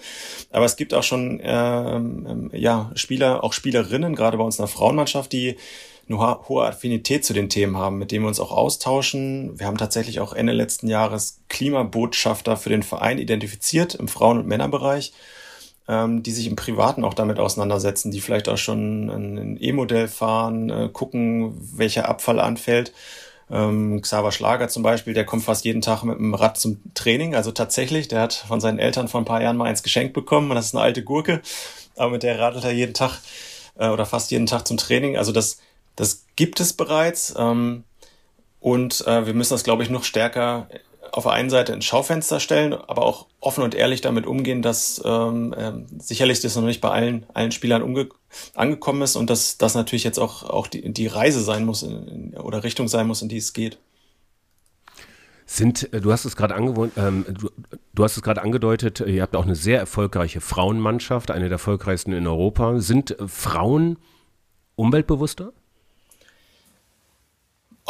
Aber 0.52 0.66
es 0.66 0.76
gibt 0.76 0.94
auch 0.94 1.04
schon 1.04 1.40
äh, 1.40 2.58
ja, 2.58 2.92
Spieler, 2.96 3.44
auch 3.44 3.54
Spielerinnen, 3.54 4.16
gerade 4.16 4.38
bei 4.38 4.44
uns 4.44 4.58
in 4.58 4.64
der 4.64 4.70
Frauenmannschaft, 4.70 5.32
die 5.32 5.56
eine 6.10 6.20
hohe 6.48 6.66
Affinität 6.66 7.26
zu 7.26 7.34
den 7.34 7.50
Themen 7.50 7.78
haben, 7.78 7.98
mit 7.98 8.12
denen 8.12 8.24
wir 8.24 8.30
uns 8.30 8.40
auch 8.40 8.52
austauschen. 8.52 9.60
Wir 9.60 9.68
haben 9.68 9.78
tatsächlich 9.78 10.20
auch 10.20 10.34
Ende 10.34 10.54
letzten 10.54 10.88
Jahres 10.88 11.42
Klimabotschafter 11.50 12.58
für 12.58 12.70
den 12.70 12.84
Verein 12.84 13.20
identifiziert 13.20 13.94
im 13.96 14.08
Frauen- 14.08 14.40
und 14.40 14.48
Männerbereich, 14.48 15.14
ähm, 15.88 16.24
die 16.24 16.32
sich 16.32 16.48
im 16.48 16.56
Privaten 16.56 17.04
auch 17.04 17.14
damit 17.14 17.40
auseinandersetzen, 17.40 18.12
die 18.12 18.22
vielleicht 18.22 18.48
auch 18.50 18.58
schon 18.58 19.10
ein 19.10 19.58
E-Modell 19.62 20.08
fahren, 20.08 20.70
äh, 20.70 20.90
gucken, 20.92 21.54
welcher 21.78 22.08
Abfall 22.08 22.40
anfällt. 22.40 22.94
Ähm, 23.50 24.02
Xaver 24.02 24.32
Schlager 24.32 24.68
zum 24.68 24.84
Beispiel, 24.84 25.14
der 25.14 25.26
kommt 25.26 25.44
fast 25.44 25.64
jeden 25.64 25.82
Tag 25.82 26.04
mit 26.04 26.18
dem 26.18 26.34
Rad 26.34 26.58
zum 26.58 26.82
Training. 26.94 27.36
Also 27.36 27.52
tatsächlich, 27.52 28.08
der 28.08 28.22
hat 28.22 28.34
von 28.34 28.60
seinen 28.60 28.80
Eltern 28.80 29.08
vor 29.08 29.22
ein 29.22 29.26
paar 29.26 29.42
Jahren 29.42 29.58
mal 29.58 29.66
eins 29.66 29.84
geschenkt 29.84 30.14
bekommen. 30.14 30.50
Und 30.50 30.56
das 30.56 30.68
ist 30.68 30.76
eine 30.76 30.84
alte 30.84 31.04
Gurke, 31.04 31.42
aber 31.96 32.12
mit 32.12 32.24
der 32.24 32.40
radelt 32.40 32.66
er 32.66 32.72
jeden 32.72 32.94
Tag 32.94 33.20
äh, 33.78 33.90
oder 33.90 34.06
fast 34.06 34.32
jeden 34.32 34.48
Tag 34.48 34.68
zum 34.68 34.78
Training. 34.78 35.18
Also 35.18 35.32
das 35.32 35.60
das 35.98 36.26
gibt 36.36 36.62
es 36.62 36.72
bereits. 36.72 37.34
Ähm, 37.38 37.84
und 38.62 39.06
äh, 39.06 39.26
wir 39.26 39.34
müssen 39.34 39.54
das, 39.54 39.64
glaube 39.64 39.84
ich, 39.84 39.90
noch 39.90 40.06
stärker 40.06 40.70
auf 41.12 41.24
der 41.24 41.34
einen 41.34 41.50
Seite 41.50 41.74
ins 41.74 41.86
Schaufenster 41.86 42.40
stellen, 42.40 42.74
aber 42.74 43.04
auch 43.04 43.28
offen 43.40 43.64
und 43.64 43.76
ehrlich 43.76 44.02
damit 44.02 44.26
umgehen, 44.26 44.62
dass 44.62 45.02
ähm, 45.06 45.54
äh, 45.54 45.74
sicherlich 46.00 46.40
das 46.42 46.56
noch 46.56 46.64
nicht 46.64 46.82
bei 46.82 46.90
allen, 46.90 47.26
allen 47.34 47.52
Spielern 47.52 47.82
angekommen 48.56 49.02
ist 49.02 49.16
und 49.16 49.30
dass 49.30 49.58
das 49.58 49.76
natürlich 49.76 50.04
jetzt 50.04 50.20
auch, 50.20 50.44
auch 50.44 50.68
die, 50.68 50.92
die 50.94 51.08
Reise 51.08 51.42
sein 51.42 51.66
muss 51.66 51.84
in, 51.84 52.36
oder 52.38 52.64
Richtung 52.64 52.88
sein 52.88 53.08
muss, 53.08 53.22
in 53.22 53.30
die 53.30 53.38
es 53.38 53.54
geht. 53.54 53.78
Sind, 55.46 55.94
äh, 55.94 56.02
du 56.02 56.12
hast 56.12 56.26
es 56.26 56.36
gerade 56.36 56.56
ähm, 56.56 57.26
du, 57.30 57.50
du, 57.94 58.04
hast 58.04 58.18
es 58.18 58.24
gerade 58.24 58.42
angedeutet, 58.42 59.00
ihr 59.00 59.22
habt 59.22 59.36
auch 59.36 59.46
eine 59.46 59.56
sehr 59.56 59.80
erfolgreiche 59.80 60.42
Frauenmannschaft, 60.42 61.32
eine 61.32 61.46
der 61.46 61.54
erfolgreichsten 61.54 62.12
in 62.12 62.28
Europa. 62.28 62.80
Sind 62.80 63.16
Frauen 63.28 63.98
umweltbewusster? 64.76 65.54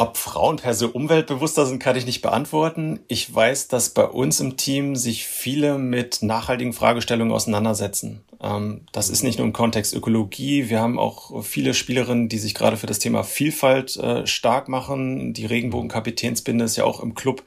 Ob 0.00 0.16
Frauen 0.16 0.58
per 0.58 0.74
se 0.74 0.86
umweltbewusster 0.86 1.66
sind, 1.66 1.80
kann 1.80 1.96
ich 1.96 2.06
nicht 2.06 2.22
beantworten. 2.22 3.00
Ich 3.08 3.34
weiß, 3.34 3.66
dass 3.66 3.90
bei 3.90 4.04
uns 4.04 4.38
im 4.38 4.56
Team 4.56 4.94
sich 4.94 5.26
viele 5.26 5.76
mit 5.76 6.22
nachhaltigen 6.22 6.72
Fragestellungen 6.72 7.34
auseinandersetzen. 7.34 8.22
Ähm, 8.40 8.82
das 8.92 9.10
ist 9.10 9.24
nicht 9.24 9.38
nur 9.38 9.46
im 9.48 9.52
Kontext 9.52 9.92
Ökologie. 9.96 10.68
Wir 10.68 10.78
haben 10.78 11.00
auch 11.00 11.42
viele 11.42 11.74
Spielerinnen, 11.74 12.28
die 12.28 12.38
sich 12.38 12.54
gerade 12.54 12.76
für 12.76 12.86
das 12.86 13.00
Thema 13.00 13.24
Vielfalt 13.24 13.96
äh, 13.96 14.24
stark 14.28 14.68
machen. 14.68 15.32
Die 15.34 15.46
Regenbogenkapitänsbinde 15.46 16.64
ist 16.64 16.76
ja 16.76 16.84
auch 16.84 17.00
im 17.00 17.16
Club 17.16 17.42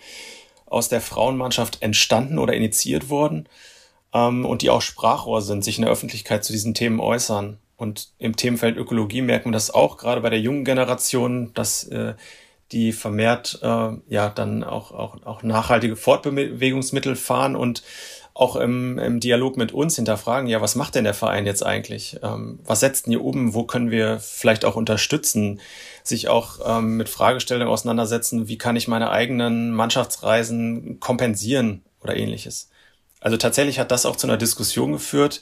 aus 0.65 0.89
der 0.89 0.99
Frauenmannschaft 0.99 1.81
entstanden 1.81 2.37
oder 2.37 2.53
initiiert 2.53 3.09
worden. 3.09 3.47
Ähm, 4.13 4.45
und 4.45 4.61
die 4.61 4.71
auch 4.71 4.81
Sprachrohr 4.81 5.41
sind, 5.41 5.63
sich 5.63 5.77
in 5.77 5.83
der 5.83 5.91
Öffentlichkeit 5.91 6.43
zu 6.43 6.51
diesen 6.51 6.73
Themen 6.73 6.99
äußern. 6.99 7.59
Und 7.77 8.09
im 8.19 8.35
Themenfeld 8.35 8.77
Ökologie 8.77 9.21
merken 9.21 9.49
wir 9.49 9.53
das 9.53 9.73
auch, 9.73 9.97
gerade 9.97 10.21
bei 10.21 10.29
der 10.29 10.39
jungen 10.39 10.65
Generation, 10.65 11.51
dass 11.55 11.85
äh, 11.85 12.13
die 12.71 12.93
vermehrt 12.93 13.59
äh, 13.61 13.91
ja 14.07 14.29
dann 14.29 14.63
auch, 14.63 14.91
auch, 14.91 15.23
auch 15.25 15.43
nachhaltige 15.43 15.95
Fortbewegungsmittel 15.95 17.15
fahren 17.15 17.55
und 17.55 17.83
auch 18.33 18.55
im, 18.55 18.97
im 18.97 19.19
Dialog 19.19 19.57
mit 19.57 19.73
uns 19.73 19.97
hinterfragen, 19.97 20.47
ja, 20.47 20.61
was 20.61 20.75
macht 20.75 20.95
denn 20.95 21.03
der 21.03 21.13
Verein 21.13 21.45
jetzt 21.45 21.65
eigentlich? 21.65 22.17
Ähm, 22.23 22.59
was 22.63 22.79
setzt 22.79 23.05
denn 23.05 23.11
hier 23.11 23.23
oben? 23.23 23.53
Wo 23.53 23.63
können 23.63 23.91
wir 23.91 24.19
vielleicht 24.19 24.63
auch 24.63 24.75
unterstützen? 24.75 25.59
Sich 26.03 26.29
auch 26.29 26.59
ähm, 26.65 26.97
mit 26.97 27.09
Fragestellungen 27.09 27.71
auseinandersetzen, 27.71 28.47
wie 28.47 28.57
kann 28.57 28.77
ich 28.77 28.87
meine 28.87 29.11
eigenen 29.11 29.71
Mannschaftsreisen 29.71 30.99
kompensieren 30.99 31.83
oder 32.01 32.15
ähnliches. 32.15 32.69
Also 33.19 33.37
tatsächlich 33.37 33.79
hat 33.79 33.91
das 33.91 34.05
auch 34.05 34.15
zu 34.15 34.27
einer 34.27 34.37
Diskussion 34.37 34.93
geführt, 34.93 35.41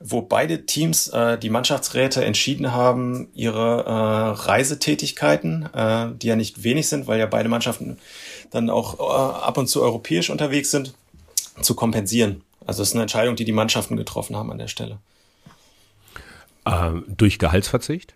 wo 0.00 0.22
beide 0.22 0.66
Teams, 0.66 1.08
äh, 1.08 1.38
die 1.38 1.50
Mannschaftsräte, 1.50 2.24
entschieden 2.24 2.72
haben, 2.72 3.28
ihre 3.34 3.84
äh, 3.84 4.46
Reisetätigkeiten, 4.46 5.68
äh, 5.72 6.08
die 6.14 6.26
ja 6.26 6.36
nicht 6.36 6.62
wenig 6.62 6.88
sind, 6.88 7.06
weil 7.06 7.18
ja 7.18 7.26
beide 7.26 7.48
Mannschaften 7.48 7.98
dann 8.50 8.70
auch 8.70 8.98
äh, 8.98 9.44
ab 9.44 9.56
und 9.56 9.68
zu 9.68 9.82
europäisch 9.82 10.30
unterwegs 10.30 10.70
sind, 10.70 10.94
zu 11.60 11.74
kompensieren. 11.74 12.42
Also 12.66 12.82
es 12.82 12.88
ist 12.88 12.94
eine 12.94 13.02
Entscheidung, 13.02 13.36
die 13.36 13.44
die 13.44 13.52
Mannschaften 13.52 13.96
getroffen 13.96 14.36
haben 14.36 14.50
an 14.50 14.58
der 14.58 14.68
Stelle. 14.68 14.98
Ähm, 16.66 17.04
durch 17.08 17.38
Gehaltsverzicht? 17.38 18.14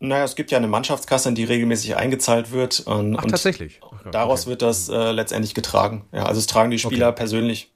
Naja, 0.00 0.24
es 0.24 0.34
gibt 0.34 0.50
ja 0.50 0.58
eine 0.58 0.66
Mannschaftskasse, 0.66 1.28
in 1.28 1.34
die 1.34 1.44
regelmäßig 1.44 1.96
eingezahlt 1.96 2.52
wird. 2.52 2.80
Und, 2.80 3.16
Ach, 3.18 3.24
tatsächlich? 3.26 3.80
Okay. 3.82 4.08
Daraus 4.10 4.46
wird 4.46 4.62
das 4.62 4.88
äh, 4.88 5.12
letztendlich 5.12 5.54
getragen. 5.54 6.06
Ja, 6.12 6.24
also 6.24 6.38
es 6.40 6.46
tragen 6.46 6.70
die 6.70 6.78
Spieler 6.78 7.08
okay. 7.08 7.16
persönlich 7.16 7.70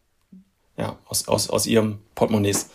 ja, 0.77 0.99
aus, 1.07 1.29
aus, 1.29 1.51
aus 1.51 1.67
ihrem 1.67 1.99
Portemonnaies. 2.15 2.69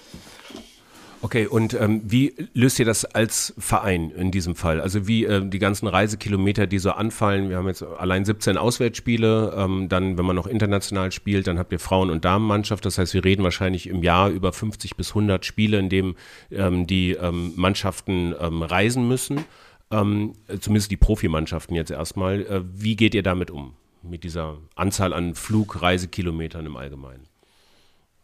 Okay, 1.22 1.48
und 1.48 1.74
ähm, 1.74 2.02
wie 2.06 2.34
löst 2.54 2.80
ihr 2.80 2.86
das 2.86 3.04
als 3.04 3.54
Verein 3.58 4.10
in 4.12 4.32
diesem 4.32 4.56
Fall? 4.56 4.80
Also 4.80 5.06
wie 5.06 5.26
äh, 5.26 5.46
die 5.46 5.60
ganzen 5.60 5.88
Reisekilometer, 5.88 6.66
die 6.66 6.80
so 6.80 6.92
anfallen, 6.92 7.50
wir 7.50 7.58
haben 7.58 7.68
jetzt 7.68 7.84
allein 7.84 8.24
17 8.24 8.56
Auswärtsspiele, 8.56 9.54
ähm, 9.58 9.90
dann, 9.90 10.18
wenn 10.18 10.26
man 10.26 10.38
noch 10.38 10.48
international 10.48 11.12
spielt, 11.12 11.48
dann 11.48 11.60
habt 11.60 11.74
ihr 11.74 11.80
Frauen- 11.80 12.10
und 12.10 12.24
Damenmannschaft, 12.24 12.86
das 12.86 12.98
heißt, 12.98 13.14
wir 13.14 13.26
reden 13.26 13.44
wahrscheinlich 13.44 13.88
im 13.88 14.02
Jahr 14.02 14.30
über 14.30 14.54
50 14.54 14.96
bis 14.96 15.10
100 15.10 15.46
Spiele, 15.46 15.78
in 15.78 15.90
denen 15.90 16.16
ähm, 16.52 16.88
die 16.88 17.12
ähm, 17.12 17.52
Mannschaften 17.58 18.34
ähm, 18.40 18.64
reisen 18.64 19.06
müssen, 19.06 19.44
ähm, 19.92 20.36
zumindest 20.62 20.90
die 20.90 20.98
Profimannschaften 20.98 21.76
jetzt 21.76 21.92
erstmal. 21.92 22.42
Äh, 22.44 22.62
wie 22.74 22.96
geht 22.96 23.14
ihr 23.14 23.24
damit 23.24 23.52
um, 23.52 23.74
mit 24.04 24.24
dieser 24.24 24.58
Anzahl 24.76 25.12
an 25.12 25.36
Flugreisekilometern 25.36 26.66
im 26.66 26.78
Allgemeinen? 26.78 27.29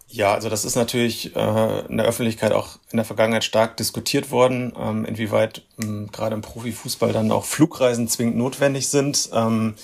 Ja, 0.08 0.34
also 0.34 0.50
das 0.50 0.65
ist 0.65 0.76
natürlich 0.76 1.36
äh, 1.36 1.86
in 1.88 1.98
der 1.98 2.06
Öffentlichkeit 2.06 2.52
auch 2.52 2.78
in 2.91 2.98
der 2.98 3.06
Vergangenheit 3.06 3.44
stark 3.44 3.76
diskutiert 3.78 4.32
worden, 4.32 4.72
ähm, 4.80 5.04
inwieweit 5.04 5.63
ähm, 5.82 6.10
gerade 6.12 6.36
im 6.36 6.41
Profifußball 6.41 7.12
dann 7.12 7.32
auch 7.32 7.46
Flugreisen 7.46 8.08
zwingend 8.08 8.38
notwendig 8.38 8.88
sind. 8.88 9.30
Ähm, 9.34 9.76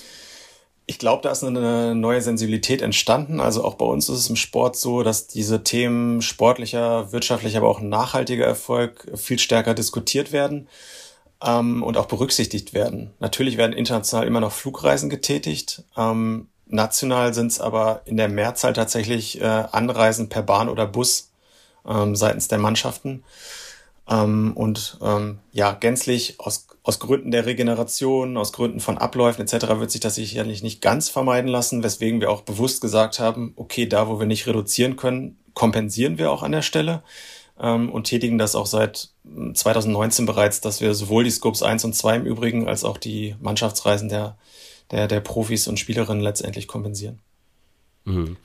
ich 0.86 0.98
glaube, 0.98 1.22
da 1.22 1.30
ist 1.30 1.44
eine 1.44 1.94
neue 1.94 2.22
Sensibilität 2.22 2.82
entstanden. 2.82 3.40
Also 3.40 3.64
auch 3.64 3.74
bei 3.74 3.84
uns 3.84 4.08
ist 4.08 4.18
es 4.18 4.30
im 4.30 4.36
Sport 4.36 4.76
so, 4.76 5.02
dass 5.02 5.26
diese 5.26 5.62
Themen 5.64 6.22
sportlicher, 6.22 7.12
wirtschaftlicher, 7.12 7.58
aber 7.58 7.68
auch 7.68 7.80
nachhaltiger 7.80 8.44
Erfolg 8.44 9.10
viel 9.16 9.38
stärker 9.38 9.74
diskutiert 9.74 10.32
werden 10.32 10.68
ähm, 11.44 11.82
und 11.82 11.96
auch 11.96 12.06
berücksichtigt 12.06 12.74
werden. 12.74 13.12
Natürlich 13.20 13.56
werden 13.56 13.72
international 13.72 14.26
immer 14.26 14.40
noch 14.40 14.52
Flugreisen 14.52 15.10
getätigt. 15.10 15.84
Ähm, 15.96 16.48
National 16.72 17.34
sind 17.34 17.48
es 17.48 17.60
aber 17.60 18.00
in 18.06 18.16
der 18.16 18.28
Mehrzahl 18.28 18.72
tatsächlich 18.72 19.40
äh, 19.40 19.44
Anreisen 19.44 20.28
per 20.28 20.42
Bahn 20.42 20.68
oder 20.68 20.86
Bus 20.86 21.30
ähm, 21.86 22.16
seitens 22.16 22.48
der 22.48 22.58
Mannschaften. 22.58 23.24
Ähm, 24.08 24.52
und 24.54 24.98
ähm, 25.02 25.38
ja, 25.52 25.72
gänzlich 25.72 26.40
aus, 26.40 26.66
aus 26.82 26.98
Gründen 26.98 27.30
der 27.30 27.46
Regeneration, 27.46 28.36
aus 28.36 28.52
Gründen 28.52 28.80
von 28.80 28.96
Abläufen 28.98 29.42
etc. 29.42 29.68
wird 29.78 29.90
sich 29.90 30.00
das 30.00 30.14
sicherlich 30.14 30.62
nicht 30.62 30.80
ganz 30.80 31.10
vermeiden 31.10 31.48
lassen, 31.48 31.82
weswegen 31.82 32.20
wir 32.20 32.30
auch 32.30 32.40
bewusst 32.40 32.80
gesagt 32.80 33.18
haben, 33.18 33.52
okay, 33.56 33.86
da 33.86 34.08
wo 34.08 34.18
wir 34.18 34.26
nicht 34.26 34.46
reduzieren 34.46 34.96
können, 34.96 35.38
kompensieren 35.54 36.16
wir 36.16 36.30
auch 36.30 36.42
an 36.42 36.52
der 36.52 36.62
Stelle 36.62 37.02
ähm, 37.58 37.90
und 37.90 38.04
tätigen 38.04 38.38
das 38.38 38.54
auch 38.54 38.66
seit 38.66 39.10
2019 39.54 40.26
bereits, 40.26 40.60
dass 40.60 40.80
wir 40.80 40.94
sowohl 40.94 41.24
die 41.24 41.30
Scopes 41.30 41.62
1 41.62 41.84
und 41.84 41.94
2 41.94 42.16
im 42.16 42.26
Übrigen 42.26 42.68
als 42.68 42.84
auch 42.84 42.98
die 42.98 43.36
Mannschaftsreisen 43.40 44.08
der 44.08 44.36
der, 44.92 45.08
der 45.08 45.20
Profis 45.20 45.66
und 45.66 45.80
Spielerinnen 45.80 46.22
letztendlich 46.22 46.68
kompensieren. 46.68 47.18
Mhm. 48.04 48.36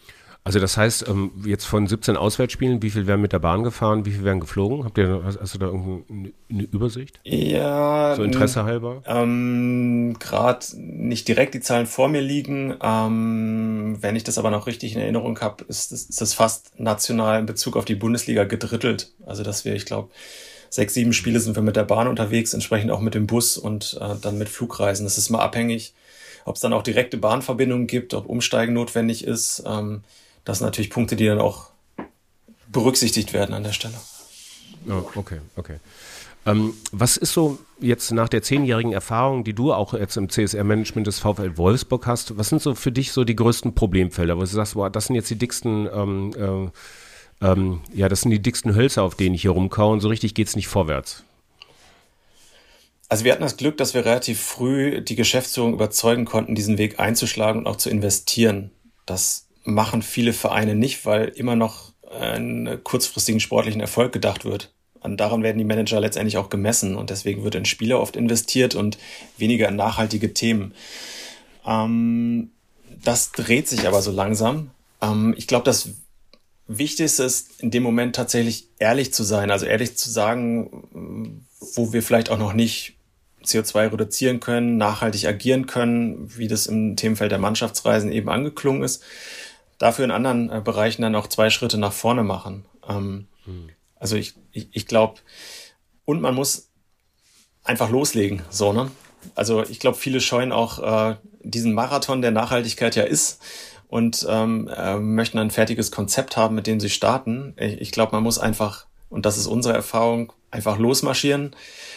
Also 0.47 0.59
das 0.61 0.77
heißt, 0.77 1.09
ähm, 1.09 1.31
jetzt 1.43 1.65
von 1.65 1.87
17 1.87 2.15
Auswärtsspielen, 2.15 2.81
wie 2.81 2.89
viel 2.89 3.05
werden 3.05 3.19
mit 3.19 3.33
der 3.33 3.39
Bahn 3.39 3.63
gefahren, 3.63 4.05
wie 4.05 4.11
viel 4.11 4.23
werden 4.23 4.39
geflogen? 4.39 4.85
Habt 4.85 4.97
ihr, 4.97 5.21
hast 5.25 5.53
du 5.53 5.57
da 5.57 5.65
irgendeine 5.65 6.63
Übersicht? 6.71 7.19
Ja. 7.25 8.15
So 8.15 8.23
Interesse 8.23 8.63
halber? 8.63 9.03
Ähm, 9.05 10.15
Gerade 10.21 10.65
nicht 10.77 11.27
direkt 11.27 11.53
die 11.53 11.59
Zahlen 11.59 11.85
vor 11.85 12.07
mir 12.07 12.21
liegen. 12.21 12.75
Ähm, 12.81 13.97
wenn 13.99 14.15
ich 14.15 14.23
das 14.23 14.37
aber 14.37 14.49
noch 14.49 14.67
richtig 14.67 14.95
in 14.95 15.01
Erinnerung 15.01 15.37
habe, 15.41 15.65
ist, 15.65 15.91
ist, 15.91 16.11
ist 16.11 16.21
das 16.21 16.33
fast 16.33 16.79
national 16.79 17.41
in 17.41 17.45
Bezug 17.45 17.75
auf 17.75 17.83
die 17.83 17.95
Bundesliga 17.95 18.45
gedrittelt. 18.45 19.11
Also 19.25 19.43
dass 19.43 19.65
wir, 19.65 19.75
ich 19.75 19.85
glaube, 19.85 20.11
sechs, 20.69 20.93
sieben 20.93 21.11
Spiele 21.11 21.41
sind 21.41 21.57
wir 21.57 21.61
mit 21.61 21.75
der 21.75 21.83
Bahn 21.83 22.07
unterwegs, 22.07 22.53
entsprechend 22.53 22.91
auch 22.91 23.01
mit 23.01 23.15
dem 23.15 23.27
Bus 23.27 23.57
und 23.57 23.99
äh, 23.99 24.15
dann 24.21 24.37
mit 24.37 24.47
Flugreisen. 24.47 25.05
Das 25.05 25.17
ist 25.17 25.29
mal 25.29 25.41
abhängig, 25.41 25.93
ob 26.45 26.55
es 26.55 26.61
dann 26.61 26.71
auch 26.71 26.83
direkte 26.83 27.17
Bahnverbindungen 27.17 27.87
gibt, 27.87 28.13
ob 28.13 28.29
Umsteigen 28.29 28.73
notwendig 28.73 29.25
ist. 29.25 29.61
Ähm, 29.67 30.03
das 30.47 30.59
sind 30.59 30.67
natürlich 30.67 30.89
Punkte, 30.89 31.17
die 31.17 31.25
dann 31.25 31.39
auch 31.39 31.71
berücksichtigt 32.71 33.33
werden 33.33 33.53
an 33.53 33.63
der 33.63 33.73
Stelle. 33.73 33.95
Oh, 34.87 35.03
okay, 35.15 35.41
okay. 35.57 35.79
Ähm, 36.45 36.73
was 36.93 37.17
ist 37.17 37.33
so 37.33 37.59
jetzt 37.81 38.11
nach 38.11 38.29
der 38.29 38.41
zehnjährigen 38.41 38.93
Erfahrung, 38.93 39.43
die 39.43 39.51
du 39.51 39.73
auch 39.73 39.93
jetzt 39.93 40.15
im 40.15 40.29
CSR-Management 40.29 41.05
des 41.05 41.19
VfL 41.19 41.57
Wolfsburg 41.57 42.07
hast, 42.07 42.37
was 42.37 42.47
sind 42.47 42.61
so 42.61 42.75
für 42.75 42.93
dich 42.93 43.11
so 43.11 43.25
die 43.25 43.35
größten 43.35 43.75
Problemfelder, 43.75 44.37
wo 44.37 44.39
du 44.39 44.45
sagst, 44.45 44.75
boah, 44.75 44.89
das 44.89 45.07
sind 45.07 45.17
jetzt 45.17 45.29
die 45.29 45.37
dicksten, 45.37 45.89
ähm, 45.93 46.71
äh, 47.41 47.45
ähm, 47.45 47.81
ja, 47.93 48.07
das 48.07 48.21
sind 48.21 48.31
die 48.31 48.41
dicksten 48.41 48.73
Hölzer, 48.73 49.03
auf 49.03 49.15
denen 49.15 49.35
ich 49.35 49.41
hier 49.41 49.51
rumkaue 49.51 49.91
und 49.91 49.99
so 49.99 50.07
richtig 50.07 50.33
geht 50.33 50.47
es 50.47 50.55
nicht 50.55 50.69
vorwärts? 50.69 51.25
Also 53.09 53.25
wir 53.25 53.33
hatten 53.33 53.43
das 53.43 53.57
Glück, 53.57 53.75
dass 53.75 53.93
wir 53.93 54.05
relativ 54.05 54.39
früh 54.39 55.01
die 55.01 55.15
Geschäftsführung 55.15 55.73
überzeugen 55.73 56.23
konnten, 56.23 56.55
diesen 56.55 56.77
Weg 56.77 57.01
einzuschlagen 57.01 57.61
und 57.61 57.67
auch 57.67 57.77
zu 57.77 57.89
investieren. 57.89 58.71
Das 59.05 59.46
machen 59.67 60.01
viele 60.01 60.33
Vereine 60.33 60.75
nicht, 60.75 61.05
weil 61.05 61.27
immer 61.27 61.55
noch 61.55 61.91
einen 62.09 62.83
kurzfristigen 62.83 63.41
sportlichen 63.41 63.81
Erfolg 63.81 64.13
gedacht 64.13 64.45
wird. 64.45 64.71
Und 65.01 65.17
daran 65.17 65.43
werden 65.43 65.57
die 65.57 65.65
Manager 65.65 65.99
letztendlich 65.99 66.37
auch 66.37 66.49
gemessen 66.49 66.95
und 66.95 67.09
deswegen 67.09 67.43
wird 67.43 67.55
in 67.55 67.65
Spieler 67.65 67.99
oft 67.99 68.15
investiert 68.15 68.75
und 68.75 68.97
weniger 69.37 69.67
in 69.67 69.75
nachhaltige 69.75 70.33
Themen. 70.33 70.73
Ähm, 71.65 72.51
das 73.03 73.33
dreht 73.33 73.67
sich 73.67 73.87
aber 73.87 74.01
so 74.01 74.11
langsam. 74.11 74.71
Ähm, 75.01 75.35
ich 75.37 75.47
glaube, 75.47 75.65
das 75.65 75.89
Wichtigste 76.67 77.23
ist 77.23 77.61
in 77.61 77.69
dem 77.69 77.83
Moment 77.83 78.15
tatsächlich 78.15 78.69
ehrlich 78.79 79.13
zu 79.13 79.23
sein, 79.23 79.51
also 79.51 79.65
ehrlich 79.65 79.97
zu 79.97 80.09
sagen, 80.09 81.43
wo 81.75 81.93
wir 81.93 82.01
vielleicht 82.01 82.29
auch 82.29 82.39
noch 82.39 82.53
nicht 82.53 82.95
CO2 83.45 83.91
reduzieren 83.91 84.39
können, 84.39 84.77
nachhaltig 84.77 85.25
agieren 85.25 85.67
können, 85.67 86.31
wie 86.37 86.47
das 86.47 86.67
im 86.67 86.95
Themenfeld 86.95 87.31
der 87.31 87.39
Mannschaftsreisen 87.39 88.11
eben 88.11 88.29
angeklungen 88.29 88.83
ist. 88.83 89.03
Dafür 89.77 90.05
in 90.05 90.11
anderen 90.11 90.49
äh, 90.49 90.61
Bereichen 90.63 91.01
dann 91.01 91.15
auch 91.15 91.27
zwei 91.27 91.49
Schritte 91.49 91.77
nach 91.77 91.93
vorne 91.93 92.23
machen. 92.23 92.65
Ähm, 92.87 93.27
hm. 93.45 93.69
Also 93.95 94.15
ich, 94.15 94.35
ich, 94.51 94.69
ich 94.71 94.87
glaube, 94.87 95.19
und 96.05 96.21
man 96.21 96.35
muss 96.35 96.69
einfach 97.63 97.89
loslegen, 97.89 98.41
so, 98.49 98.73
ne? 98.73 98.91
Also 99.35 99.63
ich 99.63 99.79
glaube, 99.79 99.97
viele 99.97 100.21
scheuen 100.21 100.51
auch 100.51 100.79
äh, 100.79 101.15
diesen 101.41 101.73
Marathon 101.73 102.21
der 102.21 102.31
Nachhaltigkeit 102.31 102.95
ja 102.95 103.03
ist 103.03 103.41
und 103.87 104.25
ähm, 104.29 104.69
äh, 104.73 104.97
möchten 104.97 105.37
ein 105.37 105.51
fertiges 105.51 105.91
Konzept 105.91 106.37
haben, 106.37 106.55
mit 106.55 106.67
dem 106.67 106.79
sie 106.79 106.89
starten. 106.89 107.53
Ich, 107.57 107.81
ich 107.81 107.91
glaube, 107.91 108.13
man 108.13 108.23
muss 108.23 108.39
einfach, 108.39 108.85
und 109.09 109.25
das 109.25 109.37
ist 109.37 109.47
unsere 109.47 109.73
Erfahrung, 109.73 110.33
einfach 110.49 110.77
losmarschieren, 110.77 111.55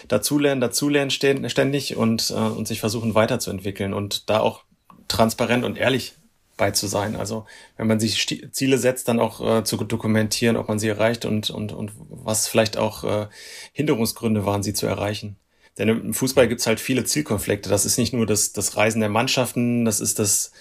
dazulernen, 0.09 0.61
dazulernen 0.61 1.11
ständig 1.11 1.97
und, 1.97 2.31
äh, 2.31 2.35
und 2.35 2.67
sich 2.67 2.81
versuchen 2.81 3.15
weiterzuentwickeln 3.15 3.95
und 3.95 4.29
da 4.29 4.41
auch 4.41 4.65
transparent 5.09 5.65
und 5.65 5.79
ehrlich 5.79 6.15
bei 6.61 6.71
zu 6.71 6.87
sein. 6.87 7.17
Also 7.17 7.47
wenn 7.77 7.87
man 7.89 7.99
sich 7.99 8.27
Ziele 8.53 8.79
setzt, 8.79 9.09
dann 9.09 9.19
auch 9.19 9.41
äh, 9.41 9.65
zu 9.65 9.79
dokumentieren, 9.79 10.57
ob 10.57 10.69
man 10.69 10.79
sie 10.79 10.89
erreicht 10.89 11.25
und, 11.25 11.51
und, 11.51 11.73
und 11.73 11.91
was 12.09 12.47
vielleicht 12.47 12.77
auch 12.77 13.03
äh, 13.03 13.27
Hinderungsgründe 13.73 14.45
waren, 14.45 14.63
sie 14.63 14.75
zu 14.75 14.87
erreichen. 14.87 15.37
Denn 15.79 15.89
im 15.89 16.15
Fußball 16.15 16.47
gibt's 16.47 16.67
halt 16.67 16.79
viele 16.79 17.05
Zielkonflikte. 17.05 17.71
Das 17.71 17.87
ist 17.87 17.97
nicht 17.97 18.13
nur 18.13 18.27
das, 18.27 18.53
das 18.53 18.77
Reisen 18.77 19.01
der 19.01 19.09
Mannschaften, 19.09 19.87
das 19.87 20.01
ist 20.01 20.19
das 20.19 20.53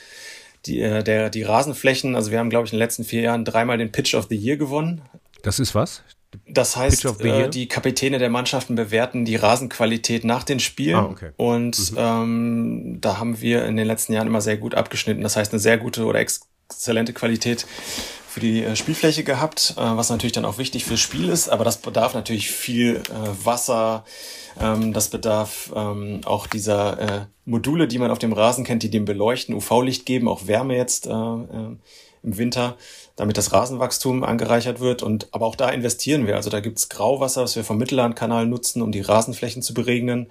die, 0.65 0.79
äh, 0.79 1.03
der, 1.03 1.29
die 1.29 1.43
Rasenflächen. 1.43 2.15
Also 2.15 2.31
wir 2.31 2.39
haben, 2.39 2.49
glaube 2.49 2.65
ich, 2.65 2.71
in 2.71 2.77
den 2.77 2.83
letzten 2.83 3.03
vier 3.03 3.21
Jahren 3.21 3.43
dreimal 3.43 3.77
den 3.77 3.91
Pitch 3.91 4.15
of 4.15 4.27
the 4.29 4.38
Year 4.38 4.55
gewonnen. 4.55 5.01
Das 5.43 5.59
ist 5.59 5.75
was? 5.75 6.01
Das 6.47 6.75
heißt, 6.75 7.05
äh, 7.21 7.49
die 7.49 7.67
Kapitäne 7.67 8.19
der 8.19 8.29
Mannschaften 8.29 8.75
bewerten 8.75 9.25
die 9.25 9.35
Rasenqualität 9.35 10.23
nach 10.23 10.43
den 10.43 10.59
Spielen. 10.59 10.95
Ah, 10.95 11.05
okay. 11.05 11.31
Und 11.37 11.91
mhm. 11.91 11.97
ähm, 11.97 12.97
da 13.01 13.17
haben 13.17 13.41
wir 13.41 13.65
in 13.65 13.77
den 13.77 13.87
letzten 13.87 14.13
Jahren 14.13 14.27
immer 14.27 14.41
sehr 14.41 14.57
gut 14.57 14.75
abgeschnitten. 14.75 15.23
Das 15.23 15.35
heißt, 15.35 15.53
eine 15.53 15.59
sehr 15.59 15.77
gute 15.77 16.05
oder 16.05 16.19
exzellente 16.19 17.13
Qualität 17.13 17.65
für 18.27 18.39
die 18.39 18.63
äh, 18.63 18.75
Spielfläche 18.75 19.23
gehabt, 19.23 19.73
äh, 19.77 19.81
was 19.81 20.09
natürlich 20.09 20.33
dann 20.33 20.45
auch 20.45 20.59
wichtig 20.59 20.85
fürs 20.85 20.99
Spiel 20.99 21.29
ist. 21.29 21.49
Aber 21.49 21.63
das 21.63 21.77
bedarf 21.77 22.13
natürlich 22.13 22.51
viel 22.51 22.97
äh, 22.97 23.45
Wasser. 23.45 24.05
Ähm, 24.59 24.93
das 24.93 25.09
bedarf 25.09 25.71
ähm, 25.75 26.21
auch 26.25 26.45
dieser 26.45 26.99
äh, 26.99 27.25
Module, 27.45 27.87
die 27.87 27.97
man 27.97 28.11
auf 28.11 28.19
dem 28.19 28.33
Rasen 28.33 28.65
kennt, 28.65 28.83
die 28.83 28.91
dem 28.91 29.05
Beleuchten, 29.05 29.55
UV-Licht 29.55 30.05
geben, 30.05 30.27
auch 30.27 30.45
Wärme 30.45 30.75
jetzt 30.75 31.07
äh, 31.07 31.11
im 32.23 32.38
Winter 32.38 32.77
damit 33.19 33.38
das 33.38 33.51
Rasenwachstum 33.51 34.23
angereichert 34.23 34.79
wird. 34.79 35.03
Und 35.03 35.27
aber 35.32 35.45
auch 35.45 35.58
da 35.58 35.69
investieren 35.69 36.25
wir. 36.25 36.38
Also 36.38 36.49
da 36.49 36.62
gibt's 36.62 36.88
Grauwasser, 36.88 37.43
was 37.43 37.58
wir 37.58 37.65
vom 37.65 37.77
Mittellandkanal 37.77 38.45
nutzen, 38.45 38.82
um 38.82 38.93
die 38.93 39.01
Rasenflächen 39.01 39.62
zu 39.62 39.73
beregnen. 39.73 40.27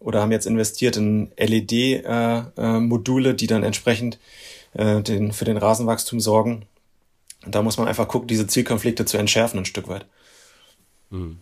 Oder 0.00 0.20
haben 0.20 0.32
jetzt 0.32 0.46
investiert 0.46 0.96
in 0.96 1.30
LED-Module, 1.38 3.28
äh, 3.28 3.32
äh, 3.32 3.36
die 3.36 3.46
dann 3.46 3.62
entsprechend 3.62 4.18
äh, 4.72 5.00
für 5.30 5.44
den 5.44 5.56
Rasenwachstum 5.56 6.18
sorgen. 6.18 6.66
Und 7.46 7.54
da 7.54 7.62
muss 7.62 7.78
man 7.78 7.86
einfach 7.86 8.08
gucken, 8.08 8.26
diese 8.26 8.48
Zielkonflikte 8.48 9.04
zu 9.04 9.16
entschärfen 9.16 9.60
ein 9.60 9.64
Stück 9.64 9.86
weit. 9.86 10.04
Mhm. 11.10 11.38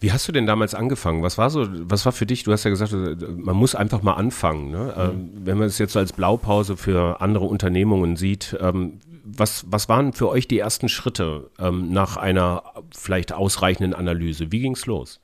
Wie 0.00 0.12
hast 0.12 0.26
du 0.26 0.32
denn 0.32 0.46
damals 0.46 0.74
angefangen? 0.74 1.22
Was 1.22 1.36
war 1.36 1.50
so, 1.50 1.66
was 1.68 2.06
war 2.06 2.12
für 2.12 2.24
dich? 2.24 2.42
Du 2.44 2.52
hast 2.52 2.64
ja 2.64 2.70
gesagt, 2.70 2.92
man 2.92 3.54
muss 3.54 3.74
einfach 3.74 4.02
mal 4.02 4.14
anfangen. 4.14 4.70
Ne? 4.70 4.94
Mhm. 4.96 5.02
Ähm, 5.02 5.30
wenn 5.44 5.58
man 5.58 5.68
es 5.68 5.78
jetzt 5.78 5.92
so 5.92 5.98
als 5.98 6.14
Blaupause 6.14 6.78
für 6.78 7.20
andere 7.20 7.44
Unternehmungen 7.44 8.16
sieht, 8.16 8.56
ähm, 8.60 9.00
was, 9.24 9.64
was 9.68 9.90
waren 9.90 10.14
für 10.14 10.30
euch 10.30 10.48
die 10.48 10.58
ersten 10.58 10.88
Schritte 10.88 11.50
ähm, 11.58 11.92
nach 11.92 12.16
einer 12.16 12.62
vielleicht 12.96 13.32
ausreichenden 13.34 13.94
Analyse? 13.94 14.50
Wie 14.50 14.60
ging 14.60 14.72
es 14.72 14.86
los? 14.86 15.20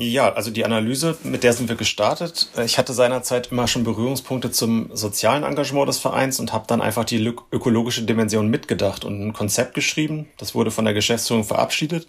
Ja, 0.00 0.32
also 0.32 0.52
die 0.52 0.64
Analyse, 0.64 1.16
mit 1.24 1.42
der 1.42 1.52
sind 1.54 1.68
wir 1.68 1.74
gestartet. 1.74 2.50
Ich 2.64 2.78
hatte 2.78 2.92
seinerzeit 2.92 3.50
immer 3.50 3.66
schon 3.66 3.82
Berührungspunkte 3.82 4.52
zum 4.52 4.90
sozialen 4.94 5.42
Engagement 5.42 5.88
des 5.88 5.98
Vereins 5.98 6.38
und 6.38 6.52
habe 6.52 6.66
dann 6.68 6.80
einfach 6.80 7.04
die 7.04 7.34
ökologische 7.50 8.02
Dimension 8.02 8.48
mitgedacht 8.48 9.04
und 9.04 9.20
ein 9.20 9.32
Konzept 9.32 9.74
geschrieben. 9.74 10.28
Das 10.36 10.54
wurde 10.54 10.70
von 10.70 10.84
der 10.84 10.94
Geschäftsführung 10.94 11.42
verabschiedet. 11.42 12.06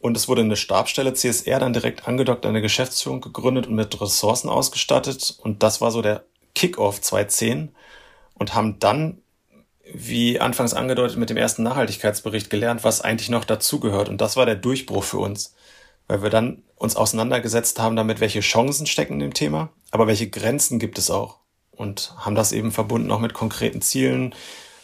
Und 0.00 0.16
es 0.16 0.28
wurde 0.28 0.42
eine 0.42 0.56
Stabstelle 0.56 1.12
CSR 1.12 1.58
dann 1.58 1.72
direkt 1.72 2.06
angedockt 2.06 2.46
an 2.46 2.52
der 2.52 2.62
Geschäftsführung 2.62 3.20
gegründet 3.20 3.66
und 3.66 3.74
mit 3.74 4.00
Ressourcen 4.00 4.48
ausgestattet. 4.48 5.36
Und 5.42 5.62
das 5.62 5.80
war 5.80 5.90
so 5.90 6.02
der 6.02 6.24
Kickoff 6.54 7.00
2010 7.00 7.74
und 8.34 8.54
haben 8.54 8.78
dann, 8.78 9.22
wie 9.92 10.38
anfangs 10.38 10.74
angedeutet, 10.74 11.16
mit 11.16 11.30
dem 11.30 11.36
ersten 11.36 11.64
Nachhaltigkeitsbericht 11.64 12.50
gelernt, 12.50 12.84
was 12.84 13.00
eigentlich 13.00 13.28
noch 13.28 13.44
dazugehört. 13.44 14.08
Und 14.08 14.20
das 14.20 14.36
war 14.36 14.46
der 14.46 14.54
Durchbruch 14.54 15.02
für 15.02 15.18
uns, 15.18 15.54
weil 16.06 16.22
wir 16.22 16.30
dann 16.30 16.62
uns 16.76 16.94
auseinandergesetzt 16.94 17.80
haben 17.80 17.96
damit, 17.96 18.20
welche 18.20 18.40
Chancen 18.40 18.86
stecken 18.86 19.14
in 19.14 19.20
dem 19.20 19.34
Thema, 19.34 19.70
aber 19.90 20.06
welche 20.06 20.28
Grenzen 20.28 20.78
gibt 20.78 20.98
es 20.98 21.10
auch. 21.10 21.38
Und 21.72 22.12
haben 22.18 22.34
das 22.34 22.52
eben 22.52 22.72
verbunden 22.72 23.10
auch 23.10 23.20
mit 23.20 23.34
konkreten 23.34 23.82
Zielen, 23.82 24.34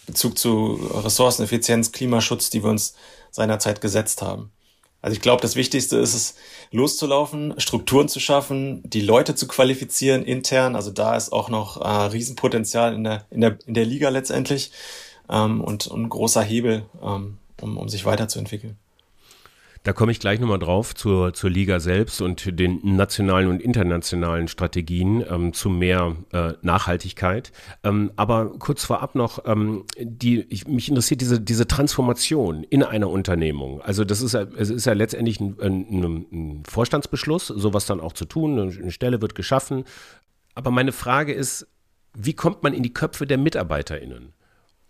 Bezug 0.07 0.39
zu 0.39 0.75
Ressourceneffizienz, 0.93 1.93
Klimaschutz, 1.93 2.51
die 2.51 2.63
wir 2.63 2.71
uns 2.71 2.95
seinerzeit 3.31 3.81
gesetzt 3.81 4.23
haben. 4.23 4.53
Also 5.05 5.17
ich 5.17 5.21
glaube, 5.21 5.43
das 5.43 5.55
Wichtigste 5.55 5.99
ist 5.99 6.15
es, 6.15 6.35
loszulaufen, 6.71 7.53
Strukturen 7.59 8.09
zu 8.09 8.21
schaffen, 8.21 8.81
die 8.89 9.03
Leute 9.03 9.35
zu 9.35 9.47
qualifizieren 9.47 10.25
intern. 10.25 10.75
Also 10.75 10.91
da 10.91 11.15
ist 11.15 11.31
auch 11.31 11.51
noch 11.51 11.79
äh, 11.79 12.07
Riesenpotenzial 12.07 12.95
in 12.95 13.05
der, 13.05 13.27
in 13.31 13.43
der, 13.43 13.59
in 13.67 13.75
der 13.75 13.85
Liga 13.85 14.09
letztendlich 14.09 14.73
ähm, 15.29 15.61
und, 15.61 15.89
und 15.89 16.05
ein 16.05 16.09
großer 16.09 16.43
Hebel, 16.43 16.87
ähm, 17.03 17.37
um, 17.61 17.77
um 17.77 17.91
sich 17.91 18.07
weiterzuentwickeln. 18.07 18.79
Da 19.85 19.93
komme 19.93 20.13
ich 20.13 20.19
gleich 20.19 20.41
nochmal 20.41 20.59
drauf 20.59 20.95
zur, 20.95 21.35
zur 21.35 21.51
Liga 21.51 21.79
selbst 21.79 22.23
und 22.23 22.59
den 22.59 22.81
nationalen 22.83 23.49
und 23.49 23.61
internationalen 23.61 24.49
Strategien 24.49 25.23
ähm, 25.31 25.53
zu 25.53 25.69
mehr 25.69 26.17
äh, 26.33 26.55
Nachhaltigkeit. 26.63 27.53
Ähm, 27.83 28.11
aber 28.17 28.59
kurz 28.59 28.83
vorab 28.85 29.15
noch, 29.15 29.45
ähm, 29.45 29.85
die, 29.99 30.47
ich, 30.49 30.67
mich 30.67 30.89
interessiert 30.89 31.21
diese, 31.21 31.39
diese 31.39 31.69
Transformation 31.69 32.65
in 32.65 32.83
einer 32.83 33.11
Unternehmung. 33.11 33.83
Also 33.83 34.05
das 34.05 34.23
ist 34.23 34.33
ja, 34.33 34.47
es 34.57 34.71
ist 34.71 34.87
ja 34.87 34.95
letztendlich 34.95 35.39
ein, 35.39 35.57
ein, 35.61 36.27
ein 36.33 36.63
Vorstandsbeschluss, 36.67 37.49
sowas 37.49 37.85
dann 37.85 38.01
auch 38.01 38.15
zu 38.15 38.25
tun. 38.25 38.59
Eine 38.59 38.91
Stelle 38.91 39.21
wird 39.21 39.35
geschaffen. 39.35 39.85
Aber 40.55 40.71
meine 40.71 40.93
Frage 40.93 41.35
ist, 41.35 41.67
wie 42.15 42.33
kommt 42.33 42.63
man 42.63 42.73
in 42.73 42.83
die 42.83 42.95
Köpfe 42.95 43.27
der 43.27 43.37
MitarbeiterInnen? 43.37 44.34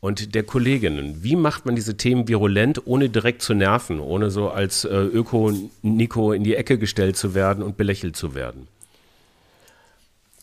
Und 0.05 0.35
der 0.35 0.43
Kolleginnen. 0.43 1.25
Wie 1.25 1.35
macht 1.35 1.65
man 1.65 1.77
diese 1.77 1.97
Themen 1.97 2.29
virulent, 2.29 2.83
ohne 2.87 3.09
direkt 3.09 3.41
zu 3.41 3.55
nerven, 3.55 4.01
ohne 4.01 4.31
so 4.31 4.51
als 4.51 4.85
äh, 4.85 4.89
Öko-Nico 4.95 6.33
in 6.33 6.45
die 6.45 6.57
Ecke 6.57 6.77
gestellt 6.77 7.17
zu 7.17 7.35
werden 7.35 7.65
und 7.65 7.79
belächelt 7.79 8.15
zu 8.15 8.35
werden? 8.35 8.69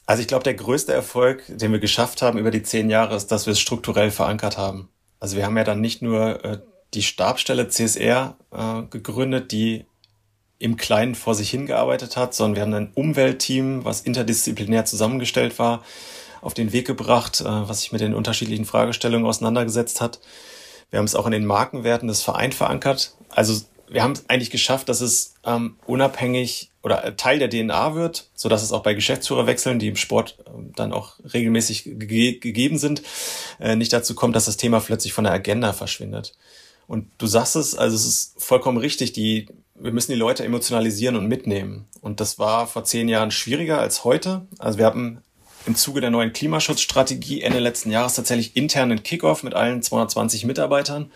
Also 0.08 0.21
ich 0.21 0.28
glaube, 0.28 0.43
der 0.43 0.56
größte 0.56 0.93
Erfolg, 0.93 1.43
den 1.47 1.71
wir 1.71 1.78
geschafft 1.78 2.24
haben 2.24 2.39
über 2.39 2.50
die 2.50 2.63
zehn 2.63 2.89
Jahre, 2.89 3.15
ist, 3.15 3.28
dass 3.28 3.45
wir 3.45 3.52
es 3.52 3.60
strukturell 3.60 4.10
verankert 4.10 4.58
haben. 4.58 4.89
Also 5.19 5.38
wir 5.38 5.45
haben 5.45 5.56
ja 5.56 5.63
dann 5.63 5.80
nicht 5.80 6.02
nur 6.02 6.43
äh, 6.43 6.58
die 6.95 7.04
Stabstelle 7.04 7.67
CSR 7.67 8.38
äh, 8.52 8.82
gegründet, 8.89 9.52
die 9.52 9.86
im 10.58 10.76
Kleinen 10.76 11.13
vor 11.13 11.36
sich 11.36 11.52
hingearbeitet 11.52 12.17
hat, 12.17 12.34
sondern 12.34 12.56
wir 12.56 12.62
haben 12.63 12.74
ein 12.74 12.91
Umweltteam, 12.95 13.86
was 13.86 14.02
interdisziplinär 14.02 14.86
zusammengestellt 14.86 15.60
war 15.60 15.84
auf 16.41 16.54
den 16.54 16.73
Weg 16.73 16.88
gebracht, 16.88 17.41
äh, 17.41 17.45
was 17.45 17.82
sich 17.82 17.91
mit 17.91 18.01
den 18.01 18.13
unterschiedlichen 18.13 18.65
Fragestellungen 18.65 19.27
auseinandergesetzt 19.27 20.01
hat. 20.01 20.19
Wir 20.89 20.99
haben 20.99 21.06
es 21.06 21.15
auch 21.15 21.25
in 21.25 21.32
den 21.32 21.45
Markenwerten 21.45 22.08
des 22.08 22.21
Vereins 22.21 22.56
verankert. 22.56 23.15
Also 23.30 23.62
wir 23.88 24.04
haben 24.04 24.13
es 24.13 24.30
eigentlich 24.30 24.49
geschafft, 24.49 24.89
dass 24.89 25.01
es 25.01 25.36
ähm, 25.45 25.75
unabhängig 25.86 26.71
oder 26.82 27.15
Teil 27.17 27.39
der 27.39 27.49
DNA 27.49 27.93
wird, 27.93 28.30
so 28.36 28.49
dass 28.49 28.63
es 28.63 28.71
auch 28.71 28.84
bei 28.84 28.93
Geschäftsführerwechseln, 28.93 29.80
die 29.80 29.89
im 29.89 29.97
Sport 29.97 30.38
äh, 30.45 30.49
dann 30.75 30.93
auch 30.93 31.15
regelmäßig 31.34 31.84
ge 31.86 32.39
gegeben 32.39 32.77
sind, 32.77 33.04
äh, 33.60 33.75
nicht 33.75 33.91
dazu 33.93 34.15
kommt, 34.15 34.36
dass 34.36 34.45
das 34.45 34.58
Thema 34.58 34.80
plötzlich 34.80 35.13
von 35.13 35.25
der 35.25 35.34
Agenda 35.34 35.73
verschwindet. 35.73 36.34
Und 36.88 37.08
du 37.17 37.27
sagst 37.27 37.56
es, 37.56 37.75
also 37.75 37.95
es 37.95 38.06
ist 38.06 38.41
vollkommen 38.41 38.77
richtig, 38.77 39.13
die, 39.13 39.47
wir 39.75 39.91
müssen 39.91 40.12
die 40.12 40.17
Leute 40.17 40.43
emotionalisieren 40.43 41.15
und 41.15 41.27
mitnehmen. 41.27 41.86
Und 42.01 42.19
das 42.19 42.39
war 42.39 42.67
vor 42.67 42.84
zehn 42.84 43.08
Jahren 43.08 43.32
schwieriger 43.32 43.80
als 43.80 44.04
heute. 44.04 44.47
Also 44.58 44.77
wir 44.77 44.86
haben 44.86 45.21
im 45.65 45.76
Zuge 45.76 46.02
der 46.02 46.10
neuen 46.10 46.34
Klimaschutzstrategie 46.34 47.41
Ende 47.41 47.60
letzten 47.60 47.91
Jahres 47.91 48.15
tatsächlich 48.15 48.56
internen 48.56 49.04
Kickoff 49.04 49.43
mit 49.43 49.54
allen 49.54 49.82
220 49.82 50.45
Mitarbeitern, 50.45 51.12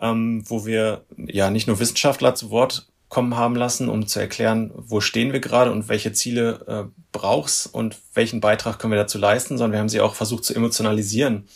ähm, 0.00 0.44
wo 0.46 0.66
wir 0.66 1.04
ja 1.16 1.50
nicht 1.50 1.66
nur 1.66 1.80
Wissenschaftler 1.80 2.34
zu 2.34 2.50
Wort 2.50 2.86
kommen 3.08 3.36
haben 3.36 3.56
lassen, 3.56 3.88
um 3.88 4.06
zu 4.06 4.20
erklären, 4.20 4.70
wo 4.74 5.00
stehen 5.00 5.32
wir 5.32 5.40
gerade 5.40 5.72
und 5.72 5.88
welche 5.88 6.12
Ziele 6.12 6.64
äh, 6.66 7.00
brauchst 7.10 7.72
und 7.72 7.96
welchen 8.14 8.40
Beitrag 8.40 8.78
können 8.78 8.92
wir 8.92 8.98
dazu 8.98 9.18
leisten, 9.18 9.56
sondern 9.56 9.72
wir 9.72 9.78
haben 9.80 9.88
sie 9.88 10.00
auch 10.00 10.14
versucht 10.14 10.44
zu 10.44 10.54
emotionalisieren 10.54 11.48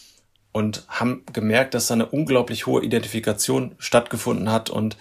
und 0.52 0.84
haben 0.88 1.24
gemerkt, 1.32 1.74
dass 1.74 1.88
da 1.88 1.94
eine 1.94 2.06
unglaublich 2.06 2.66
hohe 2.66 2.82
Identifikation 2.82 3.74
stattgefunden 3.78 4.50
hat 4.50 4.70
und 4.70 4.96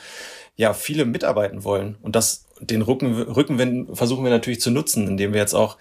ja, 0.58 0.74
viele 0.74 1.06
mitarbeiten 1.06 1.64
wollen. 1.64 1.98
Und 2.02 2.16
das, 2.16 2.46
den 2.60 2.82
Rücken, 2.82 3.14
Rückenwind 3.14 3.98
versuchen 3.98 4.24
wir 4.24 4.32
natürlich 4.32 4.62
zu 4.62 4.72
nutzen, 4.72 5.08
indem 5.08 5.34
wir 5.34 5.40
jetzt 5.40 5.54
auch 5.54 5.78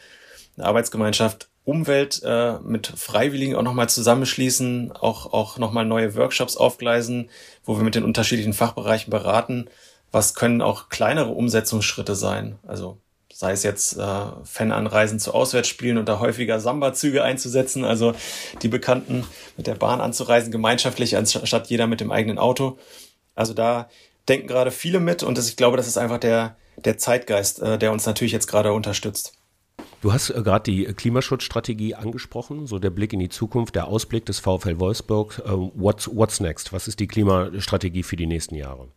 eine 0.61 0.69
Arbeitsgemeinschaft 0.69 1.49
Umwelt 1.65 2.23
äh, 2.25 2.59
mit 2.61 2.87
Freiwilligen 2.87 3.55
auch 3.55 3.63
nochmal 3.63 3.89
zusammenschließen, 3.89 4.93
auch, 4.93 5.33
auch 5.33 5.59
nochmal 5.59 5.85
neue 5.85 6.17
Workshops 6.17 6.57
aufgleisen, 6.57 7.31
wo 7.65 7.77
wir 7.77 7.85
mit 7.85 7.95
den 7.95 8.05
unterschiedlichen 8.05 8.55
Fachbereichen 8.55 9.11
beraten, 9.11 9.69
was 10.11 10.35
können 10.35 10.63
auch 10.63 10.89
kleinere 10.89 11.31
Umsetzungsschritte 11.31 12.15
sein. 12.15 12.59
Also 12.67 12.99
sei 13.33 13.53
es 13.53 13.63
jetzt 13.63 13.97
äh, 13.97 14.27
Fananreisen 14.45 15.21
zu 15.21 15.33
Auswärtsspielen 15.33 15.99
und 15.99 16.09
da 16.09 16.19
häufiger 16.19 16.61
Samba-Züge 16.61 17.23
einzusetzen, 17.23 17.85
also 17.85 18.15
die 18.63 18.69
Bekannten 18.69 19.27
mit 19.57 19.67
der 19.67 19.75
Bahn 19.75 20.01
anzureisen, 20.01 20.51
gemeinschaftlich, 20.51 21.17
anstatt 21.17 21.69
jeder 21.69 21.87
mit 21.87 22.01
dem 22.01 22.11
eigenen 22.11 22.39
Auto. 22.39 22.79
Also 23.35 23.55
da 23.55 23.89
denken 24.29 24.49
gerade 24.49 24.71
viele 24.71 25.01
mit 25.01 25.23
und 25.23 25.39
das, 25.39 25.49
ich 25.49 25.57
glaube, 25.57 25.77
das 25.77 25.87
ist 25.87 25.99
einfach 25.99 26.19
der, 26.19 26.57
der 26.77 26.99
Zeitgeist, 26.99 27.61
äh, 27.61 27.79
der 27.79 27.93
uns 27.93 28.07
natürlich 28.07 28.33
jetzt 28.33 28.47
gerade 28.49 28.73
unterstützt. 28.73 29.40
Du 30.01 30.13
hast 30.13 30.31
äh, 30.31 30.43
gerade 30.43 30.71
die 30.71 30.85
Klimaschutzstrategie 30.85 31.95
angesprochen, 31.95 32.67
so 32.67 32.79
der 32.79 32.91
Blick 32.91 33.13
in 33.13 33.19
die 33.19 33.29
Zukunft, 33.29 33.75
der 33.75 33.89
Ausblick 33.89 34.27
des 34.27 34.39
VfL 34.41 34.79
Wolfsburg. 34.79 35.43
Äh, 35.45 35.51
what's, 35.51 36.09
what's 36.13 36.41
next? 36.41 36.73
Was 36.73 36.89
ist 36.89 37.01
die 37.01 37.07
Klimastrategie 37.07 38.03
für 38.03 38.17
die 38.17 38.27
nächsten 38.27 38.55
Jahre? 38.55 38.89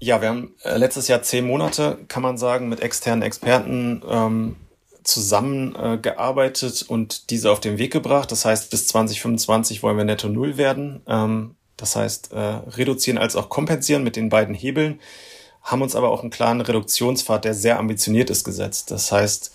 Ja, 0.00 0.20
wir 0.20 0.28
haben 0.28 0.54
äh, 0.62 0.76
letztes 0.76 1.08
Jahr 1.08 1.22
zehn 1.22 1.46
Monate, 1.46 1.98
kann 2.08 2.22
man 2.22 2.38
sagen, 2.38 2.68
mit 2.68 2.80
externen 2.80 3.22
Experten 3.22 4.02
ähm, 4.08 4.56
zusammengearbeitet 5.02 6.86
äh, 6.88 6.92
und 6.92 7.30
diese 7.30 7.50
auf 7.50 7.60
den 7.60 7.78
Weg 7.78 7.92
gebracht. 7.92 8.30
Das 8.32 8.44
heißt, 8.44 8.70
bis 8.70 8.86
2025 8.86 9.82
wollen 9.82 9.96
wir 9.96 10.04
netto 10.04 10.28
null 10.28 10.56
werden. 10.56 11.02
Ähm, 11.06 11.56
das 11.76 11.96
heißt, 11.96 12.32
äh, 12.32 12.38
reduzieren 12.38 13.18
als 13.18 13.36
auch 13.36 13.48
kompensieren 13.48 14.04
mit 14.04 14.16
den 14.16 14.30
beiden 14.30 14.54
Hebeln, 14.54 15.00
haben 15.62 15.82
uns 15.82 15.94
aber 15.94 16.10
auch 16.10 16.22
einen 16.22 16.30
klaren 16.30 16.60
Reduktionspfad, 16.60 17.44
der 17.44 17.54
sehr 17.54 17.78
ambitioniert 17.78 18.30
ist, 18.30 18.44
gesetzt. 18.44 18.90
Das 18.90 19.12
heißt, 19.12 19.52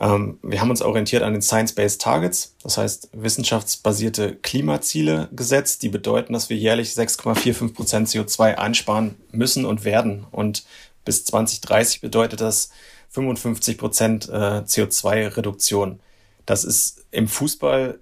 wir 0.00 0.60
haben 0.60 0.70
uns 0.70 0.80
orientiert 0.80 1.24
an 1.24 1.32
den 1.32 1.42
Science-Based 1.42 2.00
Targets, 2.00 2.54
das 2.62 2.78
heißt 2.78 3.10
wissenschaftsbasierte 3.14 4.36
Klimaziele 4.36 5.28
gesetzt, 5.32 5.82
die 5.82 5.88
bedeuten, 5.88 6.32
dass 6.32 6.50
wir 6.50 6.56
jährlich 6.56 6.90
6,45 6.90 7.74
Prozent 7.74 8.08
CO2 8.08 8.54
einsparen 8.54 9.16
müssen 9.32 9.64
und 9.64 9.84
werden. 9.84 10.24
Und 10.30 10.64
bis 11.04 11.24
2030 11.24 12.00
bedeutet 12.00 12.40
das 12.40 12.70
55 13.10 13.76
Prozent 13.78 14.28
äh, 14.28 14.62
CO2-Reduktion. 14.62 15.98
Das 16.46 16.64
ist 16.64 17.06
im 17.10 17.26
Fußball 17.26 17.98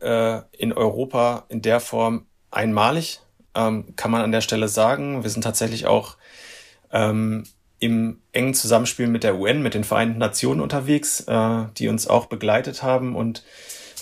äh, 0.52 0.62
in 0.62 0.72
Europa 0.72 1.44
in 1.48 1.62
der 1.62 1.80
Form 1.80 2.26
einmalig, 2.50 3.20
ähm, 3.54 3.94
kann 3.96 4.10
man 4.10 4.22
an 4.22 4.32
der 4.32 4.40
Stelle 4.40 4.68
sagen. 4.68 5.22
Wir 5.22 5.30
sind 5.30 5.42
tatsächlich 5.42 5.86
auch 5.86 6.16
ähm, 6.92 7.44
im 7.78 8.20
engen 8.32 8.54
Zusammenspiel 8.54 9.06
mit 9.06 9.24
der 9.24 9.38
UN, 9.38 9.62
mit 9.62 9.74
den 9.74 9.84
Vereinten 9.84 10.18
Nationen 10.18 10.60
unterwegs, 10.60 11.20
äh, 11.20 11.64
die 11.76 11.88
uns 11.88 12.06
auch 12.06 12.26
begleitet 12.26 12.82
haben 12.82 13.14
und 13.16 13.42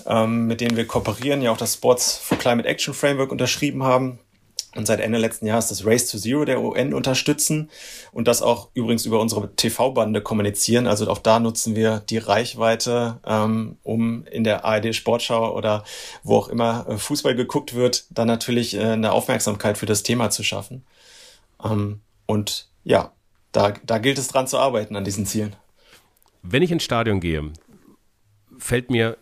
ähm, 0.06 0.46
mit 0.46 0.60
denen 0.60 0.76
wir 0.76 0.86
kooperieren, 0.86 1.42
ja 1.42 1.50
auch 1.50 1.56
das 1.56 1.74
Sports 1.74 2.16
for 2.18 2.38
Climate 2.38 2.68
Action 2.68 2.94
Framework 2.94 3.32
unterschrieben 3.32 3.82
haben 3.82 4.18
und 4.74 4.86
seit 4.86 5.00
Ende 5.00 5.18
letzten 5.18 5.46
Jahres 5.46 5.68
das 5.68 5.86
Race 5.86 6.10
to 6.10 6.18
Zero 6.18 6.44
der 6.44 6.60
UN 6.60 6.94
unterstützen 6.94 7.70
und 8.12 8.28
das 8.28 8.42
auch 8.42 8.70
übrigens 8.74 9.06
über 9.06 9.20
unsere 9.20 9.54
TV-Bande 9.54 10.20
kommunizieren. 10.20 10.86
Also 10.86 11.08
auch 11.08 11.18
da 11.18 11.38
nutzen 11.38 11.76
wir 11.76 12.00
die 12.00 12.18
Reichweite, 12.18 13.20
ähm, 13.24 13.76
um 13.82 14.26
in 14.26 14.44
der 14.44 14.64
ARD 14.64 14.94
Sportschau 14.94 15.56
oder 15.56 15.84
wo 16.22 16.36
auch 16.36 16.48
immer 16.48 16.86
äh, 16.88 16.98
Fußball 16.98 17.34
geguckt 17.34 17.74
wird, 17.74 18.06
dann 18.10 18.28
natürlich 18.28 18.74
äh, 18.74 18.80
eine 18.80 19.12
Aufmerksamkeit 19.12 19.78
für 19.78 19.86
das 19.86 20.02
Thema 20.02 20.30
zu 20.30 20.42
schaffen. 20.42 20.84
Ähm, 21.62 22.00
und 22.26 22.68
ja, 22.82 23.12
da, 23.54 23.72
da 23.84 23.98
gilt 23.98 24.18
es 24.18 24.28
dran 24.28 24.46
zu 24.46 24.58
arbeiten 24.58 24.96
an 24.96 25.04
diesen 25.04 25.24
Zielen. 25.24 25.56
Wenn 26.42 26.62
ich 26.62 26.70
ins 26.70 26.82
Stadion 26.82 27.20
gehe, 27.20 27.52
fällt 28.58 28.90
mir 28.90 29.16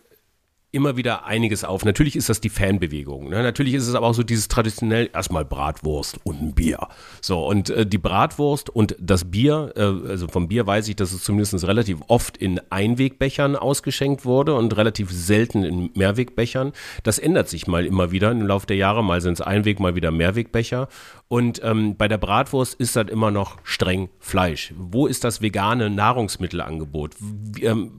immer 0.73 0.97
wieder 0.97 1.25
einiges 1.25 1.63
auf. 1.63 1.85
Natürlich 1.85 2.15
ist 2.15 2.29
das 2.29 2.41
die 2.41 2.49
Fanbewegung. 2.49 3.29
Ne? 3.29 3.43
Natürlich 3.43 3.75
ist 3.75 3.87
es 3.87 3.93
aber 3.93 4.07
auch 4.07 4.13
so 4.13 4.23
dieses 4.23 4.47
traditionell 4.47 5.09
erstmal 5.13 5.45
Bratwurst 5.45 6.19
und 6.23 6.41
ein 6.41 6.53
Bier. 6.53 6.87
So, 7.21 7.45
und 7.45 7.69
äh, 7.69 7.85
die 7.85 7.99
Bratwurst 7.99 8.71
und 8.71 8.95
das 8.99 9.25
Bier, 9.25 9.71
äh, 9.75 10.09
also 10.09 10.27
vom 10.27 10.47
Bier 10.47 10.65
weiß 10.65 10.87
ich, 10.87 10.95
dass 10.95 11.13
es 11.13 11.23
zumindest 11.23 11.65
relativ 11.67 11.99
oft 12.07 12.37
in 12.37 12.59
Einwegbechern 12.71 13.55
ausgeschenkt 13.55 14.25
wurde 14.25 14.55
und 14.55 14.75
relativ 14.75 15.11
selten 15.11 15.63
in 15.63 15.91
Mehrwegbechern. 15.93 16.73
Das 17.03 17.19
ändert 17.19 17.49
sich 17.49 17.67
mal 17.67 17.85
immer 17.85 18.11
wieder 18.11 18.31
im 18.31 18.47
Laufe 18.47 18.65
der 18.65 18.77
Jahre. 18.77 19.03
Mal 19.03 19.21
sind 19.21 19.33
es 19.33 19.41
Einweg, 19.41 19.79
mal 19.79 19.95
wieder 19.95 20.09
Mehrwegbecher. 20.09 20.87
Und 21.27 21.61
ähm, 21.63 21.97
bei 21.97 22.07
der 22.07 22.17
Bratwurst 22.17 22.73
ist 22.79 22.95
das 22.95 23.09
immer 23.09 23.29
noch 23.29 23.57
streng 23.63 24.09
Fleisch. 24.19 24.73
Wo 24.75 25.05
ist 25.05 25.23
das 25.23 25.41
vegane 25.41 25.91
Nahrungsmittelangebot? 25.91 27.11
Wie, 27.19 27.63
ähm, 27.63 27.91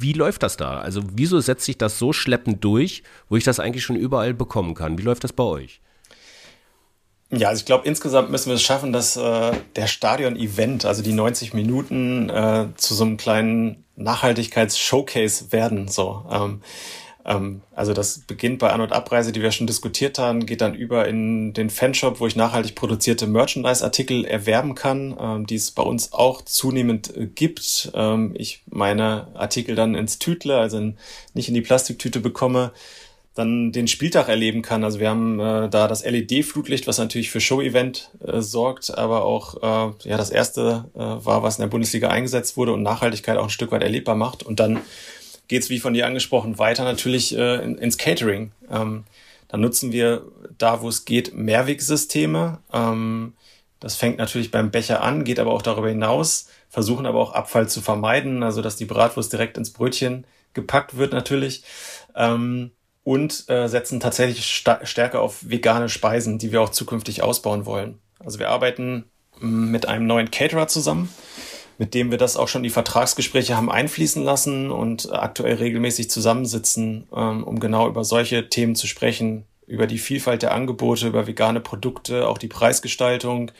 wie 0.00 0.12
läuft 0.12 0.42
das 0.42 0.56
da? 0.56 0.78
Also 0.78 1.02
wieso 1.12 1.40
setzt 1.40 1.64
sich 1.64 1.78
das 1.78 1.98
so 1.98 2.12
schleppend 2.12 2.62
durch, 2.64 3.02
wo 3.28 3.36
ich 3.36 3.44
das 3.44 3.60
eigentlich 3.60 3.84
schon 3.84 3.96
überall 3.96 4.34
bekommen 4.34 4.74
kann? 4.74 4.98
Wie 4.98 5.02
läuft 5.02 5.24
das 5.24 5.32
bei 5.32 5.44
euch? 5.44 5.80
Ja, 7.30 7.48
also 7.48 7.60
ich 7.60 7.66
glaube, 7.66 7.86
insgesamt 7.88 8.30
müssen 8.30 8.50
wir 8.50 8.54
es 8.54 8.62
schaffen, 8.62 8.92
dass 8.92 9.16
äh, 9.16 9.52
der 9.74 9.86
Stadion-Event, 9.88 10.84
also 10.84 11.02
die 11.02 11.12
90 11.12 11.54
Minuten, 11.54 12.30
äh, 12.30 12.68
zu 12.76 12.94
so 12.94 13.04
einem 13.04 13.16
kleinen 13.16 13.84
Nachhaltigkeits-Showcase 13.96 15.50
werden. 15.50 15.88
So, 15.88 16.24
ähm, 16.30 16.62
also 17.74 17.92
das 17.92 18.20
beginnt 18.20 18.60
bei 18.60 18.70
An- 18.70 18.80
und 18.80 18.92
Abreise, 18.92 19.32
die 19.32 19.42
wir 19.42 19.50
schon 19.50 19.66
diskutiert 19.66 20.16
haben, 20.16 20.46
geht 20.46 20.60
dann 20.60 20.76
über 20.76 21.08
in 21.08 21.52
den 21.54 21.70
Fanshop, 21.70 22.20
wo 22.20 22.28
ich 22.28 22.36
nachhaltig 22.36 22.76
produzierte 22.76 23.26
Merchandise-Artikel 23.26 24.24
erwerben 24.24 24.76
kann, 24.76 25.16
ähm, 25.20 25.46
die 25.46 25.56
es 25.56 25.72
bei 25.72 25.82
uns 25.82 26.12
auch 26.12 26.42
zunehmend 26.42 27.16
äh, 27.16 27.26
gibt. 27.26 27.90
Ähm, 27.94 28.32
ich 28.38 28.62
meine 28.70 29.26
Artikel 29.34 29.74
dann 29.74 29.96
ins 29.96 30.20
Tütle, 30.20 30.56
also 30.58 30.92
nicht 31.34 31.48
in 31.48 31.54
die 31.54 31.62
Plastiktüte 31.62 32.20
bekomme 32.20 32.72
dann 33.34 33.70
den 33.70 33.86
Spieltag 33.86 34.30
erleben 34.30 34.62
kann. 34.62 34.82
Also 34.82 34.98
wir 34.98 35.10
haben 35.10 35.38
äh, 35.40 35.68
da 35.68 35.88
das 35.88 36.04
LED-Flutlicht, 36.04 36.86
was 36.86 36.96
natürlich 36.96 37.30
für 37.30 37.40
Show-Event 37.40 38.10
äh, 38.24 38.40
sorgt, 38.40 38.96
aber 38.96 39.24
auch 39.24 39.60
ja 39.62 40.16
das 40.16 40.30
erste 40.30 40.84
war, 40.94 41.42
was 41.42 41.58
in 41.58 41.62
der 41.62 41.68
Bundesliga 41.68 42.08
eingesetzt 42.08 42.56
wurde 42.56 42.72
und 42.72 42.82
Nachhaltigkeit 42.82 43.36
auch 43.36 43.44
ein 43.44 43.50
Stück 43.50 43.72
weit 43.72 43.82
erlebbar 43.82 44.14
macht. 44.14 44.42
Und 44.42 44.60
dann 44.60 44.80
geht's 45.48 45.70
wie 45.70 45.80
von 45.80 45.94
dir 45.94 46.06
angesprochen, 46.06 46.58
weiter 46.58 46.84
natürlich 46.84 47.36
äh, 47.36 47.62
in, 47.64 47.78
ins 47.78 47.98
Catering. 47.98 48.52
Ähm, 48.70 49.04
dann 49.48 49.60
nutzen 49.60 49.92
wir 49.92 50.24
da, 50.58 50.82
wo 50.82 50.88
es 50.88 51.04
geht, 51.04 51.34
Mehrwegsysteme. 51.34 52.58
Ähm, 52.72 53.34
das 53.80 53.96
fängt 53.96 54.18
natürlich 54.18 54.50
beim 54.50 54.70
Becher 54.70 55.02
an, 55.02 55.24
geht 55.24 55.38
aber 55.38 55.52
auch 55.52 55.62
darüber 55.62 55.88
hinaus, 55.88 56.48
versuchen 56.68 57.06
aber 57.06 57.20
auch 57.20 57.32
Abfall 57.32 57.68
zu 57.68 57.80
vermeiden, 57.80 58.42
also 58.42 58.62
dass 58.62 58.76
die 58.76 58.86
Bratwurst 58.86 59.32
direkt 59.32 59.58
ins 59.58 59.72
Brötchen 59.72 60.26
gepackt 60.54 60.96
wird 60.96 61.12
natürlich. 61.12 61.62
Ähm, 62.14 62.72
und 63.04 63.48
äh, 63.48 63.68
setzen 63.68 64.00
tatsächlich 64.00 64.44
stärker 64.82 65.20
auf 65.20 65.48
vegane 65.48 65.88
Speisen, 65.88 66.38
die 66.38 66.50
wir 66.50 66.60
auch 66.60 66.70
zukünftig 66.70 67.22
ausbauen 67.22 67.64
wollen. 67.64 68.00
Also 68.18 68.40
wir 68.40 68.48
arbeiten 68.48 69.04
mm, 69.38 69.70
mit 69.70 69.86
einem 69.86 70.08
neuen 70.08 70.32
Caterer 70.32 70.66
zusammen, 70.66 71.08
mit 71.78 71.94
dem 71.94 72.10
wir 72.10 72.18
das 72.18 72.36
auch 72.36 72.48
schon 72.48 72.62
die 72.62 72.70
Vertragsgespräche 72.70 73.56
haben 73.56 73.70
einfließen 73.70 74.22
lassen 74.22 74.70
und 74.70 75.12
aktuell 75.12 75.56
regelmäßig 75.56 76.10
zusammensitzen, 76.10 77.06
ähm, 77.14 77.44
um 77.44 77.60
genau 77.60 77.88
über 77.88 78.04
solche 78.04 78.48
Themen 78.48 78.74
zu 78.74 78.86
sprechen, 78.86 79.44
über 79.66 79.86
die 79.86 79.98
Vielfalt 79.98 80.42
der 80.42 80.54
Angebote, 80.54 81.08
über 81.08 81.26
vegane 81.26 81.60
Produkte, 81.60 82.28
auch 82.28 82.38
die 82.38 82.48
Preisgestaltung, 82.48 83.50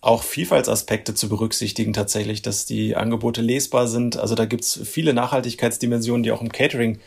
auch 0.00 0.22
Vielfaltsaspekte 0.22 1.14
zu 1.14 1.28
berücksichtigen 1.28 1.92
tatsächlich, 1.92 2.42
dass 2.42 2.66
die 2.66 2.96
Angebote 2.96 3.40
lesbar 3.40 3.88
sind. 3.88 4.16
Also 4.16 4.34
da 4.34 4.44
gibt's 4.44 4.78
viele 4.84 5.14
Nachhaltigkeitsdimensionen, 5.14 6.22
die 6.22 6.32
auch 6.32 6.42
im 6.42 6.52
Catering 6.52 7.00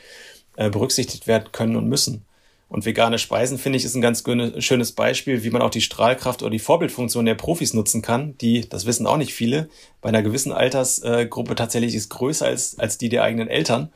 äh, 0.57 0.69
berücksichtigt 0.69 1.27
werden 1.27 1.51
können 1.51 1.75
und 1.75 1.87
müssen. 1.87 2.25
Und 2.71 2.85
vegane 2.85 3.19
Speisen, 3.19 3.57
finde 3.57 3.75
ich, 3.75 3.83
ist 3.83 3.95
ein 3.95 4.01
ganz 4.01 4.23
schönes 4.59 4.93
Beispiel, 4.93 5.43
wie 5.43 5.49
man 5.49 5.61
auch 5.61 5.69
die 5.69 5.81
Strahlkraft 5.81 6.41
oder 6.41 6.51
die 6.51 6.57
Vorbildfunktion 6.57 7.25
der 7.25 7.35
Profis 7.35 7.73
nutzen 7.73 8.01
kann, 8.01 8.37
die, 8.37 8.61
das 8.69 8.85
wissen 8.85 9.05
auch 9.05 9.17
nicht 9.17 9.33
viele, 9.33 9.67
bei 9.99 10.07
einer 10.07 10.21
gewissen 10.21 10.53
Altersgruppe 10.53 11.55
tatsächlich 11.55 11.95
ist 11.95 12.07
größer 12.07 12.45
als, 12.45 12.79
als 12.79 12.97
die 12.97 13.09
der 13.09 13.23
eigenen 13.23 13.49
Eltern. 13.49 13.91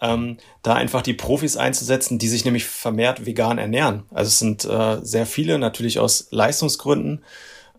Ähm, 0.00 0.38
da 0.62 0.74
einfach 0.74 1.02
die 1.02 1.14
Profis 1.14 1.56
einzusetzen, 1.56 2.18
die 2.18 2.26
sich 2.26 2.44
nämlich 2.44 2.64
vermehrt 2.64 3.24
vegan 3.24 3.58
ernähren. 3.58 4.02
Also 4.10 4.30
es 4.30 4.40
sind 4.40 4.64
äh, 4.64 4.98
sehr 5.02 5.24
viele, 5.24 5.60
natürlich 5.60 6.00
aus 6.00 6.26
Leistungsgründen, 6.32 7.22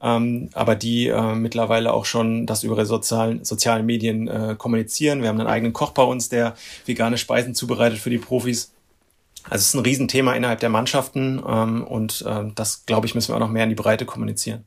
ähm, 0.01 0.49
aber 0.53 0.75
die 0.75 1.07
äh, 1.07 1.35
mittlerweile 1.35 1.91
auch 1.91 2.05
schon 2.05 2.45
das 2.45 2.63
über 2.63 2.85
sozialen, 2.85 3.43
sozialen 3.43 3.85
Medien 3.85 4.29
äh, 4.29 4.55
kommunizieren. 4.57 5.21
Wir 5.21 5.27
haben 5.27 5.39
einen 5.41 5.49
eigenen 5.49 5.73
Koch 5.73 5.91
bei 5.91 6.03
uns, 6.03 6.29
der 6.29 6.55
vegane 6.85 7.17
Speisen 7.17 7.55
zubereitet 7.55 7.99
für 7.99 8.09
die 8.09 8.19
Profis. 8.19 8.71
Also 9.49 9.61
es 9.61 9.67
ist 9.67 9.73
ein 9.73 9.81
Riesenthema 9.81 10.33
innerhalb 10.33 10.59
der 10.59 10.69
Mannschaften 10.69 11.41
ähm, 11.45 11.83
und 11.83 12.23
äh, 12.27 12.45
das, 12.55 12.85
glaube 12.85 13.07
ich, 13.07 13.15
müssen 13.15 13.29
wir 13.29 13.35
auch 13.35 13.41
noch 13.41 13.49
mehr 13.49 13.63
in 13.63 13.69
die 13.69 13.75
Breite 13.75 14.05
kommunizieren. 14.05 14.65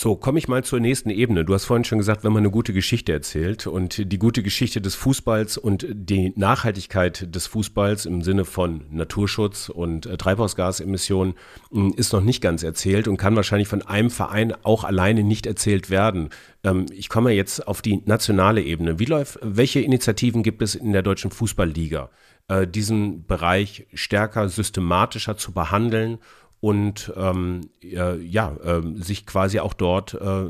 So, 0.00 0.14
komme 0.14 0.38
ich 0.38 0.46
mal 0.46 0.62
zur 0.62 0.78
nächsten 0.78 1.10
Ebene. 1.10 1.44
Du 1.44 1.54
hast 1.54 1.64
vorhin 1.64 1.82
schon 1.82 1.98
gesagt, 1.98 2.22
wenn 2.22 2.32
man 2.32 2.42
eine 2.42 2.52
gute 2.52 2.72
Geschichte 2.72 3.12
erzählt 3.12 3.66
und 3.66 4.12
die 4.12 4.18
gute 4.20 4.44
Geschichte 4.44 4.80
des 4.80 4.94
Fußballs 4.94 5.58
und 5.58 5.86
die 5.90 6.32
Nachhaltigkeit 6.36 7.34
des 7.34 7.48
Fußballs 7.48 8.06
im 8.06 8.22
Sinne 8.22 8.44
von 8.44 8.84
Naturschutz 8.92 9.68
und 9.68 10.06
äh, 10.06 10.16
Treibhausgasemissionen 10.16 11.34
hm, 11.72 11.94
ist 11.96 12.12
noch 12.12 12.20
nicht 12.20 12.40
ganz 12.40 12.62
erzählt 12.62 13.08
und 13.08 13.16
kann 13.16 13.34
wahrscheinlich 13.34 13.66
von 13.66 13.82
einem 13.82 14.10
Verein 14.10 14.54
auch 14.62 14.84
alleine 14.84 15.24
nicht 15.24 15.46
erzählt 15.46 15.90
werden. 15.90 16.28
Ähm, 16.62 16.86
ich 16.92 17.08
komme 17.08 17.32
jetzt 17.32 17.66
auf 17.66 17.82
die 17.82 18.00
nationale 18.04 18.62
Ebene. 18.62 19.00
Wie 19.00 19.06
läuft, 19.06 19.40
welche 19.42 19.80
Initiativen 19.80 20.44
gibt 20.44 20.62
es 20.62 20.76
in 20.76 20.92
der 20.92 21.02
deutschen 21.02 21.32
Fußballliga? 21.32 22.08
Äh, 22.48 22.66
diesen 22.66 23.26
Bereich 23.26 23.86
stärker 23.94 24.48
systematischer 24.48 25.36
zu 25.36 25.52
behandeln 25.52 26.18
und 26.60 27.12
ähm, 27.16 27.70
äh, 27.82 28.16
ja, 28.20 28.56
äh, 28.64 28.82
sich 28.96 29.26
quasi 29.26 29.60
auch 29.60 29.74
dort 29.74 30.14
äh, 30.14 30.46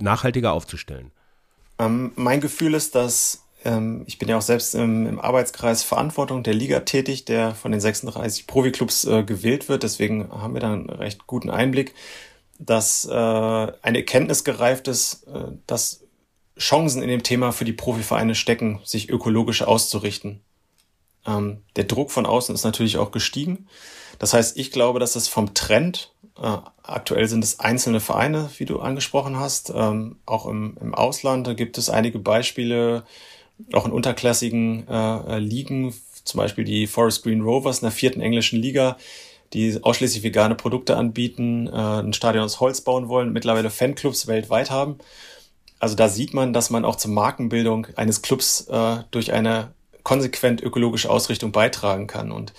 nachhaltiger 0.00 0.52
aufzustellen? 0.52 1.12
Ähm, 1.78 2.12
mein 2.16 2.40
Gefühl 2.40 2.74
ist, 2.74 2.94
dass 2.94 3.44
ähm, 3.64 4.04
ich 4.06 4.18
bin 4.18 4.28
ja 4.28 4.38
auch 4.38 4.42
selbst 4.42 4.74
im, 4.74 5.06
im, 5.06 5.20
Arbeitskreis 5.20 5.82
Verantwortung 5.82 6.42
der 6.42 6.54
Liga 6.54 6.80
tätig, 6.80 7.26
der 7.26 7.54
von 7.54 7.70
den 7.70 7.80
36 7.80 8.46
Profiklubs 8.46 9.04
äh, 9.04 9.22
gewählt 9.22 9.68
wird. 9.68 9.82
Deswegen 9.82 10.30
haben 10.30 10.54
wir 10.54 10.60
da 10.60 10.72
einen 10.72 10.90
recht 10.90 11.26
guten 11.26 11.50
Einblick, 11.50 11.94
dass 12.58 13.04
äh, 13.04 13.12
eine 13.12 13.98
Erkenntnis 13.98 14.42
gereift 14.42 14.88
ist, 14.88 15.26
dass 15.66 16.02
Chancen 16.58 17.02
in 17.02 17.08
dem 17.08 17.22
Thema 17.22 17.52
für 17.52 17.66
die 17.66 17.74
Profivereine 17.74 18.34
stecken, 18.34 18.80
sich 18.84 19.10
ökologisch 19.10 19.62
auszurichten. 19.62 20.40
Ähm, 21.26 21.62
der 21.76 21.84
Druck 21.84 22.10
von 22.10 22.26
außen 22.26 22.54
ist 22.54 22.64
natürlich 22.64 22.98
auch 22.98 23.10
gestiegen. 23.10 23.66
Das 24.18 24.32
heißt, 24.32 24.56
ich 24.56 24.70
glaube, 24.70 24.98
dass 24.98 25.16
es 25.16 25.28
vom 25.28 25.54
Trend, 25.54 26.12
äh, 26.40 26.56
aktuell 26.82 27.28
sind 27.28 27.44
es 27.44 27.60
einzelne 27.60 28.00
Vereine, 28.00 28.50
wie 28.58 28.64
du 28.64 28.80
angesprochen 28.80 29.38
hast, 29.38 29.72
ähm, 29.74 30.18
auch 30.26 30.46
im, 30.46 30.76
im 30.80 30.94
Ausland, 30.94 31.46
da 31.46 31.54
gibt 31.54 31.78
es 31.78 31.90
einige 31.90 32.18
Beispiele, 32.18 33.04
auch 33.72 33.86
in 33.86 33.92
unterklassigen 33.92 34.86
äh, 34.88 35.38
Ligen, 35.38 35.94
zum 36.24 36.38
Beispiel 36.38 36.64
die 36.64 36.86
Forest 36.86 37.22
Green 37.22 37.40
Rovers 37.40 37.78
in 37.78 37.86
der 37.86 37.92
vierten 37.92 38.20
englischen 38.20 38.60
Liga, 38.60 38.96
die 39.52 39.78
ausschließlich 39.82 40.22
vegane 40.22 40.54
Produkte 40.54 40.96
anbieten, 40.96 41.68
äh, 41.68 41.70
ein 41.70 42.12
Stadion 42.12 42.44
aus 42.44 42.60
Holz 42.60 42.80
bauen 42.80 43.08
wollen, 43.08 43.32
mittlerweile 43.32 43.70
Fanclubs 43.70 44.26
weltweit 44.26 44.70
haben. 44.70 44.98
Also 45.78 45.94
da 45.94 46.08
sieht 46.08 46.34
man, 46.34 46.52
dass 46.52 46.70
man 46.70 46.84
auch 46.84 46.96
zur 46.96 47.10
Markenbildung 47.12 47.86
eines 47.96 48.22
Clubs 48.22 48.66
äh, 48.68 48.98
durch 49.10 49.32
eine 49.32 49.72
konsequent 50.06 50.62
ökologische 50.62 51.10
Ausrichtung 51.10 51.50
beitragen 51.50 52.06
kann. 52.06 52.30
Und 52.30 52.52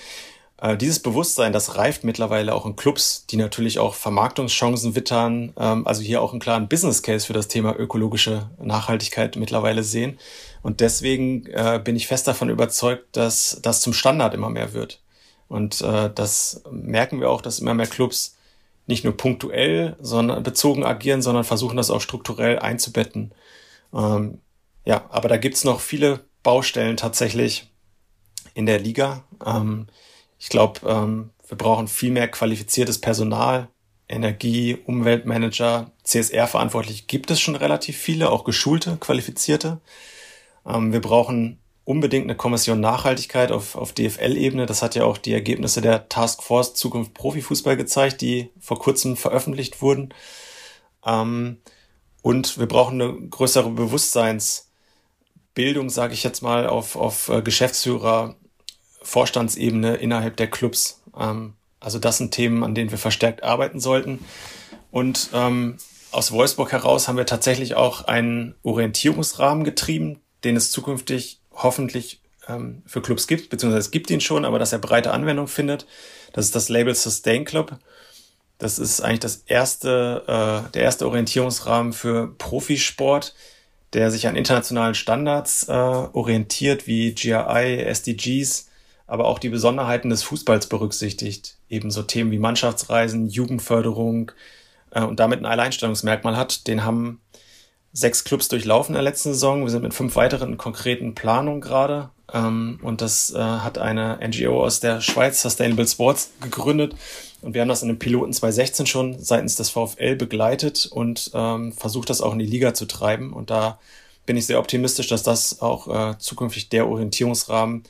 äh, 0.62 0.76
dieses 0.76 1.00
Bewusstsein, 1.00 1.54
das 1.54 1.78
reift 1.78 2.04
mittlerweile 2.04 2.54
auch 2.54 2.66
in 2.66 2.76
Clubs, 2.76 3.26
die 3.26 3.38
natürlich 3.38 3.80
auch 3.80 3.94
Vermarktungschancen 3.96 4.96
wittern, 4.96 5.54
ähm, 5.58 5.88
also 5.88 6.02
hier 6.02 6.22
auch 6.22 6.34
einen 6.34 6.42
klaren 6.42 6.68
Business 6.68 7.02
Case 7.04 7.26
für 7.26 7.32
das 7.32 7.48
Thema 7.48 7.74
ökologische 7.74 8.50
Nachhaltigkeit 8.62 9.38
mittlerweile 9.38 9.84
sehen. 9.84 10.20
Und 10.62 10.82
deswegen 10.82 11.46
äh, 11.46 11.80
bin 11.82 11.96
ich 11.96 12.08
fest 12.08 12.28
davon 12.28 12.50
überzeugt, 12.50 13.16
dass 13.16 13.60
das 13.62 13.80
zum 13.80 13.94
Standard 13.94 14.34
immer 14.34 14.50
mehr 14.50 14.74
wird. 14.74 15.02
Und 15.48 15.80
äh, 15.80 16.12
das 16.14 16.64
merken 16.70 17.22
wir 17.22 17.30
auch, 17.30 17.42
dass 17.42 17.60
immer 17.60 17.76
mehr 17.76 17.88
Clubs 17.88 18.36
nicht 18.88 19.06
nur 19.06 19.16
punktuell 19.16 19.96
sondern 20.02 20.44
bezogen 20.44 20.84
agieren, 20.84 21.22
sondern 21.22 21.46
versuchen 21.46 21.78
das 21.78 21.92
auch 21.92 22.02
strukturell 22.02 22.60
einzubetten. 22.60 23.32
Ähm, 23.94 24.42
ja, 24.84 25.06
aber 25.10 25.30
da 25.30 25.38
gibt's 25.38 25.64
noch 25.64 25.80
viele 25.80 26.27
Baustellen 26.48 26.96
tatsächlich 26.96 27.70
in 28.54 28.66
der 28.66 28.80
Liga. 28.80 29.26
Ähm, 29.46 29.88
ich 30.40 30.48
glaube, 30.48 30.80
ähm, 30.88 31.32
wir 31.46 31.58
brauchen 31.58 31.90
viel 31.90 32.10
mehr 32.10 32.30
qualifiziertes 32.30 33.02
Personal, 33.02 33.68
Energie, 34.08 34.78
Umweltmanager, 34.86 35.92
CSR-verantwortlich 36.06 37.08
gibt 37.08 37.32
es 37.32 37.42
schon 37.42 37.58
relativ 37.58 37.98
viele, 37.98 38.30
auch 38.30 38.46
geschulte, 38.46 38.96
qualifizierte. 38.96 39.82
Ähm, 40.66 40.94
wir 40.94 41.02
brauchen 41.02 41.60
unbedingt 41.84 42.24
eine 42.24 42.38
Kommission 42.38 42.80
Nachhaltigkeit 42.80 43.52
auf, 43.52 43.76
auf 43.76 43.92
DFL-Ebene. 43.92 44.68
Das 44.68 44.82
hat 44.82 44.96
ja 44.96 45.04
auch 45.04 45.18
die 45.18 45.34
Ergebnisse 45.34 45.82
der 45.82 46.08
Taskforce 46.08 46.76
Zukunft 46.76 47.14
Profifußball 47.14 47.76
gezeigt, 47.76 48.22
die 48.22 48.52
vor 48.58 48.80
kurzem 48.80 49.18
veröffentlicht 49.18 49.82
wurden. 49.82 50.14
Ähm, 51.06 51.58
und 52.22 52.58
wir 52.58 52.68
brauchen 52.68 53.02
eine 53.02 53.28
größere 53.28 53.70
Bewusstseins- 53.70 54.67
Bildung, 55.58 55.90
sage 55.90 56.14
ich 56.14 56.24
jetzt 56.24 56.44
mal, 56.44 56.68
auf, 56.68 56.96
auf 56.96 57.30
äh, 57.30 57.42
Geschäftsführer, 57.42 58.36
Vorstandsebene 59.02 59.96
innerhalb 59.96 60.38
der 60.38 60.52
Clubs. 60.52 61.02
Ähm, 61.20 61.56
also 61.80 61.98
das 61.98 62.20
sind 62.20 62.32
Themen, 62.32 62.64
an 62.64 62.76
denen 62.76 62.92
wir 62.92 63.00
verstärkt 63.00 63.42
arbeiten 63.42 63.80
sollten. 63.80 64.24
Und 64.92 65.32
ähm, 65.34 65.78
aus 66.12 66.32
Wolfsburg 66.32 66.72
heraus 66.72 67.08
haben 67.08 67.18
wir 67.18 67.26
tatsächlich 67.26 67.74
auch 67.74 68.04
einen 68.04 68.54
Orientierungsrahmen 68.62 69.64
getrieben, 69.64 70.22
den 70.44 70.56
es 70.56 70.70
zukünftig 70.70 71.42
hoffentlich 71.52 72.22
ähm, 72.48 72.84
für 72.86 73.02
Clubs 73.02 73.26
gibt, 73.26 73.50
beziehungsweise 73.50 73.88
es 73.88 73.92
gibt 73.92 74.12
ihn 74.12 74.22
schon, 74.22 74.46
aber 74.46 74.60
dass 74.60 74.74
er 74.74 74.80
breite 74.80 75.12
Anwendung 75.12 75.48
findet. 75.48 75.88
Das 76.34 76.46
ist 76.46 76.56
das 76.56 76.70
Label 76.70 76.94
Sustain 76.94 77.46
Club. 77.46 77.80
Das 78.60 78.78
ist 78.78 79.02
eigentlich 79.02 79.22
das 79.22 79.38
erste, 79.48 80.24
äh, 80.28 80.72
der 80.74 80.84
erste 80.84 81.08
Orientierungsrahmen 81.08 81.94
für 81.94 82.36
Profisport, 82.38 83.34
der 83.94 84.12
sich 84.12 84.28
an 84.28 84.36
internationalen 84.36 84.96
Standards 84.96 85.68
äh, 85.68 85.72
orientiert, 85.72 86.88
wie 86.88 87.14
GRI, 87.14 87.84
SDGs, 87.84 88.70
aber 89.06 89.26
auch 89.26 89.40
die 89.40 89.50
Besonderheiten 89.50 90.10
des 90.10 90.24
Fußballs 90.24 90.68
berücksichtigt. 90.68 91.58
Ebenso 91.70 92.04
Themen 92.04 92.32
wie 92.32 92.40
Mannschaftsreisen, 92.40 93.28
Jugendförderung 93.28 94.32
äh, 94.92 95.02
und 95.02 95.20
damit 95.20 95.40
ein 95.40 95.46
Alleinstellungsmerkmal 95.46 96.36
hat. 96.36 96.68
Den 96.68 96.84
haben 96.84 97.22
sechs 97.94 98.24
Clubs 98.24 98.48
durchlaufen 98.50 98.94
in 98.94 98.98
der 98.98 99.04
letzten 99.04 99.34
Saison. 99.34 99.64
Wir 99.64 99.70
sind 99.70 99.84
mit 99.84 99.94
fünf 99.94 100.16
weiteren 100.16 100.58
konkreten 100.58 101.16
Planungen 101.16 101.62
gerade. 101.62 102.10
Ähm, 102.34 102.80
und 102.82 103.02
das 103.02 103.34
äh, 103.34 103.38
hat 103.38 103.78
eine 103.78 104.20
NGO 104.26 104.64
aus 104.64 104.80
der 104.80 105.02
Schweiz, 105.02 105.42
Sustainable 105.42 105.88
Sports, 105.88 106.32
gegründet 106.42 106.96
und 107.42 107.54
wir 107.54 107.62
haben 107.62 107.70
das 107.70 107.82
in 107.82 107.88
dem 107.88 108.00
Piloten 108.00 108.34
2016 108.34 108.88
schon 108.88 109.20
seitens 109.20 109.56
des 109.56 109.70
VfL 109.70 110.16
begleitet 110.16 110.88
und 110.88 111.32
ähm, 111.34 111.72
versucht, 111.72 112.10
das 112.10 112.22
auch 112.22 112.34
in 112.34 112.40
die 112.40 112.46
Liga 112.46 112.74
zu 112.74 112.86
treiben. 112.86 113.34
Und 113.34 113.50
da 113.50 113.80
bin 114.26 114.38
ich 114.38 114.48
sehr 114.48 114.60
optimistisch, 114.60 115.08
dass 115.08 115.24
das 115.24 115.62
auch 115.62 115.88
äh, 115.88 116.18
zukünftig 116.18 116.70
der 116.70 116.88
Orientierungsrahmen 116.88 117.84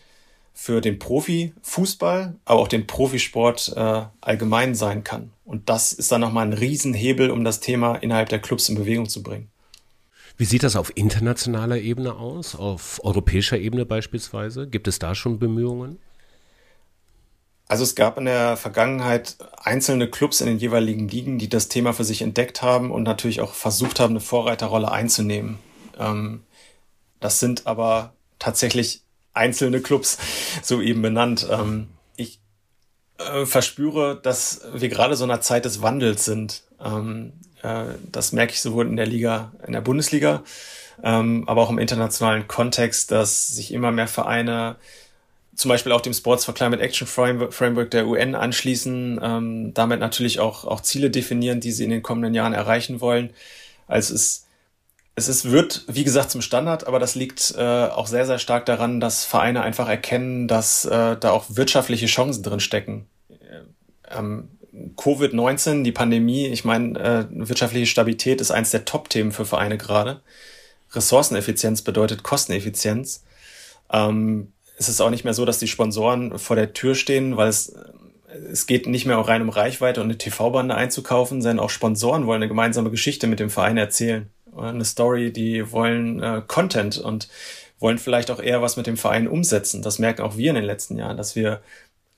für 0.54 0.82
den 0.82 1.00
Profifußball, 1.00 2.36
aber 2.46 2.60
auch 2.60 2.68
den 2.68 2.88
Profisport 2.88 3.74
äh, 3.76 4.04
allgemein 4.22 4.76
sein 4.76 5.04
kann. 5.04 5.32
Und 5.46 5.70
das 5.70 5.94
ist 5.94 6.12
dann 6.12 6.22
nochmal 6.22 6.48
ein 6.48 6.54
Riesenhebel, 6.54 7.32
um 7.32 7.44
das 7.44 7.60
Thema 7.60 7.96
innerhalb 7.96 8.30
der 8.30 8.40
Clubs 8.40 8.68
in 8.68 8.76
Bewegung 8.76 9.08
zu 9.08 9.24
bringen. 9.24 9.50
Wie 10.38 10.46
sieht 10.46 10.62
das 10.62 10.76
auf 10.76 10.96
internationaler 10.96 11.78
Ebene 11.78 12.16
aus, 12.16 12.56
auf 12.56 13.04
europäischer 13.04 13.58
Ebene 13.58 13.86
beispielsweise? 13.86 14.68
Gibt 14.68 14.88
es 14.88 15.00
da 15.00 15.16
schon 15.16 15.40
Bemühungen? 15.40 15.98
Also 17.68 17.84
es 17.84 17.96
gab 17.96 18.18
in 18.18 18.26
der 18.26 18.56
Vergangenheit 18.56 19.38
einzelne 19.58 20.10
Clubs 20.10 20.40
in 20.40 20.48
den 20.48 20.60
jeweiligen 20.60 21.08
Ligen, 21.08 21.38
die 21.40 21.50
das 21.50 21.68
Thema 21.68 21.92
für 21.92 22.06
sich 22.06 22.22
entdeckt 22.22 22.62
haben 22.62 22.92
und 22.92 23.04
natürlich 23.04 23.42
auch 23.42 23.54
versucht 23.54 24.00
haben, 24.00 24.12
eine 24.12 24.20
Vorreiterrolle 24.22 24.92
einzunehmen. 24.92 25.58
Ähm, 25.98 26.44
das 27.20 27.40
sind 27.40 27.66
aber 27.66 28.14
tatsächlich 28.40 29.02
einzelne 29.34 29.82
Clubs, 29.82 30.18
so 30.62 30.82
eben 30.82 31.02
benannt. 31.02 31.48
Ähm, 31.50 31.88
ich 32.16 32.40
äh, 33.18 33.46
verspüre, 33.46 34.20
dass 34.22 34.62
wir 34.74 34.88
gerade 34.88 35.16
so 35.16 35.26
in 35.26 35.32
einer 35.32 35.42
Zeit 35.42 35.66
des 35.66 35.82
Wandels 35.82 36.26
sind. 36.26 36.64
Äh, 37.68 37.96
das 38.12 38.32
merke 38.32 38.54
ich 38.54 38.62
sowohl 38.62 38.88
in 38.88 38.96
der 38.96 39.06
Liga, 39.06 39.52
in 39.66 39.74
der 39.74 39.82
Bundesliga, 39.82 40.44
ähm, 41.04 41.44
aber 41.48 41.62
auch 41.62 41.70
im 41.70 41.80
internationalen 41.80 42.48
Kontext, 42.48 43.12
dass 43.12 43.48
sich 43.48 43.74
immer 43.74 43.92
mehr 43.92 44.08
Vereine 44.08 44.78
zum 45.56 45.70
Beispiel 45.70 45.92
auch 45.92 46.02
dem 46.02 46.14
Sports 46.14 46.46
for 46.46 46.54
Climate 46.54 46.82
Action 46.84 47.08
Framework 47.08 47.90
der 47.90 48.08
UN 48.08 48.36
anschließen, 48.36 49.20
ähm, 49.22 49.74
damit 49.74 50.00
natürlich 50.00 50.40
auch, 50.40 50.66
auch 50.66 50.82
Ziele 50.82 51.10
definieren, 51.10 51.60
die 51.60 51.72
sie 51.72 51.84
in 51.84 51.90
den 51.90 52.04
kommenden 52.04 52.36
Jahren 52.36 52.54
erreichen 52.54 53.02
wollen. 53.02 53.32
Also 53.88 54.14
es 54.14 54.44
es 55.18 55.28
ist, 55.28 55.50
wird, 55.50 55.84
wie 55.88 56.04
gesagt, 56.04 56.30
zum 56.30 56.44
Standard, 56.44 56.86
aber 56.86 57.00
das 57.00 57.16
liegt 57.16 57.56
äh, 57.58 57.88
auch 57.88 58.06
sehr, 58.06 58.28
sehr 58.28 58.38
stark 58.38 58.68
daran, 58.68 59.00
dass 59.00 59.26
Vereine 59.26 59.64
einfach 59.64 59.90
erkennen, 59.90 60.48
dass 60.48 60.86
äh, 60.86 61.18
da 61.18 61.32
auch 61.32 61.46
wirtschaftliche 61.50 62.06
Chancen 62.06 62.44
drin 62.44 62.60
stecken. 62.60 63.08
Ähm, 64.12 64.50
Covid-19, 64.96 65.84
die 65.84 65.92
Pandemie, 65.92 66.48
ich 66.48 66.66
meine, 66.66 67.00
äh, 67.00 67.26
wirtschaftliche 67.30 67.86
Stabilität 67.86 68.42
ist 68.42 68.52
eins 68.52 68.72
der 68.72 68.86
Top-Themen 68.86 69.32
für 69.32 69.46
Vereine 69.46 69.78
gerade. 69.78 70.22
Ressourceneffizienz 70.94 71.82
bedeutet 71.82 72.24
Kosteneffizienz. 72.24 73.24
Ähm, 73.92 74.52
es 74.78 74.90
ist 74.90 75.02
auch 75.02 75.10
nicht 75.10 75.24
mehr 75.24 75.34
so, 75.34 75.46
dass 75.46 75.60
die 75.60 75.68
Sponsoren 75.68 76.38
vor 76.38 76.56
der 76.56 76.74
Tür 76.74 76.96
stehen, 76.96 77.38
weil 77.38 77.50
es, 77.50 77.76
es 78.52 78.68
geht 78.68 78.88
nicht 78.88 79.06
mehr 79.06 79.18
auch 79.18 79.28
rein 79.28 79.42
um 79.42 79.50
Reichweite 79.50 80.02
und 80.02 80.08
eine 80.08 80.18
TV-Bande 80.18 80.76
einzukaufen, 80.76 81.42
sondern 81.42 81.60
auch 81.60 81.70
Sponsoren 81.70 82.28
wollen 82.28 82.42
eine 82.42 82.48
gemeinsame 82.48 82.92
Geschichte 82.92 83.28
mit 83.28 83.40
dem 83.40 83.50
Verein 83.50 83.78
erzählen 83.78 84.30
eine 84.58 84.86
Story, 84.86 85.32
die 85.32 85.72
wollen 85.72 86.22
äh, 86.22 86.42
Content 86.48 86.98
und 86.98 87.28
wollen 87.80 88.00
vielleicht 88.00 88.32
auch 88.32 88.40
eher 88.40 88.62
was 88.62 88.76
mit 88.78 88.88
dem 88.88 88.98
Verein 88.98 89.28
umsetzen. 89.28 89.82
Das 89.82 90.00
merken 90.00 90.24
auch 90.24 90.38
wir 90.38 90.50
in 90.50 90.56
den 90.56 90.66
letzten 90.66 90.98
Jahren, 90.98 91.18
dass 91.18 91.36
wir 91.36 91.62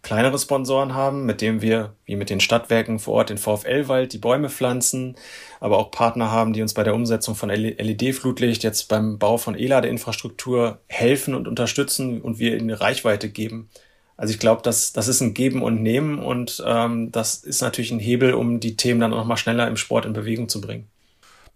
kleinere 0.01 0.39
Sponsoren 0.39 0.93
haben, 0.93 1.25
mit 1.25 1.41
denen 1.41 1.61
wir, 1.61 1.93
wie 2.05 2.15
mit 2.15 2.29
den 2.29 2.39
Stadtwerken 2.39 2.99
vor 2.99 3.15
Ort, 3.15 3.29
den 3.29 3.37
VfL-Wald, 3.37 4.13
die 4.13 4.17
Bäume 4.17 4.49
pflanzen, 4.49 5.15
aber 5.59 5.77
auch 5.77 5.91
Partner 5.91 6.31
haben, 6.31 6.53
die 6.53 6.61
uns 6.61 6.73
bei 6.73 6.83
der 6.83 6.95
Umsetzung 6.95 7.35
von 7.35 7.49
LED-Flutlicht, 7.49 8.63
jetzt 8.63 8.87
beim 8.87 9.19
Bau 9.19 9.37
von 9.37 9.57
E-Ladeinfrastruktur 9.57 10.79
helfen 10.87 11.35
und 11.35 11.47
unterstützen 11.47 12.21
und 12.21 12.39
wir 12.39 12.55
ihnen 12.57 12.69
Reichweite 12.69 13.29
geben. 13.29 13.69
Also 14.15 14.33
ich 14.33 14.39
glaube, 14.39 14.61
das, 14.63 14.93
das 14.93 15.07
ist 15.07 15.21
ein 15.21 15.33
Geben 15.33 15.61
und 15.61 15.81
Nehmen 15.81 16.19
und 16.19 16.61
ähm, 16.65 17.11
das 17.11 17.35
ist 17.35 17.61
natürlich 17.61 17.91
ein 17.91 17.99
Hebel, 17.99 18.33
um 18.33 18.59
die 18.59 18.75
Themen 18.75 18.99
dann 18.99 19.13
auch 19.13 19.17
noch 19.17 19.25
mal 19.25 19.37
schneller 19.37 19.67
im 19.67 19.77
Sport 19.77 20.05
in 20.05 20.13
Bewegung 20.13 20.49
zu 20.49 20.59
bringen. 20.59 20.87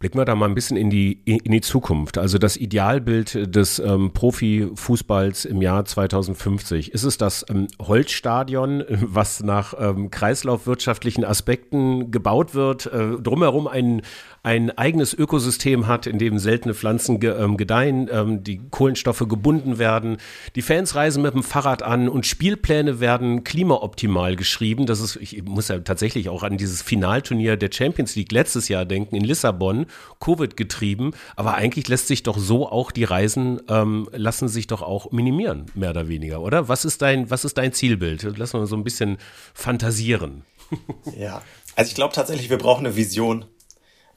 Blicken 0.04 0.20
wir 0.20 0.26
da 0.26 0.36
mal 0.36 0.50
ein 0.50 0.54
bisschen 0.54 0.76
in 0.76 0.90
die, 0.90 1.22
in 1.24 1.50
die 1.54 1.62
Zukunft. 1.62 2.18
Also 2.18 2.38
das 2.38 2.58
Idealbild 2.58 3.56
des 3.56 3.80
ähm, 3.80 4.12
Profifußballs 4.12 5.46
im 5.46 5.62
Jahr 5.62 5.86
2050. 5.86 6.92
Ist 6.92 7.06
es 7.06 7.18
das 7.18 7.46
ähm, 7.50 7.70
Holzstadion, 7.82 8.84
was 8.90 9.42
nach 9.44 9.74
ähm, 9.80 10.12
kreislaufwirtschaftlichen 10.12 11.24
Aspekten 11.24 12.12
gebaut 12.12 12.54
wird, 12.54 12.88
äh, 12.88 13.12
drumherum 13.18 13.66
ein, 13.66 14.02
ein 14.44 14.78
eigenes 14.78 15.14
Ökosystem 15.14 15.88
hat, 15.88 16.06
in 16.06 16.20
dem 16.20 16.38
seltene 16.38 16.74
Pflanzen 16.74 17.22
ge, 17.22 17.34
ähm, 17.42 17.56
gedeihen, 17.56 18.10
ähm, 18.12 18.44
die 18.44 18.60
Kohlenstoffe 18.70 19.26
gebunden 19.30 19.80
werden. 19.80 20.18
Die 20.56 20.62
Fans 20.62 20.96
reisen 20.96 21.24
mit 21.24 21.34
dem 21.34 21.44
Fahrrad 21.44 21.82
an 21.82 22.10
und 22.10 22.26
Spielpläne 22.26 23.00
werden 23.00 23.46
klimaoptimal 23.46 24.36
geschrieben. 24.36 24.86
Das 24.86 25.00
ist, 25.00 25.16
ich 25.16 25.44
muss 25.44 25.70
ja 25.70 25.80
tatsächlich 25.80 26.28
auch 26.28 26.44
an 26.44 26.58
dieses 26.58 26.82
Finalturnier 26.82 27.56
der 27.56 27.70
Champions 27.72 28.16
League 28.18 28.34
letztes 28.34 28.68
Jahr 28.68 28.84
denken 28.84 29.16
in 29.16 29.24
Lissabon, 29.24 29.86
Covid 30.20 30.58
getrieben. 30.58 31.12
Aber 31.38 31.54
eigentlich 31.56 31.88
lässt 31.88 32.08
sich 32.08 32.24
doch 32.24 32.38
so 32.38 32.70
auch 32.70 32.92
die 32.92 33.06
Reisen 33.06 33.62
ähm, 33.70 34.10
lassen 34.12 34.50
sich 34.50 34.68
doch 34.68 34.82
auch 34.82 35.12
minimieren, 35.14 35.68
mehr 35.74 35.92
oder 35.92 36.10
weniger, 36.10 36.42
oder? 36.42 36.68
Was 36.68 36.84
ist 36.84 37.02
dein, 37.02 37.30
was 37.30 37.46
ist 37.46 37.58
dein 37.58 37.72
Zielbild? 37.72 38.28
Lass 38.38 38.54
uns 38.54 38.70
so 38.70 38.76
ein 38.76 38.84
bisschen 38.84 39.18
fantasieren. 39.54 40.44
Ja, 41.18 41.42
also 41.76 41.90
ich 41.90 41.96
glaube 41.96 42.14
tatsächlich, 42.14 42.50
wir 42.50 42.58
brauchen 42.58 42.86
eine 42.86 42.96
Vision. 42.96 43.46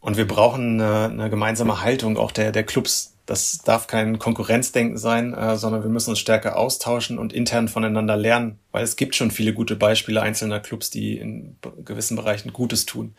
Und 0.06 0.16
wir 0.16 0.28
brauchen 0.28 0.80
eine, 0.80 1.06
eine 1.06 1.30
gemeinsame 1.30 1.82
Haltung 1.82 2.16
auch 2.16 2.30
der, 2.30 2.52
der 2.52 2.62
Clubs. 2.62 3.16
Das 3.26 3.58
darf 3.64 3.88
kein 3.88 4.20
Konkurrenzdenken 4.20 4.98
sein, 4.98 5.34
äh, 5.34 5.56
sondern 5.56 5.82
wir 5.82 5.90
müssen 5.90 6.10
uns 6.10 6.20
stärker 6.20 6.56
austauschen 6.56 7.18
und 7.18 7.32
intern 7.32 7.66
voneinander 7.66 8.16
lernen, 8.16 8.60
weil 8.70 8.84
es 8.84 8.94
gibt 8.94 9.16
schon 9.16 9.32
viele 9.32 9.52
gute 9.52 9.74
Beispiele 9.74 10.22
einzelner 10.22 10.60
Clubs, 10.60 10.90
die 10.90 11.18
in 11.18 11.56
gewissen 11.84 12.16
Bereichen 12.16 12.52
Gutes 12.52 12.86
tun. 12.86 13.16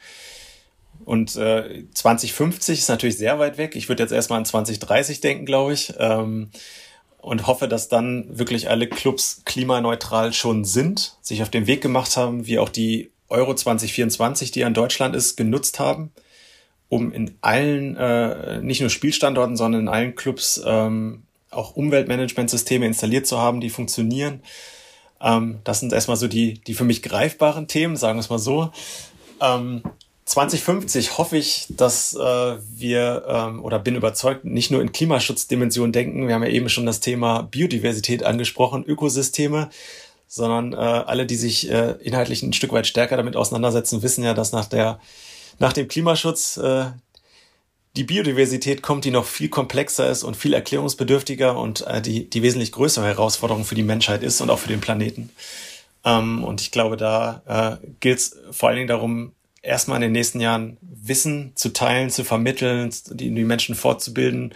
Und 1.04 1.36
äh, 1.36 1.84
2050 1.94 2.80
ist 2.80 2.88
natürlich 2.88 3.18
sehr 3.18 3.38
weit 3.38 3.58
weg. 3.58 3.76
Ich 3.76 3.90
würde 3.90 4.04
jetzt 4.04 4.14
erstmal 4.14 4.40
an 4.40 4.46
2030 4.46 5.20
denken, 5.20 5.46
glaube 5.46 5.74
ich. 5.74 5.94
Ähm, 6.00 6.52
und 7.18 7.48
hoffe, 7.48 7.68
dass 7.68 7.90
dann 7.90 8.40
wirklich 8.40 8.70
alle 8.70 8.88
Clubs 8.88 9.42
klimaneutral 9.44 10.32
schon 10.32 10.64
sind, 10.64 11.18
sich 11.22 11.42
auf 11.42 11.50
den 11.50 11.68
Weg 11.68 11.82
gemacht 11.82 12.16
haben, 12.16 12.48
wie 12.48 12.60
auch 12.60 12.70
die 12.70 13.12
Euro 13.28 13.54
2024, 13.54 14.52
die 14.52 14.64
an 14.64 14.74
Deutschland 14.74 15.18
ist, 15.18 15.36
genutzt 15.36 15.82
haben 15.82 16.14
um 16.90 17.12
in 17.12 17.36
allen, 17.42 17.96
äh, 17.98 18.62
nicht 18.62 18.82
nur 18.82 18.90
Spielstandorten, 18.90 19.58
sondern 19.58 19.82
in 19.82 19.88
allen 19.88 20.16
Clubs 20.16 20.62
ähm, 20.66 21.24
auch 21.50 21.76
Umweltmanagementsysteme 21.76 22.86
installiert 22.86 23.28
zu 23.28 23.38
haben, 23.40 23.62
die 23.62 23.70
funktionieren. 23.70 24.42
Ähm, 25.22 25.60
das 25.64 25.80
sind 25.80 25.94
erstmal 25.94 26.18
so 26.18 26.28
die, 26.28 26.56
die 26.62 26.74
für 26.74 26.84
mich 26.84 27.02
greifbaren 27.02 27.68
Themen, 27.68 27.96
sagen 27.96 28.18
wir 28.18 28.22
es 28.22 28.30
mal 28.30 28.40
so. 28.40 28.72
Ähm, 29.42 29.82
2050 30.26 31.18
hoffe 31.18 31.38
ich, 31.38 31.68
dass 31.70 32.14
äh, 32.14 32.20
wir 32.20 33.24
ähm, 33.28 33.64
oder 33.64 33.80
bin 33.80 33.96
überzeugt, 33.96 34.44
nicht 34.44 34.72
nur 34.72 34.82
in 34.82 34.92
Klimaschutzdimensionen 34.92 35.94
denken. 35.94 36.28
Wir 36.28 36.36
haben 36.36 36.44
ja 36.44 36.50
eben 36.50 36.68
schon 36.68 36.86
das 36.86 37.00
Thema 37.00 37.44
Biodiversität 37.44 38.24
angesprochen, 38.24 38.84
Ökosysteme, 38.86 39.70
sondern 40.28 40.74
äh, 40.74 40.76
alle, 40.76 41.26
die 41.26 41.38
sich 41.38 41.72
äh, 41.72 41.96
inhaltlich 42.02 42.44
ein 42.44 42.52
Stück 42.52 42.74
weit 42.74 42.88
stärker 42.88 43.16
damit 43.16 43.38
auseinandersetzen, 43.38 44.04
wissen 44.04 44.26
ja, 44.26 44.34
dass 44.34 44.52
nach 44.52 44.66
der 44.66 45.00
nach 45.60 45.74
dem 45.74 45.88
Klimaschutz 45.88 46.58
äh, 46.58 46.86
die 47.96 48.04
Biodiversität 48.04 48.82
kommt, 48.82 49.06
die 49.06 49.12
noch 49.12 49.26
viel 49.26 49.50
komplexer 49.50 50.10
ist 50.10 50.24
und 50.24 50.38
viel 50.38 50.54
erklärungsbedürftiger 50.54 51.58
und 51.58 51.86
äh, 51.88 52.02
die, 52.02 52.30
die 52.30 52.44
wesentlich 52.44 52.72
größere 52.72 53.06
Herausforderung 53.06 53.66
für 53.66 53.76
die 53.76 53.84
Menschheit 53.84 54.24
ist 54.24 54.40
und 54.40 54.50
auch 54.50 54.60
für 54.60 54.68
den 54.68 54.82
Planeten. 54.82 55.32
Ähm, 56.06 56.44
und 56.44 56.62
ich 56.62 56.72
glaube, 56.72 56.96
da 56.96 57.80
äh, 57.82 57.88
gilt 58.00 58.20
es 58.20 58.38
vor 58.52 58.70
allen 58.70 58.78
Dingen 58.78 58.88
darum, 58.88 59.34
erstmal 59.64 59.98
in 59.98 60.04
den 60.04 60.12
nächsten 60.12 60.40
Jahren 60.40 60.78
Wissen 60.82 61.52
zu 61.56 61.74
teilen, 61.74 62.10
zu 62.10 62.24
vermitteln, 62.24 62.94
die, 63.10 63.34
die 63.34 63.44
Menschen 63.44 63.76
fortzubilden, 63.76 64.54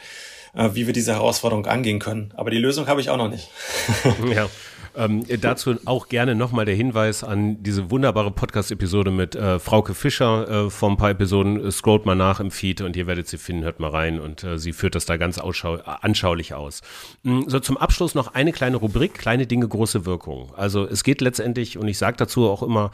äh, 0.53 0.69
wie 0.73 0.85
wir 0.85 0.93
diese 0.93 1.13
Herausforderung 1.13 1.65
angehen 1.65 1.99
können. 1.99 2.33
Aber 2.35 2.51
die 2.51 2.59
Lösung 2.59 2.87
habe 2.87 3.01
ich 3.01 3.09
auch 3.09 3.17
noch 3.17 3.29
nicht. 3.29 3.49
ja. 4.33 4.49
Ähm, 4.95 5.23
dazu 5.39 5.75
auch 5.85 6.09
gerne 6.09 6.35
nochmal 6.35 6.65
der 6.65 6.75
Hinweis 6.75 7.23
an 7.23 7.63
diese 7.63 7.89
wunderbare 7.91 8.31
Podcast-Episode 8.31 9.11
mit 9.11 9.35
äh, 9.35 9.59
Frauke 9.59 9.93
Fischer 9.93 10.65
äh, 10.65 10.69
vor 10.69 10.89
ein 10.89 10.97
paar 10.97 11.11
Episoden. 11.11 11.65
Äh, 11.65 11.71
scrollt 11.71 12.05
mal 12.05 12.15
nach 12.15 12.39
im 12.39 12.51
Feed 12.51 12.81
und 12.81 12.95
ihr 12.95 13.07
werdet 13.07 13.27
sie 13.27 13.37
finden, 13.37 13.63
hört 13.63 13.79
mal 13.79 13.89
rein 13.89 14.19
und 14.19 14.43
äh, 14.43 14.59
sie 14.59 14.73
führt 14.73 14.95
das 14.95 15.05
da 15.05 15.17
ganz 15.17 15.37
anschaulich 15.37 16.53
aus. 16.53 16.81
Mm, 17.23 17.43
so 17.47 17.59
zum 17.59 17.77
Abschluss 17.77 18.15
noch 18.15 18.33
eine 18.33 18.51
kleine 18.51 18.77
Rubrik, 18.77 19.13
kleine 19.13 19.47
Dinge, 19.47 19.67
große 19.67 20.05
Wirkung. 20.05 20.51
Also 20.55 20.85
es 20.85 21.03
geht 21.03 21.21
letztendlich, 21.21 21.77
und 21.77 21.87
ich 21.87 21.97
sage 21.97 22.17
dazu 22.17 22.49
auch 22.49 22.63
immer, 22.63 22.91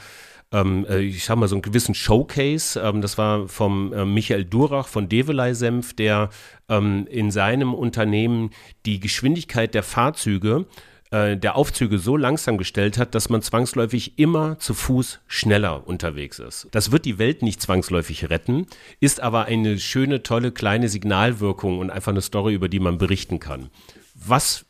ähm, 0.51 0.85
äh, 0.89 0.99
ich 0.99 1.29
habe 1.29 1.41
mal 1.41 1.47
so 1.47 1.55
einen 1.55 1.61
gewissen 1.61 1.93
Showcase. 1.93 2.79
Ähm, 2.79 3.01
das 3.01 3.17
war 3.17 3.47
vom 3.47 3.91
äh, 3.93 4.05
Michael 4.05 4.45
Durach 4.45 4.87
von 4.87 5.09
Develei 5.09 5.53
Senf, 5.53 5.93
der 5.93 6.29
ähm, 6.69 7.07
in 7.09 7.31
seinem 7.31 7.73
Unternehmen 7.73 8.51
die 8.85 8.99
Geschwindigkeit 8.99 9.73
der 9.73 9.83
Fahrzeuge 9.83 10.65
äh, 11.11 11.37
der 11.37 11.55
Aufzüge 11.55 11.99
so 11.99 12.17
langsam 12.17 12.57
gestellt 12.57 12.97
hat, 12.97 13.15
dass 13.15 13.29
man 13.29 13.41
zwangsläufig 13.41 14.17
immer 14.19 14.59
zu 14.59 14.73
Fuß 14.73 15.19
schneller 15.27 15.87
unterwegs 15.87 16.39
ist. 16.39 16.67
Das 16.71 16.91
wird 16.91 17.05
die 17.05 17.17
Welt 17.17 17.41
nicht 17.41 17.61
zwangsläufig 17.61 18.29
retten, 18.29 18.67
ist 18.99 19.21
aber 19.21 19.45
eine 19.45 19.79
schöne, 19.79 20.23
tolle, 20.23 20.51
kleine 20.51 20.89
Signalwirkung 20.89 21.79
und 21.79 21.89
einfach 21.89 22.11
eine 22.11 22.21
Story, 22.21 22.53
über 22.53 22.69
die 22.69 22.79
man 22.79 22.97
berichten 22.97 23.39
kann. 23.39 23.69
Was, 24.15 24.65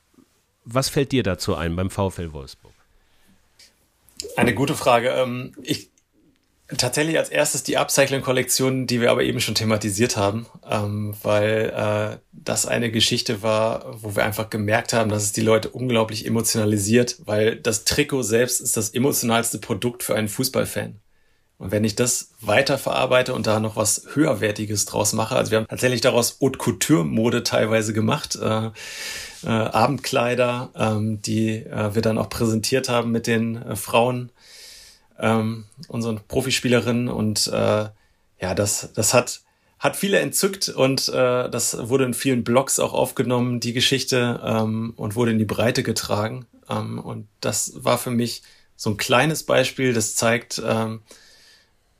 was 0.63 0.89
fällt 0.89 1.11
dir 1.11 1.23
dazu 1.23 1.55
ein 1.55 1.75
beim 1.75 1.89
VfL 1.89 2.33
Wolfsburg? 2.33 2.73
Eine 4.35 4.53
gute 4.53 4.75
Frage. 4.75 5.09
Ähm, 5.09 5.53
ich, 5.63 5.89
Tatsächlich 6.75 7.17
als 7.17 7.29
erstes 7.29 7.63
die 7.63 7.77
Upcycling-Kollektion, 7.77 8.87
die 8.87 8.99
wir 8.99 9.09
aber 9.09 9.23
eben 9.23 9.39
schon 9.39 9.55
thematisiert 9.55 10.17
haben, 10.17 10.47
ähm, 10.69 11.15
weil 11.23 11.73
äh, 11.73 12.17
das 12.33 12.65
eine 12.65 12.91
Geschichte 12.91 13.41
war, 13.41 13.95
wo 14.03 14.17
wir 14.17 14.25
einfach 14.25 14.49
gemerkt 14.49 14.91
haben, 14.91 15.09
dass 15.09 15.23
es 15.23 15.31
die 15.31 15.41
Leute 15.41 15.69
unglaublich 15.69 16.25
emotionalisiert, 16.25 17.19
weil 17.23 17.55
das 17.55 17.85
Trikot 17.85 18.23
selbst 18.23 18.59
ist 18.59 18.75
das 18.75 18.89
emotionalste 18.89 19.59
Produkt 19.59 20.03
für 20.03 20.15
einen 20.15 20.27
Fußballfan. 20.27 20.99
Und 21.57 21.71
wenn 21.71 21.85
ich 21.85 21.95
das 21.95 22.31
weiter 22.41 22.77
verarbeite 22.77 23.33
und 23.33 23.47
da 23.47 23.59
noch 23.59 23.77
was 23.77 24.03
höherwertiges 24.13 24.85
draus 24.85 25.13
mache, 25.13 25.35
also 25.35 25.51
wir 25.51 25.59
haben 25.59 25.67
tatsächlich 25.67 26.01
daraus 26.01 26.37
Haute 26.41 26.59
Couture 26.59 27.05
Mode 27.05 27.43
teilweise 27.43 27.93
gemacht, 27.93 28.35
äh, 28.35 28.69
äh, 29.43 29.47
Abendkleider, 29.47 30.69
ähm, 30.75 31.21
die 31.21 31.65
äh, 31.65 31.95
wir 31.95 32.01
dann 32.01 32.17
auch 32.17 32.29
präsentiert 32.29 32.89
haben 32.89 33.11
mit 33.11 33.25
den 33.25 33.55
äh, 33.55 33.75
Frauen 33.75 34.31
ähm, 35.19 35.65
unseren 35.87 36.19
Profispielerinnen 36.27 37.09
und 37.09 37.47
äh, 37.47 37.89
ja, 38.39 38.55
das, 38.55 38.91
das 38.93 39.13
hat, 39.13 39.41
hat 39.79 39.95
viele 39.95 40.19
entzückt 40.19 40.69
und 40.69 41.09
äh, 41.09 41.49
das 41.49 41.89
wurde 41.89 42.05
in 42.05 42.13
vielen 42.13 42.43
Blogs 42.43 42.79
auch 42.79 42.93
aufgenommen, 42.93 43.59
die 43.59 43.73
Geschichte 43.73 44.39
ähm, 44.43 44.93
und 44.95 45.15
wurde 45.15 45.31
in 45.31 45.39
die 45.39 45.45
Breite 45.45 45.83
getragen. 45.83 46.45
Ähm, 46.69 46.99
und 46.99 47.27
das 47.41 47.73
war 47.75 47.97
für 47.97 48.11
mich 48.11 48.43
so 48.75 48.91
ein 48.91 48.97
kleines 48.97 49.43
Beispiel, 49.43 49.93
das 49.93 50.15
zeigt, 50.15 50.61
ähm, 50.65 51.01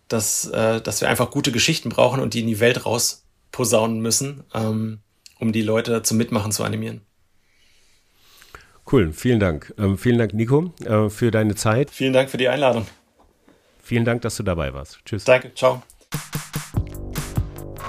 dass, 0.07 0.45
äh, 0.45 0.80
dass 0.82 1.01
wir 1.01 1.09
einfach 1.09 1.32
gute 1.32 1.51
Geschichten 1.51 1.89
brauchen 1.89 2.22
und 2.22 2.34
die 2.34 2.41
in 2.41 2.47
die 2.47 2.59
Welt 2.59 2.86
rausposaunen 2.86 3.99
müssen, 3.99 4.43
ähm, 4.53 4.99
um 5.39 5.51
die 5.51 5.63
Leute 5.63 6.03
zum 6.03 6.18
Mitmachen 6.18 6.51
zu 6.51 6.63
animieren. 6.63 7.01
Cool, 8.89 9.11
vielen 9.11 9.39
Dank. 9.39 9.74
Ähm, 9.78 9.97
vielen 9.97 10.18
Dank, 10.18 10.34
Nico, 10.34 10.72
äh, 10.86 11.09
für 11.09 11.30
deine 11.30 11.55
Zeit. 11.55 11.91
Vielen 11.91 12.13
Dank 12.13 12.30
für 12.30 12.38
die 12.38 12.47
Einladung. 12.47 12.88
Vielen 13.88 14.03
Dank, 14.03 14.21
dass 14.23 14.35
du 14.35 14.43
dabei 14.43 14.73
warst. 14.73 14.99
Tschüss. 15.05 15.23
Danke, 15.23 15.53
ciao. 15.55 15.81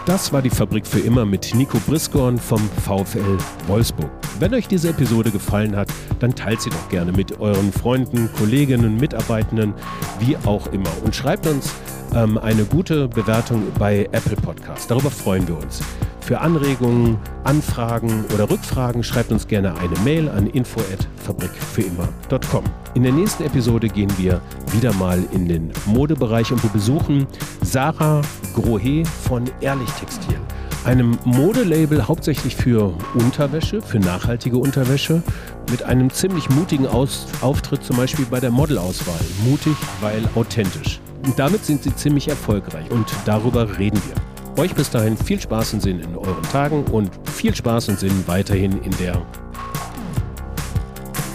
Das 0.07 0.32
war 0.32 0.42
die 0.42 0.49
Fabrik 0.49 0.86
für 0.86 1.01
immer 1.01 1.24
mit 1.24 1.53
Nico 1.57 1.78
Briskorn 1.88 2.38
vom 2.38 2.61
VfL 2.84 3.36
Wolfsburg. 3.66 4.09
Wenn 4.38 4.55
euch 4.55 4.68
diese 4.68 4.90
Episode 4.90 5.32
gefallen 5.32 5.74
hat, 5.74 5.88
dann 6.20 6.36
teilt 6.36 6.61
sie 6.62 6.70
doch 6.70 6.88
gerne 6.88 7.11
mit 7.11 7.40
euren 7.40 7.72
Freunden, 7.72 8.30
Kolleginnen, 8.38 8.96
Mitarbeitenden, 8.96 9.74
wie 10.20 10.36
auch 10.46 10.68
immer. 10.68 10.90
Und 11.03 11.16
schreibt 11.16 11.49
uns 11.49 11.74
ähm, 12.14 12.38
eine 12.38 12.64
gute 12.64 13.09
Bewertung 13.09 13.64
bei 13.76 14.09
Apple 14.12 14.36
Podcast. 14.36 14.88
Darüber 14.88 15.11
freuen 15.11 15.49
wir 15.49 15.59
uns. 15.59 15.82
Für 16.29 16.41
Anregungen, 16.43 17.16
Anfragen 17.45 18.26
oder 18.35 18.51
Rückfragen 18.51 19.03
schreibt 19.03 19.33
uns 19.33 19.49
gerne 19.49 19.74
eine 19.79 19.99
Mail 20.05 20.29
an 20.29 20.47
info@fabrikfürimmer.com. 20.47 22.64
In 22.93 23.03
der 23.03 23.12
nächsten 23.12 23.45
Episode 23.45 23.89
gehen 23.89 24.12
wir 24.18 24.43
wieder 24.72 24.93
mal 24.93 25.24
in 25.33 25.49
den 25.49 25.72
Modebereich 25.87 26.53
und 26.53 26.62
wir 26.62 26.68
besuchen 26.68 27.26
Sarah 27.62 28.20
Grohe 28.53 29.07
von 29.07 29.45
Ehrlich 29.62 29.89
Textil, 29.93 30.37
einem 30.85 31.18
Modelabel 31.24 32.07
hauptsächlich 32.07 32.57
für 32.57 32.93
Unterwäsche, 33.14 33.81
für 33.81 33.99
nachhaltige 33.99 34.59
Unterwäsche, 34.59 35.22
mit 35.70 35.83
einem 35.85 36.11
ziemlich 36.11 36.51
mutigen 36.51 36.87
Aus 36.87 37.26
Auftritt 37.41 37.83
zum 37.83 37.97
Beispiel 37.97 38.26
bei 38.26 38.39
der 38.39 38.51
Modelauswahl. 38.51 39.24
Mutig, 39.47 39.76
weil 40.03 40.22
authentisch. 40.35 41.01
Und 41.24 41.39
damit 41.39 41.64
sind 41.64 41.85
sie 41.85 41.97
ziemlich 41.97 42.29
erfolgreich 42.29 42.91
und 42.91 43.07
darüber 43.24 43.79
reden 43.79 44.03
wir. 44.07 44.28
Euch 44.59 44.74
bis 44.74 44.90
dahin 44.90 45.16
viel 45.16 45.40
Spaß 45.40 45.74
und 45.74 45.82
Sinn 45.82 46.00
in 46.00 46.16
euren 46.16 46.42
Tagen 46.42 46.82
und 46.86 47.12
viel 47.30 47.54
Spaß 47.54 47.90
und 47.90 48.00
Sinn 48.00 48.24
weiterhin 48.26 48.72
in 48.82 48.90
der 48.98 49.14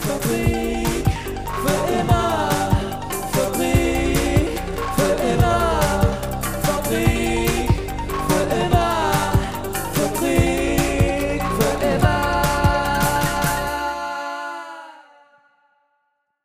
Fabrik 0.01 0.62